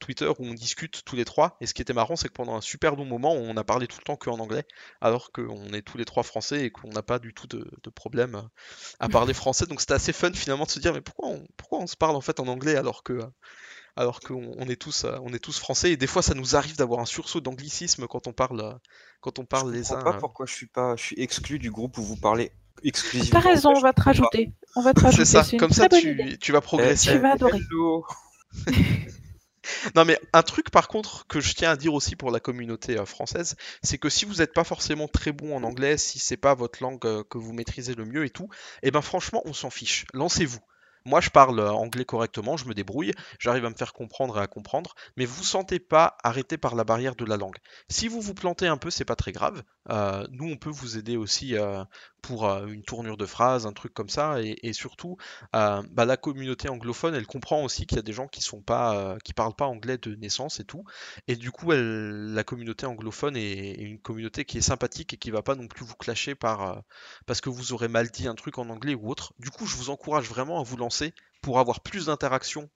[0.00, 1.56] Twitter où on discute tous les trois.
[1.60, 3.86] Et ce qui était marrant, c'est que pendant un super long moment, on a parlé
[3.86, 4.64] tout le temps qu'en anglais,
[5.00, 7.90] alors qu'on est tous les trois français et qu'on n'a pas du tout de, de
[7.90, 8.42] problème
[8.98, 9.66] à parler français.
[9.66, 12.16] Donc c'était assez fun finalement de se dire, mais pourquoi on, pourquoi on se parle
[12.16, 13.20] en fait en anglais alors que,
[13.96, 15.92] alors qu'on on est tous, on est tous français?
[15.92, 18.78] Et des fois, ça nous arrive d'avoir un sursaut d'anglicisme quand on parle,
[19.20, 20.02] quand on parle je les uns.
[20.02, 22.50] pas euh, pourquoi je suis pas, je suis exclu du groupe où vous parlez
[22.82, 23.40] exclusivement.
[23.40, 24.52] T'as raison, on va te rajouter.
[24.74, 25.24] On va te C'est rajouter.
[25.24, 27.12] ça, C'est une comme ça tu, tu vas progresser.
[27.12, 27.60] Tu vas adorer.
[29.94, 32.98] Non mais un truc par contre que je tiens à dire aussi pour la communauté
[32.98, 36.36] euh, française, c'est que si vous n'êtes pas forcément très bon en anglais, si c'est
[36.36, 38.48] pas votre langue euh, que vous maîtrisez le mieux et tout,
[38.82, 40.06] et ben franchement on s'en fiche.
[40.12, 40.60] Lancez-vous.
[41.04, 44.42] Moi je parle euh, anglais correctement, je me débrouille, j'arrive à me faire comprendre et
[44.42, 47.58] à comprendre, mais vous sentez pas arrêté par la barrière de la langue.
[47.88, 49.62] Si vous vous plantez un peu, c'est pas très grave.
[49.88, 51.54] Nous on peut vous aider aussi
[52.26, 55.16] pour euh, une tournure de phrase, un truc comme ça, et, surtout
[55.54, 58.60] euh, bah, la communauté anglophone, elle comprend aussi qu'il y a des gens qui sont
[58.60, 60.84] pas, euh, qui parlent pas anglais de naissance et tout,
[61.28, 65.42] et du coup, la communauté anglophone est, une communauté qui est sympathique et qui va
[65.42, 66.82] pas non plus vous clasher par
[67.26, 69.32] parce que vous aurez mal dit un truc en anglais ou autre.
[69.38, 72.68] Du coup, je vous encourage vraiment à vous lancer pour avoir plus d'interactions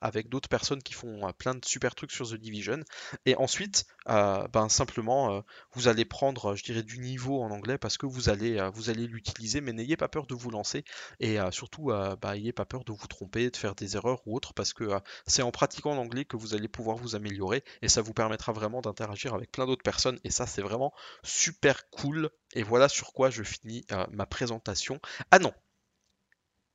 [0.00, 2.80] avec d'autres personnes qui font euh, plein de super trucs sur The Division.
[3.24, 5.40] Et ensuite, euh, ben simplement, euh,
[5.72, 9.60] vous allez prendre, je dirais, du niveau en anglais parce que vous allez, euh, l'utiliser,
[9.60, 10.84] mais n'ayez pas peur de vous lancer
[11.20, 14.22] et euh, surtout, euh, bah, ayez pas peur de vous tromper, de faire des erreurs
[14.26, 17.64] ou autre parce que euh, c'est en pratiquant l'anglais que vous allez pouvoir vous améliorer
[17.82, 20.92] et ça vous permettra vraiment d'interagir avec plein d'autres personnes et ça, c'est vraiment
[21.22, 22.30] super cool.
[22.54, 25.00] Et voilà sur quoi je finis euh, ma présentation.
[25.30, 25.52] Ah non,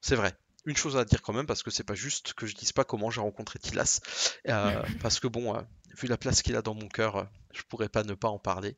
[0.01, 0.33] c'est vrai.
[0.65, 2.83] Une chose à dire quand même, parce que c'est pas juste que je dise pas
[2.83, 3.99] comment j'ai rencontré Tilas.
[4.47, 5.61] Euh, parce que bon, euh,
[5.97, 8.39] vu la place qu'il a dans mon cœur, euh, je pourrais pas ne pas en
[8.39, 8.77] parler.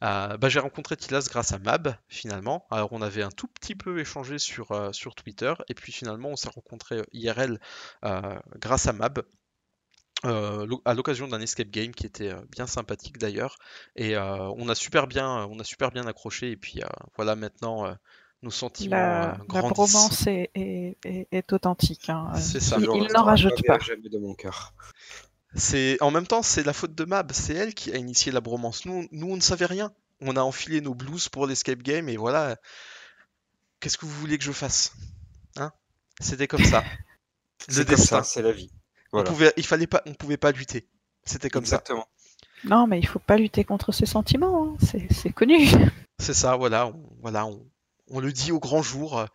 [0.00, 2.66] Bah, j'ai rencontré Tilas grâce à Mab, finalement.
[2.70, 6.36] Alors, on avait un tout petit peu échangé sur, sur Twitter, et puis finalement, on
[6.36, 7.60] s'est rencontré IRL
[8.58, 9.22] grâce à Mab.
[10.24, 13.56] euh, à l'occasion d'un escape game qui était bien sympathique d'ailleurs
[13.96, 16.86] et euh, on a super bien on a super bien accroché et puis euh,
[17.16, 17.92] voilà maintenant
[18.42, 22.08] nos sentiments La, euh, la bromance est, est- est- est authentique.
[22.08, 22.30] hein.
[22.36, 22.76] C'est ça.
[22.80, 23.76] Il, n'en rajoute pas.
[23.76, 24.74] à jamais de mon cœur.
[25.54, 27.30] C'est en même temps, c'est la faute de Mab.
[27.32, 28.84] C'est elle qui a initié la bromance.
[28.86, 29.92] Nous, nous, on ne savait rien.
[30.20, 32.56] On a enfilé nos blues pour l'escape game et voilà.
[33.80, 34.92] Qu'est-ce que vous voulez que je fasse
[35.56, 35.72] Hein?
[36.20, 36.82] C'était comme ça.
[37.68, 38.18] Le destin.
[38.18, 38.70] ça, c'est la vie.
[39.12, 40.88] On pouvait, il fallait pas, on pouvait pas lutter.
[41.24, 41.76] C'était comme ça.
[41.76, 42.06] Exactement.
[42.64, 44.76] Non, mais il faut pas lutter contre ses sentiments, hein.
[44.80, 45.68] c'est c'est connu.
[46.18, 46.86] C'est ça, voilà.
[46.86, 47.64] On, voilà, on,
[48.10, 49.18] on le dit au grand jour.
[49.18, 49.26] euh,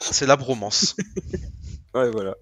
[0.00, 0.96] C'est la bromance.
[1.94, 2.34] Ouais, voilà.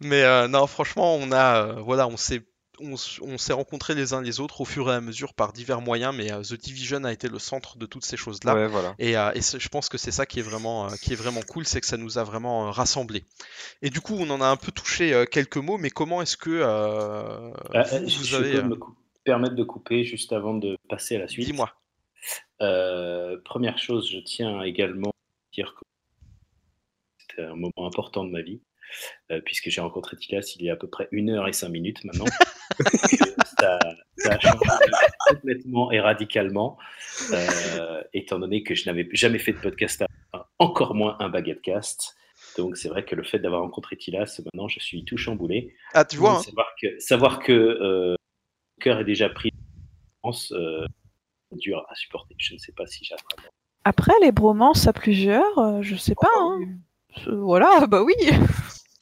[0.00, 2.42] Mais euh, non, franchement, on a, euh, voilà, on s'est,
[2.78, 6.14] on, s'est rencontrés les uns les autres au fur et à mesure par divers moyens,
[6.14, 8.54] mais euh, The Division a été le centre de toutes ces choses-là.
[8.54, 8.94] Ouais, voilà.
[8.98, 11.66] Et, euh, je pense que c'est ça qui est vraiment, euh, qui est vraiment cool,
[11.66, 13.24] c'est que ça nous a vraiment euh, rassemblés.
[13.80, 16.36] Et du coup, on en a un peu touché euh, quelques mots, mais comment est-ce
[16.36, 20.54] que vous, je, vous je avez, peux euh, me cou- permettre de couper juste avant
[20.54, 21.46] de passer à la suite.
[21.46, 21.70] dis-moi.
[22.62, 25.80] Euh, première chose, je tiens également à dire que
[27.18, 28.60] c'était un moment important de ma vie,
[29.30, 31.70] euh, puisque j'ai rencontré Tilas il y a à peu près une heure et cinq
[31.70, 32.26] minutes maintenant.
[33.58, 33.78] ça,
[34.16, 34.58] ça a changé
[35.28, 36.78] complètement et radicalement,
[37.32, 40.02] euh, étant donné que je n'avais jamais fait de podcast,
[40.32, 42.16] avant, encore moins un baguette cast.
[42.56, 45.74] Donc c'est vrai que le fait d'avoir rencontré Tilas, maintenant je suis tout chamboulé.
[45.94, 49.50] Ah, tu vois, hein, savoir que, savoir que euh, le cœur est déjà pris
[50.22, 50.86] en France, euh,
[51.52, 52.34] dur à supporter.
[52.38, 53.24] Je ne sais pas si j'arrive.
[53.84, 56.28] Après, les bromances à plusieurs, euh, je sais pas.
[56.38, 56.60] hein.
[57.26, 58.14] Euh, Voilà, bah oui.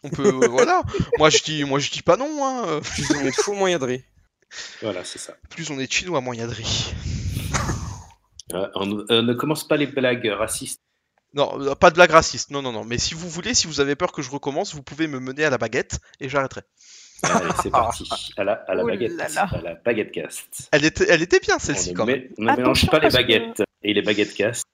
[0.05, 0.83] on peut, euh, voilà.
[1.19, 2.45] Moi, je dis, moi, je dis pas non.
[2.45, 2.81] Hein.
[2.83, 4.05] Plus on est fou, moins il y a de riz.
[4.83, 5.35] Voilà, c'est ça.
[5.51, 6.93] Plus on est chinois, moins il y a de riz.
[8.55, 10.81] Euh, on, euh, ne commence pas les blagues racistes.
[11.35, 12.51] Non, pas de blague raciste.
[12.51, 12.83] Non, non, non.
[12.83, 15.45] Mais si vous voulez, si vous avez peur que je recommence, vous pouvez me mener
[15.45, 16.63] à la baguette et j'arrêterai.
[17.23, 18.09] Allez, c'est parti.
[18.37, 19.49] À la, à la Oh baguette, là là.
[19.53, 20.69] à la baguette cast.
[20.73, 22.23] Elle était, elle était bien celle-ci quand même.
[22.39, 24.65] on ne mélange Attention, pas les parce que- baguettes et les baguettes cast.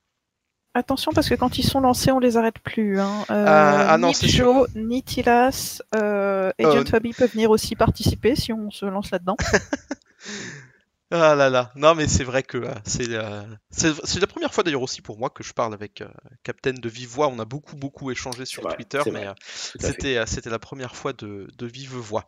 [0.76, 2.98] Attention parce que quand ils sont lancés, on les arrête plus.
[2.98, 3.24] Hein.
[3.30, 7.76] Euh, Ah, ah non, ni Joe, ni Tilas, euh, Agent Euh, Fabi peuvent venir aussi
[7.76, 9.36] participer si on se lance là-dedans.
[11.10, 11.70] Ah là là.
[11.76, 15.02] Non, mais c'est vrai que euh, c'est, euh, c'est, c'est la première fois d'ailleurs aussi
[15.02, 16.08] pour moi que je parle avec euh,
[16.42, 17.28] Captain de vive voix.
[17.28, 19.34] On a beaucoup, beaucoup échangé sur vrai, Twitter, mais euh,
[19.78, 22.26] c'était, c'était la première fois de, de vive voix.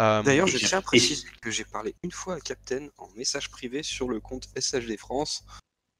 [0.00, 3.48] Euh, D'ailleurs, je tiens à préciser que j'ai parlé une fois à Captain en message
[3.48, 5.44] privé sur le compte SHD France.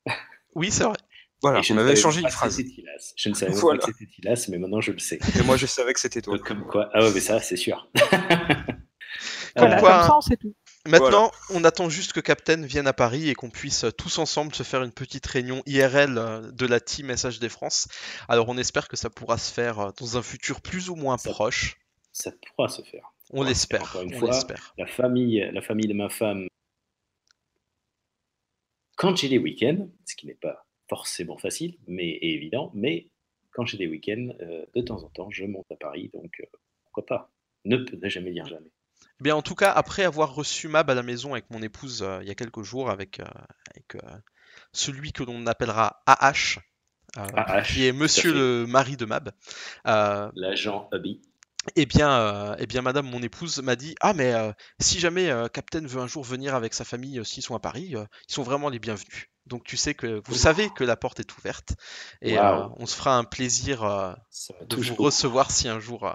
[0.54, 0.98] oui, c'est vrai.
[1.42, 2.60] Voilà, je on avait échangé une phrase.
[3.16, 3.78] Je ne savais Voilà.
[3.78, 5.18] pas que c'était Tilas, mais maintenant je le sais.
[5.38, 6.36] Et moi, je savais que c'était toi.
[6.38, 6.88] Donc, comme quoi.
[6.92, 7.88] Ah ouais, mais ça, c'est sûr.
[7.94, 8.08] Comme
[9.68, 10.54] Voilà, quoi, comme ça, on sait tout.
[10.87, 14.55] Maintenant, on attend juste que Captain vienne à Paris et qu'on puisse euh, tous ensemble
[14.55, 17.89] se faire une petite réunion IRL euh, de la team SHD France.
[18.28, 21.18] Alors, on espère que ça pourra se faire euh, dans un futur plus ou moins
[21.18, 21.76] Ça- proche.
[22.12, 23.12] Ça pourra se faire.
[23.30, 23.82] On Ouais, l'espère.
[23.82, 24.74] encore une On fois, l'espère.
[24.78, 26.47] la famille, la famille de ma femme,
[28.97, 33.09] quand j'ai des week-ends, ce qui n'est pas forcément facile, mais est évident, mais
[33.51, 36.45] quand j'ai des week-ends, euh, de temps en temps, je monte à Paris, donc euh,
[36.84, 37.30] pourquoi pas?
[37.64, 38.70] Ne, ne jamais dire jamais.
[39.20, 42.02] Eh Bien, en tout cas, après avoir reçu Mab à la maison avec mon épouse
[42.02, 43.24] euh, il y a quelques jours, avec, euh,
[43.70, 44.16] avec euh,
[44.72, 46.59] celui que l'on appellera AH,
[47.66, 49.30] qui est monsieur le mari de Mab,
[49.84, 51.22] L'agent Hubby.
[51.76, 54.34] eh bien, eh bien, madame, mon épouse m'a dit Ah, mais
[54.80, 58.32] si jamais Captain veut un jour venir avec sa famille, s'ils sont à Paris, ils
[58.34, 59.28] sont vraiment les bienvenus.
[59.46, 61.74] Donc, tu sais que vous savez que la porte est ouverte
[62.20, 64.12] et euh, on se fera un plaisir euh,
[64.68, 65.04] de vous beaucoup.
[65.04, 66.12] recevoir si un jour, euh,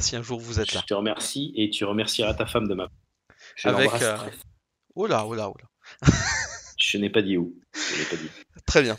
[0.00, 0.80] si un jour vous êtes là.
[0.82, 2.88] Je te remercie et tu remercieras ta femme de ma
[3.56, 4.16] Je Avec, euh.
[4.94, 6.08] Oh là, oh là, oh là.
[6.78, 7.54] Je n'ai pas dit où.
[7.74, 8.30] Je l'ai pas dit.
[8.66, 8.96] Très bien.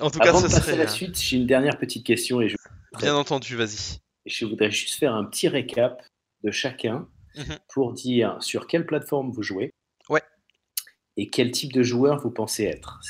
[0.00, 1.78] En tout Avant cas, de ce passer serait à la euh, suite, j'ai une dernière
[1.78, 2.56] petite question et je,
[2.98, 3.98] bien entendu, vas-y.
[4.26, 6.02] je voudrais juste faire un petit récap
[6.44, 7.58] de chacun Mhm.
[7.72, 9.72] pour dire sur quelle plateforme vous jouez.
[10.08, 10.22] Ouais.
[11.16, 13.00] Et quel type de joueur vous pensez être.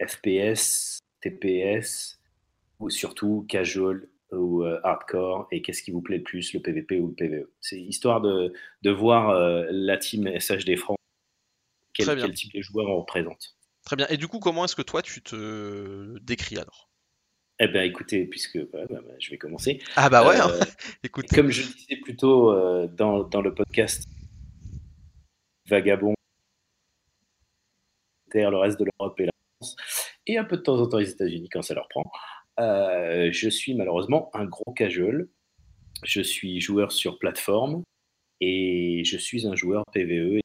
[0.00, 2.18] FPS, TPS,
[2.78, 7.00] ou surtout casual ou euh, hardcore, et qu'est-ce qui vous plaît le plus, le PVP
[7.00, 7.48] ou le PVE.
[7.60, 8.52] C'est histoire de,
[8.82, 10.98] de voir euh, la team SHD France,
[11.94, 13.56] quel, type de joueur on représente.
[13.84, 14.06] Très bien.
[14.08, 16.88] Et du coup, comment est-ce que toi, tu te décris alors?
[17.58, 19.80] Eh bien, écoutez, puisque bah, bah, je vais commencer.
[19.96, 20.48] Ah bah ouais, hein.
[20.50, 20.64] Euh,
[21.04, 21.26] écoute.
[21.32, 24.08] Comme je le disais plus tôt euh, dans, dans le podcast
[25.68, 26.14] Vagabond,
[28.34, 29.76] le reste de l'Europe et la France,
[30.26, 32.10] et un peu de temps en temps les États-Unis quand ça leur prend,
[32.62, 35.28] euh, je suis malheureusement un gros casual.
[36.04, 37.82] Je suis joueur sur plateforme
[38.40, 40.40] et je suis un joueur PVE.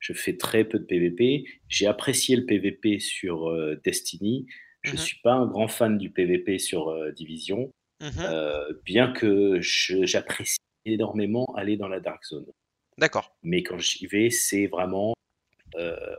[0.00, 1.44] Je fais très peu de PVP.
[1.68, 4.46] J'ai apprécié le PVP sur euh, Destiny.
[4.82, 5.02] Je ne Mhm.
[5.02, 7.70] suis pas un grand fan du PVP sur euh, Division.
[8.00, 8.76] Mhm.
[8.84, 12.46] Bien que j'apprécie énormément aller dans la Dark Zone.
[12.96, 13.36] D'accord.
[13.42, 15.14] Mais quand j'y vais, c'est vraiment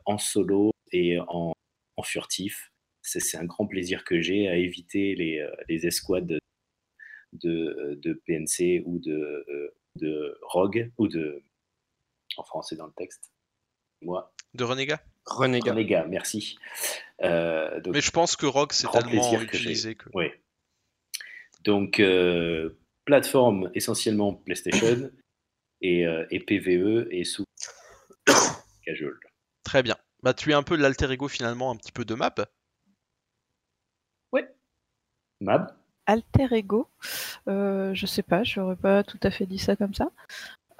[0.05, 1.53] en solo et en,
[1.95, 2.69] en furtif.
[3.09, 6.39] C'est un grand plaisir que j'ai à éviter les, euh, les escouades
[7.33, 11.43] de, PNC ou de, euh, de Rogue ou de
[12.37, 13.31] en français dans le texte.
[14.01, 15.71] Moi, De Renégat Renégat.
[15.71, 16.57] Renégat, merci.
[17.21, 19.63] Euh, donc, Mais je pense que Rogue c'est Grand tellement plaisir que j'ai.
[19.63, 20.09] utilisé que.
[20.13, 20.27] Oui.
[21.63, 25.11] Donc, euh, plateforme essentiellement PlayStation
[25.81, 27.43] et, euh, et PVE et sous
[28.85, 29.19] casual.
[29.63, 29.97] Très bien.
[30.23, 32.35] Bah, tu es un peu l'alter ego finalement, un petit peu de map.
[36.05, 36.87] Alter Ego,
[37.47, 40.09] euh, je sais pas, j'aurais pas tout à fait dit ça comme ça.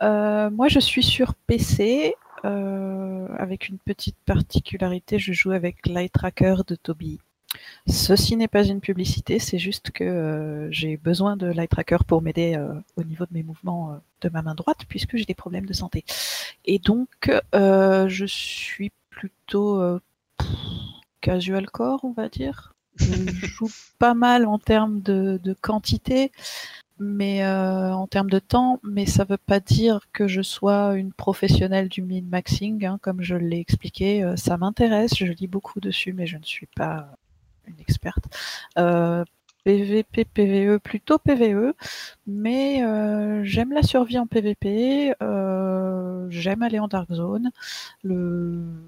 [0.02, 2.16] Euh, moi, je suis sur PC
[2.46, 5.20] euh, avec une petite particularité.
[5.20, 7.20] Je joue avec Light Tracker de Toby.
[7.88, 12.22] Ceci n'est pas une publicité, c'est juste que euh, j'ai besoin de Light Tracker pour
[12.22, 12.58] m'aider
[12.96, 16.06] au niveau de mes mouvements de ma main droite, puisque j'ai des problèmes de santé.
[16.66, 20.00] Et donc, je suis plutôt
[21.22, 22.76] casual core, on va dire.
[23.00, 26.32] Je joue pas mal en termes de, quantité,
[27.00, 31.14] mais euh, en termes de temps, mais ça veut pas dire que je sois une
[31.14, 34.24] professionnelle du min-maxing, hein, comme je l'ai expliqué.
[34.24, 37.10] Euh, ça m'intéresse, je lis beaucoup dessus, mais je ne suis pas
[37.68, 38.26] une experte.
[38.78, 39.24] Euh,
[39.64, 41.74] PVP, PVE, plutôt PVE,
[42.28, 47.52] mais euh, j'aime la survie en PVP, euh, j'aime aller en Dark Zone,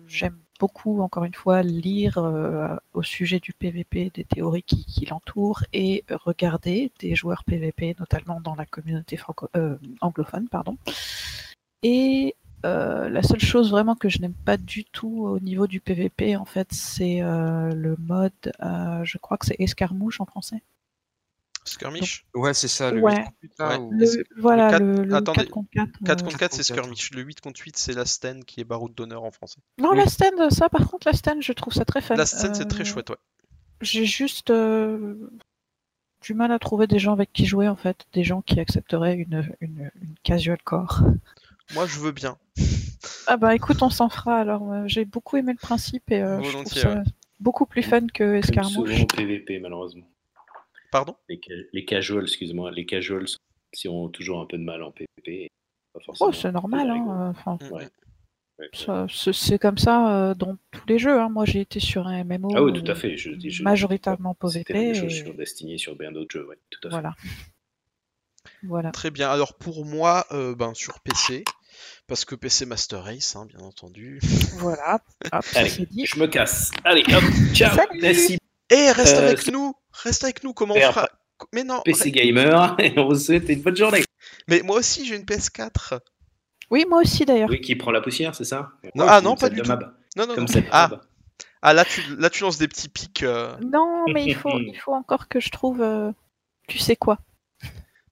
[0.07, 5.64] j'aime beaucoup, encore une fois, lire euh, au sujet du PVP des théories qui, l'entourent
[5.73, 9.19] et regarder des joueurs PVP, notamment dans la communauté
[10.02, 10.48] anglophone.
[10.49, 10.77] Pardon.
[11.84, 12.35] Et
[12.65, 16.35] euh, la seule chose vraiment que je n'aime pas du tout au niveau du PVP,
[16.35, 18.31] en fait, c'est euh, le mode,
[18.61, 20.61] euh, je crois que c'est escarmouche en français.
[21.63, 23.13] Skirmish Ouais, c'est ça, le Ouais.
[23.13, 23.77] 8 contre 8, là, Ouais.
[23.77, 25.89] ou- Le, voilà, quatre- le, le attendez, 4 contre 4.
[26.03, 26.63] 4 euh, contre 4 c'est.
[26.63, 27.11] Skirmish.
[27.11, 29.59] Le 8 contre 8 c'est la stand qui est baroud d'honneur en français.
[29.77, 29.97] Non, Oui.
[29.97, 32.15] la stand, ça par contre, la stand, je trouve ça très fun.
[32.15, 33.17] La stand c'est très chouette, ouais.
[33.81, 35.29] J'ai juste euh,
[36.21, 39.15] du mal à trouver des gens avec qui jouer en fait, des gens qui accepteraient
[39.15, 41.01] une, une, une casual core.
[41.73, 42.38] Moi je veux bien.
[43.27, 44.72] Ah bah écoute, on s'en fera alors.
[44.73, 47.03] euh, J'ai beaucoup aimé le principe et euh, je trouve Volontiers, ça
[47.39, 48.89] beaucoup plus fun que Escarmouche.
[48.93, 50.06] souvent PVP, malheureusement.
[50.91, 51.15] Pardon?
[51.30, 53.27] Les, ca- les casuals, excuse-moi, les casuals
[53.73, 55.49] si ont toujours un peu de mal en PVP.
[55.93, 57.07] Pas forcément Oh, c'est normal, hein.
[57.10, 57.88] euh, Enfin, Ouais.
[58.60, 58.69] Ouais.
[58.73, 61.19] ça- c'est comme ça euh, dans tous les jeux.
[61.19, 61.30] hein.
[61.30, 62.49] Moi, j'ai été sur un MMO.
[62.56, 63.18] Ah oui, tout à fait.
[63.18, 65.10] Je, majoritairement PVP.
[65.10, 66.95] sur Destiny, sur bien d'autres jeux, ouais, tout à fait.
[66.95, 67.15] Voilà.
[68.64, 68.91] Voilà.
[68.91, 69.30] Très bien.
[69.30, 71.43] Alors pour moi, euh, ben, sur PC,
[72.07, 74.19] parce que PC Master Race, hein, bien entendu.
[74.57, 74.99] Voilà.
[75.31, 76.06] Hop, Allez, dit.
[76.06, 76.72] je me casse.
[76.84, 77.23] Allez, hop,
[77.53, 77.76] ciao.
[77.76, 77.99] Salut.
[78.02, 78.38] Merci,
[78.69, 81.10] Eh, reste Euh, avec nous Reste avec nous, comment on fera
[81.53, 84.03] Mais non PC Gamer, et on vous souhaite une bonne journée.
[84.48, 85.99] Mais moi aussi j'ai une PS4
[86.69, 87.49] Oui, moi aussi d'ailleurs.
[87.49, 88.72] Oui, qui prend la poussière, c'est ça?
[88.95, 89.68] Non, ah non, pas du de tout.
[89.68, 89.93] Mab.
[90.15, 90.64] Non, non, Comme non.
[90.72, 90.89] Ah,
[91.61, 93.23] ah là, tu, là tu lances des petits pics.
[93.23, 93.56] euh.
[93.61, 95.81] Non, mais il faut, il faut encore que je trouve.
[95.81, 96.11] euh,
[96.68, 97.19] tu sais quoi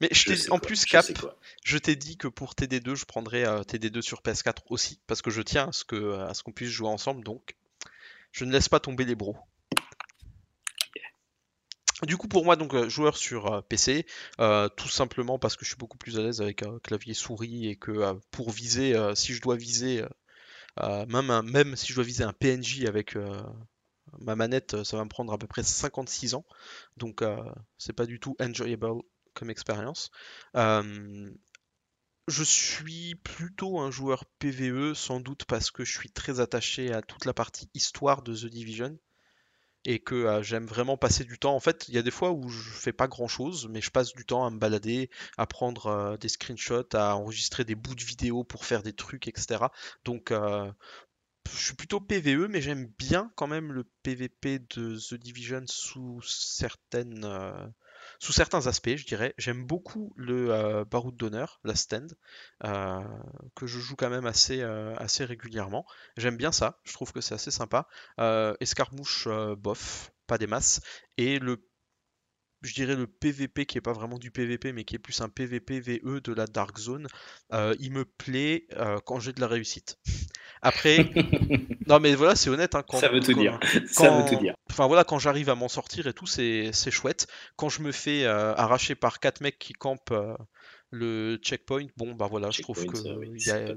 [0.01, 1.37] Mais je Je t'ai sais en quoi, plus, je Cap, sais quoi.
[1.69, 5.29] Je t'ai dit que pour TD2, je prendrais euh, TD2 sur PS4 aussi, parce que
[5.29, 7.55] je tiens à ce qu'on puisse jouer ensemble, donc
[8.31, 9.37] je ne laisse pas tomber les bros.
[12.03, 14.05] Du coup, pour moi, donc euh, joueur sur euh, PC,
[14.39, 17.67] euh, tout simplement parce que je suis beaucoup plus à l'aise avec un clavier souris
[17.67, 20.09] et que euh, pour viser, euh, si je dois viser, euh,
[20.81, 23.41] euh, même, un- même si je dois viser un PNJ avec euh,
[24.19, 26.45] ma manette, euh, ça va me prendre à peu près 56 ans,
[26.97, 27.37] donc euh,
[27.77, 28.87] c'est pas du tout enjoyable
[29.33, 30.11] comme expérience.
[32.29, 37.01] Je suis plutôt un joueur PVE, sans doute parce que je suis très attaché à
[37.01, 38.99] toute la partie histoire de The Division
[39.83, 41.55] et que euh, j'aime vraiment passer du temps.
[41.55, 43.89] En fait, il y a des fois où je fais pas grand chose, mais je
[43.89, 47.95] passe du temps à me balader, à prendre euh, des screenshots, à enregistrer des bouts
[47.95, 49.65] de vidéo pour faire des trucs, etc.
[50.05, 50.71] Donc, euh,
[51.51, 56.21] je suis plutôt PVE, mais j'aime bien quand même le PVP de The Division sous
[56.21, 57.25] certaines,
[58.19, 59.33] sous certains aspects, je dirais.
[59.37, 62.13] J'aime beaucoup le euh, Baroud d'honneur, la stand,
[62.65, 62.99] euh,
[63.55, 65.85] que je joue quand même assez, euh, assez régulièrement.
[66.17, 67.87] J'aime bien ça, je trouve que c'est assez sympa.
[68.59, 69.27] Escarmouche,
[69.57, 70.81] bof, pas des masses.
[71.17, 71.65] Et le
[72.61, 75.29] je dirais le PVP qui est pas vraiment du PVP mais qui est plus un
[75.29, 77.07] PVP VE de la Dark Zone,
[77.53, 79.97] euh, il me plaît euh, quand j'ai de la réussite.
[80.61, 81.09] Après,
[81.87, 82.75] non mais voilà, c'est honnête.
[82.75, 83.59] hein, quand, Ça veut tout quand- dire.
[83.87, 84.55] Ça veut tout dire.
[84.69, 87.27] Enfin voilà, quand j'arrive à m'en sortir et tout, c'est chouette.
[87.55, 90.13] Quand je me fais euh, arracher par quatre mecs qui campent
[90.91, 93.69] le checkpoint, bon bah voilà, je trouve que oui, y a,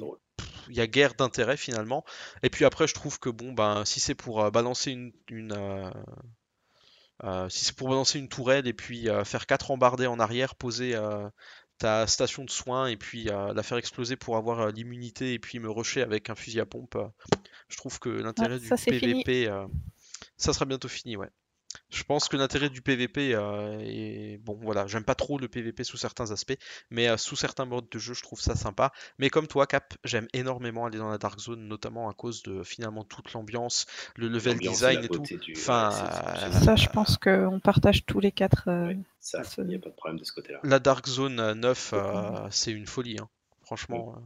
[0.69, 2.05] il y a guère d'intérêt finalement.
[2.43, 5.53] Et puis après, je trouve que bon, ben, si c'est pour euh, balancer une, une,
[5.53, 5.91] euh,
[7.49, 10.95] si c'est pour balancer une tourelle et puis euh, faire quatre embardées en arrière, poser
[10.95, 11.29] euh,
[11.79, 15.39] ta station de soins et puis euh, la faire exploser pour avoir euh, l'immunité et
[15.39, 17.09] puis me rusher avec un fusil à pompe, euh,
[17.69, 18.69] je trouve que l'intérêt du.
[18.69, 19.67] PVP, euh,
[20.37, 21.29] ça sera bientôt fini, ouais.
[21.93, 24.59] Je pense que l'intérêt du PVP euh, est bon.
[24.63, 26.57] Voilà, j'aime pas trop le PVP sous certains aspects,
[26.91, 28.93] mais euh, sous certains modes de jeu, je trouve ça sympa.
[29.19, 32.63] Mais comme toi, Cap, j'aime énormément aller dans la Dark Zone, notamment à cause de
[32.63, 33.85] finalement toute l'ambiance,
[34.17, 35.21] le level design la et tout.
[35.21, 38.69] beauté du- Enfin, ouais, c'est- euh, c'est- Ça, je pense qu'on partage tous les quatre.
[38.69, 40.61] euh, Ouais, ça, ce- il n'y a pas de problème de ce côté-là.
[40.65, 43.29] La Dark Zone euh, 9, euh, c'est une folie, hein.
[43.65, 44.15] franchement.
[44.17, 44.21] euh,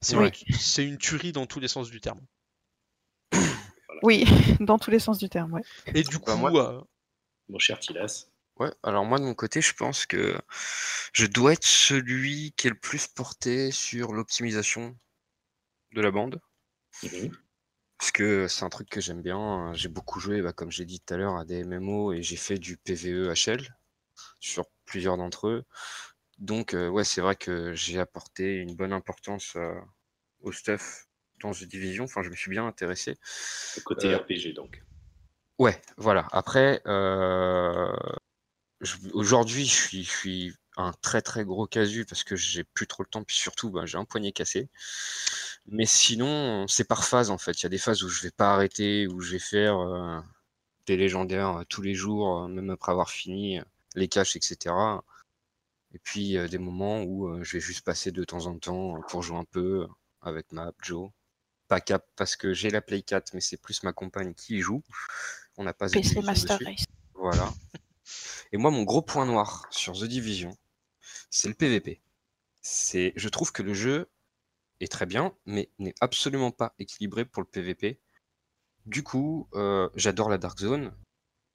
[0.00, 0.30] c'est Ouais.
[0.46, 2.20] une- c'est une tuerie dans tous les sens du terme.
[4.02, 4.24] Oui,
[4.60, 5.62] dans tous les sens du terme, ouais.
[5.94, 6.80] Et du coup, Bah, moi- euh,
[7.50, 8.26] Mon cher Tilas.
[8.56, 10.38] Ouais, alors moi de mon côté, je pense que
[11.12, 14.96] je dois être celui qui est le plus porté sur l'optimisation
[15.92, 16.40] de la bande.
[17.02, 17.32] Mhm.
[17.98, 19.72] Parce que c'est un truc que j'aime bien.
[19.74, 22.36] J'ai beaucoup joué, bah, comme j'ai dit tout à l'heure, à des MMO et j'ai
[22.36, 23.66] fait du PVE HL
[24.38, 25.64] sur plusieurs d'entre eux.
[26.38, 29.74] Donc, euh, ouais, c'est vrai que j'ai apporté une bonne importance euh,
[30.40, 31.06] au stuff
[31.40, 32.04] dans The Division.
[32.04, 33.18] Enfin, je me suis bien intéressé.
[33.76, 34.82] Le côté Euh, RPG, donc.
[35.60, 36.26] Ouais, voilà.
[36.32, 37.94] Après, euh,
[39.12, 43.22] aujourd'hui, je suis, un très très gros casu parce que j'ai plus trop le temps,
[43.24, 44.70] puis surtout, bah, j'ai un poignet cassé.
[45.66, 47.60] Mais sinon, c'est par phase en fait.
[47.60, 50.20] Il y a des phases où je vais pas arrêter, où je vais faire euh,
[50.86, 53.60] des légendaires euh, tous les jours, même après avoir fini
[53.96, 54.74] les caches, etc.
[55.94, 59.38] Et puis des moments où je vais juste passer de temps en temps pour jouer
[59.38, 59.86] un peu
[60.22, 61.10] avec ma Joe.
[61.68, 64.60] Pas cap parce que j'ai la Play 4, mais c'est plus ma compagne qui y
[64.60, 64.82] joue.
[65.60, 66.70] On n'a pas PC Master dessus.
[66.70, 66.84] Race.
[67.12, 67.52] Voilà.
[68.50, 70.56] Et moi, mon gros point noir sur The Division,
[71.28, 72.00] c'est le PVP.
[72.62, 74.08] C'est, je trouve que le jeu
[74.80, 78.00] est très bien, mais n'est absolument pas équilibré pour le PVP.
[78.86, 80.94] Du coup, euh, j'adore la Dark Zone,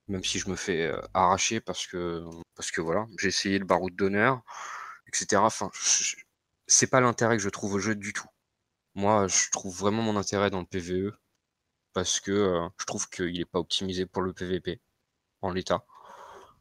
[0.08, 2.24] même si je me fais euh, arracher parce que,
[2.54, 4.44] parce que voilà, j'ai essayé le baroud d'honneur,
[5.08, 5.42] etc.
[5.44, 5.72] Enfin,
[6.68, 8.30] c'est pas l'intérêt que je trouve au jeu du tout.
[8.94, 11.18] Moi, je trouve vraiment mon intérêt dans le PVE
[11.96, 14.82] parce que euh, je trouve qu'il n'est pas optimisé pour le PVP
[15.44, 15.86] en l'état.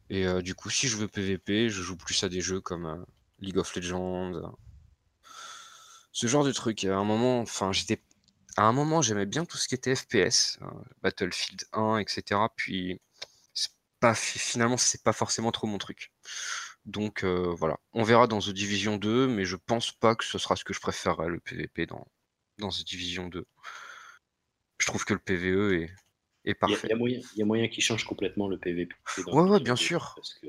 [0.09, 2.87] Et euh, du coup, si je veux PVP, je joue plus à des jeux comme
[2.87, 2.97] euh,
[3.41, 4.33] League of Legends,
[6.11, 6.83] ce genre de truc.
[6.85, 8.01] À un moment, enfin, j'étais,
[8.57, 10.67] à un moment, j'aimais bien tout ce qui était FPS, euh,
[11.03, 12.49] Battlefield 1, etc.
[12.55, 13.01] Puis,
[13.99, 16.13] pas fi- finalement, c'est pas forcément trop mon truc.
[16.85, 20.55] Donc voilà, on verra dans The Division 2, mais je pense pas que ce sera
[20.55, 22.07] ce que je préférerais le PVP dans
[22.59, 23.45] dans The Division 2.
[24.85, 25.89] Je trouve que le PVE
[26.45, 26.81] est, parfait.
[26.83, 28.93] il y a moyen, il y a moyen qu'ils changent complètement le PVP.
[29.25, 30.13] Ouais, ouais, bien sûr.
[30.15, 30.47] Parce que,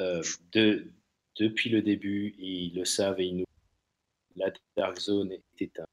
[0.00, 0.22] euh,
[0.52, 0.92] de-
[1.36, 3.44] depuis le début, ils le savent et ils nous.
[4.36, 5.86] La Dark Zone était un,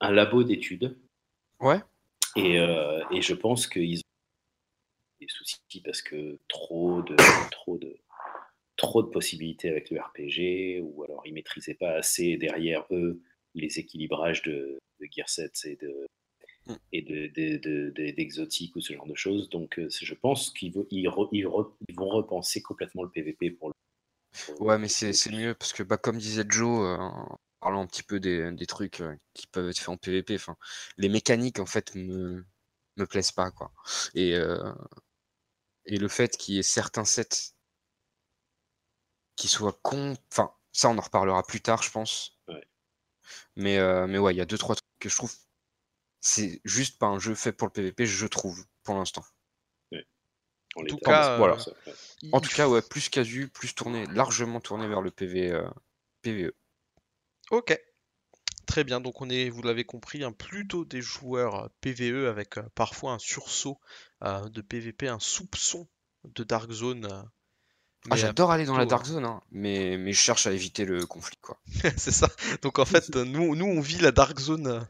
[0.00, 0.94] un labo d'études.
[1.58, 1.80] Ouais.
[2.36, 7.16] Et, euh, et je pense qu'ils ont des soucis parce que trop de,
[7.50, 7.96] trop de,
[8.76, 13.22] trop de possibilités avec le RPG, ou alors ils maîtrisaient pas assez derrière eux
[13.54, 16.06] les équilibrages de, de Gear 7 et de
[16.66, 16.74] Mm.
[16.92, 19.50] et de, de- de- de- d'exotiques ou ce genre de choses.
[19.50, 21.46] Donc euh, je pense qu'ils vont, ils ils
[21.88, 23.74] ils vont repenser complètement le PVP pour le.
[24.60, 28.02] Ouais, mais c'est mieux parce que, bah, comme disait Joe, euh, en parlant un petit
[28.02, 30.56] peu des, des trucs euh, qui peuvent être faits en PVP, enfin,
[30.96, 32.44] les mécaniques en fait me,
[32.96, 33.70] me plaisent pas, quoi.
[34.14, 34.72] Et, euh,
[35.86, 37.52] et le fait qu'il y ait certains sets
[39.36, 42.38] qui soient con, enfin, ça on en reparlera plus tard, je pense.
[42.48, 42.66] Ouais.
[43.56, 45.34] Mais, mais ouais, il y a deux, trois trucs que je trouve,
[46.20, 49.24] c'est juste pas un jeu fait pour le PVP, je trouve, pour l'instant.
[50.76, 51.56] en En tout cas, voilà.
[51.86, 51.92] euh.
[52.32, 55.68] En tout cas, ouais, plus casu, plus tourné, largement tourné vers le PV, euh,
[56.22, 56.52] PVE.
[57.50, 57.78] Ok.
[58.66, 62.56] Très bien, donc on est, vous l'avez compris, hein, plutôt des joueurs euh, PVE avec
[62.56, 63.78] euh, parfois un sursaut
[64.22, 65.86] euh, de PVP, un soupçon
[66.24, 67.06] de Dark Zone.
[68.10, 71.06] Ah, j'adore aller dans la Dark Zone, hein, mais, mais je cherche à éviter le
[71.06, 71.58] conflit, quoi.
[71.96, 72.28] c'est ça.
[72.62, 74.80] Donc en fait, nous, nous on vit la Dark Zone euh,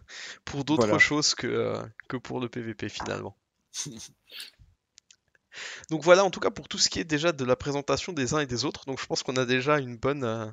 [0.45, 0.99] pour d'autres Voilà.
[0.99, 3.36] choses que, euh, que pour le PVP finalement.
[5.91, 8.35] Donc voilà, en tout cas pour tout ce qui est déjà de la présentation des
[8.35, 8.85] uns et des autres.
[8.86, 10.47] Donc je pense qu'on a déjà une bonne, euh,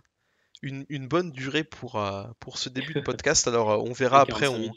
[0.61, 3.47] une, une bonne durée pour, euh, pour ce début de podcast.
[3.47, 4.71] Alors euh, on verra après, 45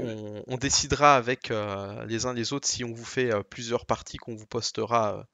[0.00, 3.86] on, on, on décidera avec euh, les uns les autres si on vous fait plusieurs
[3.86, 5.26] parties qu'on vous postera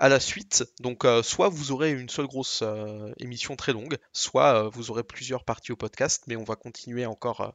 [0.00, 0.64] à la suite.
[0.80, 4.90] Donc euh, soit vous aurez une seule grosse euh, émission très longue, soit euh, vous
[4.90, 7.54] aurez plusieurs parties au podcast, mais on va continuer encore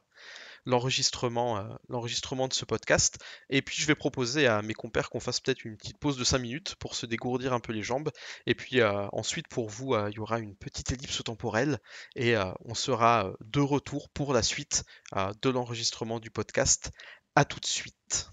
[0.64, 3.18] l'enregistrement l'enregistrement de ce podcast.
[3.50, 6.24] Et puis je vais proposer à mes compères qu'on fasse peut-être une petite pause de
[6.24, 8.10] 5 minutes pour se dégourdir un peu les jambes.
[8.46, 11.78] Et puis ensuite pour vous, il y aura une petite ellipse temporelle
[12.16, 14.82] et on sera de retour pour la suite
[15.14, 16.90] de l'enregistrement du podcast.
[17.36, 18.30] À tout de suite.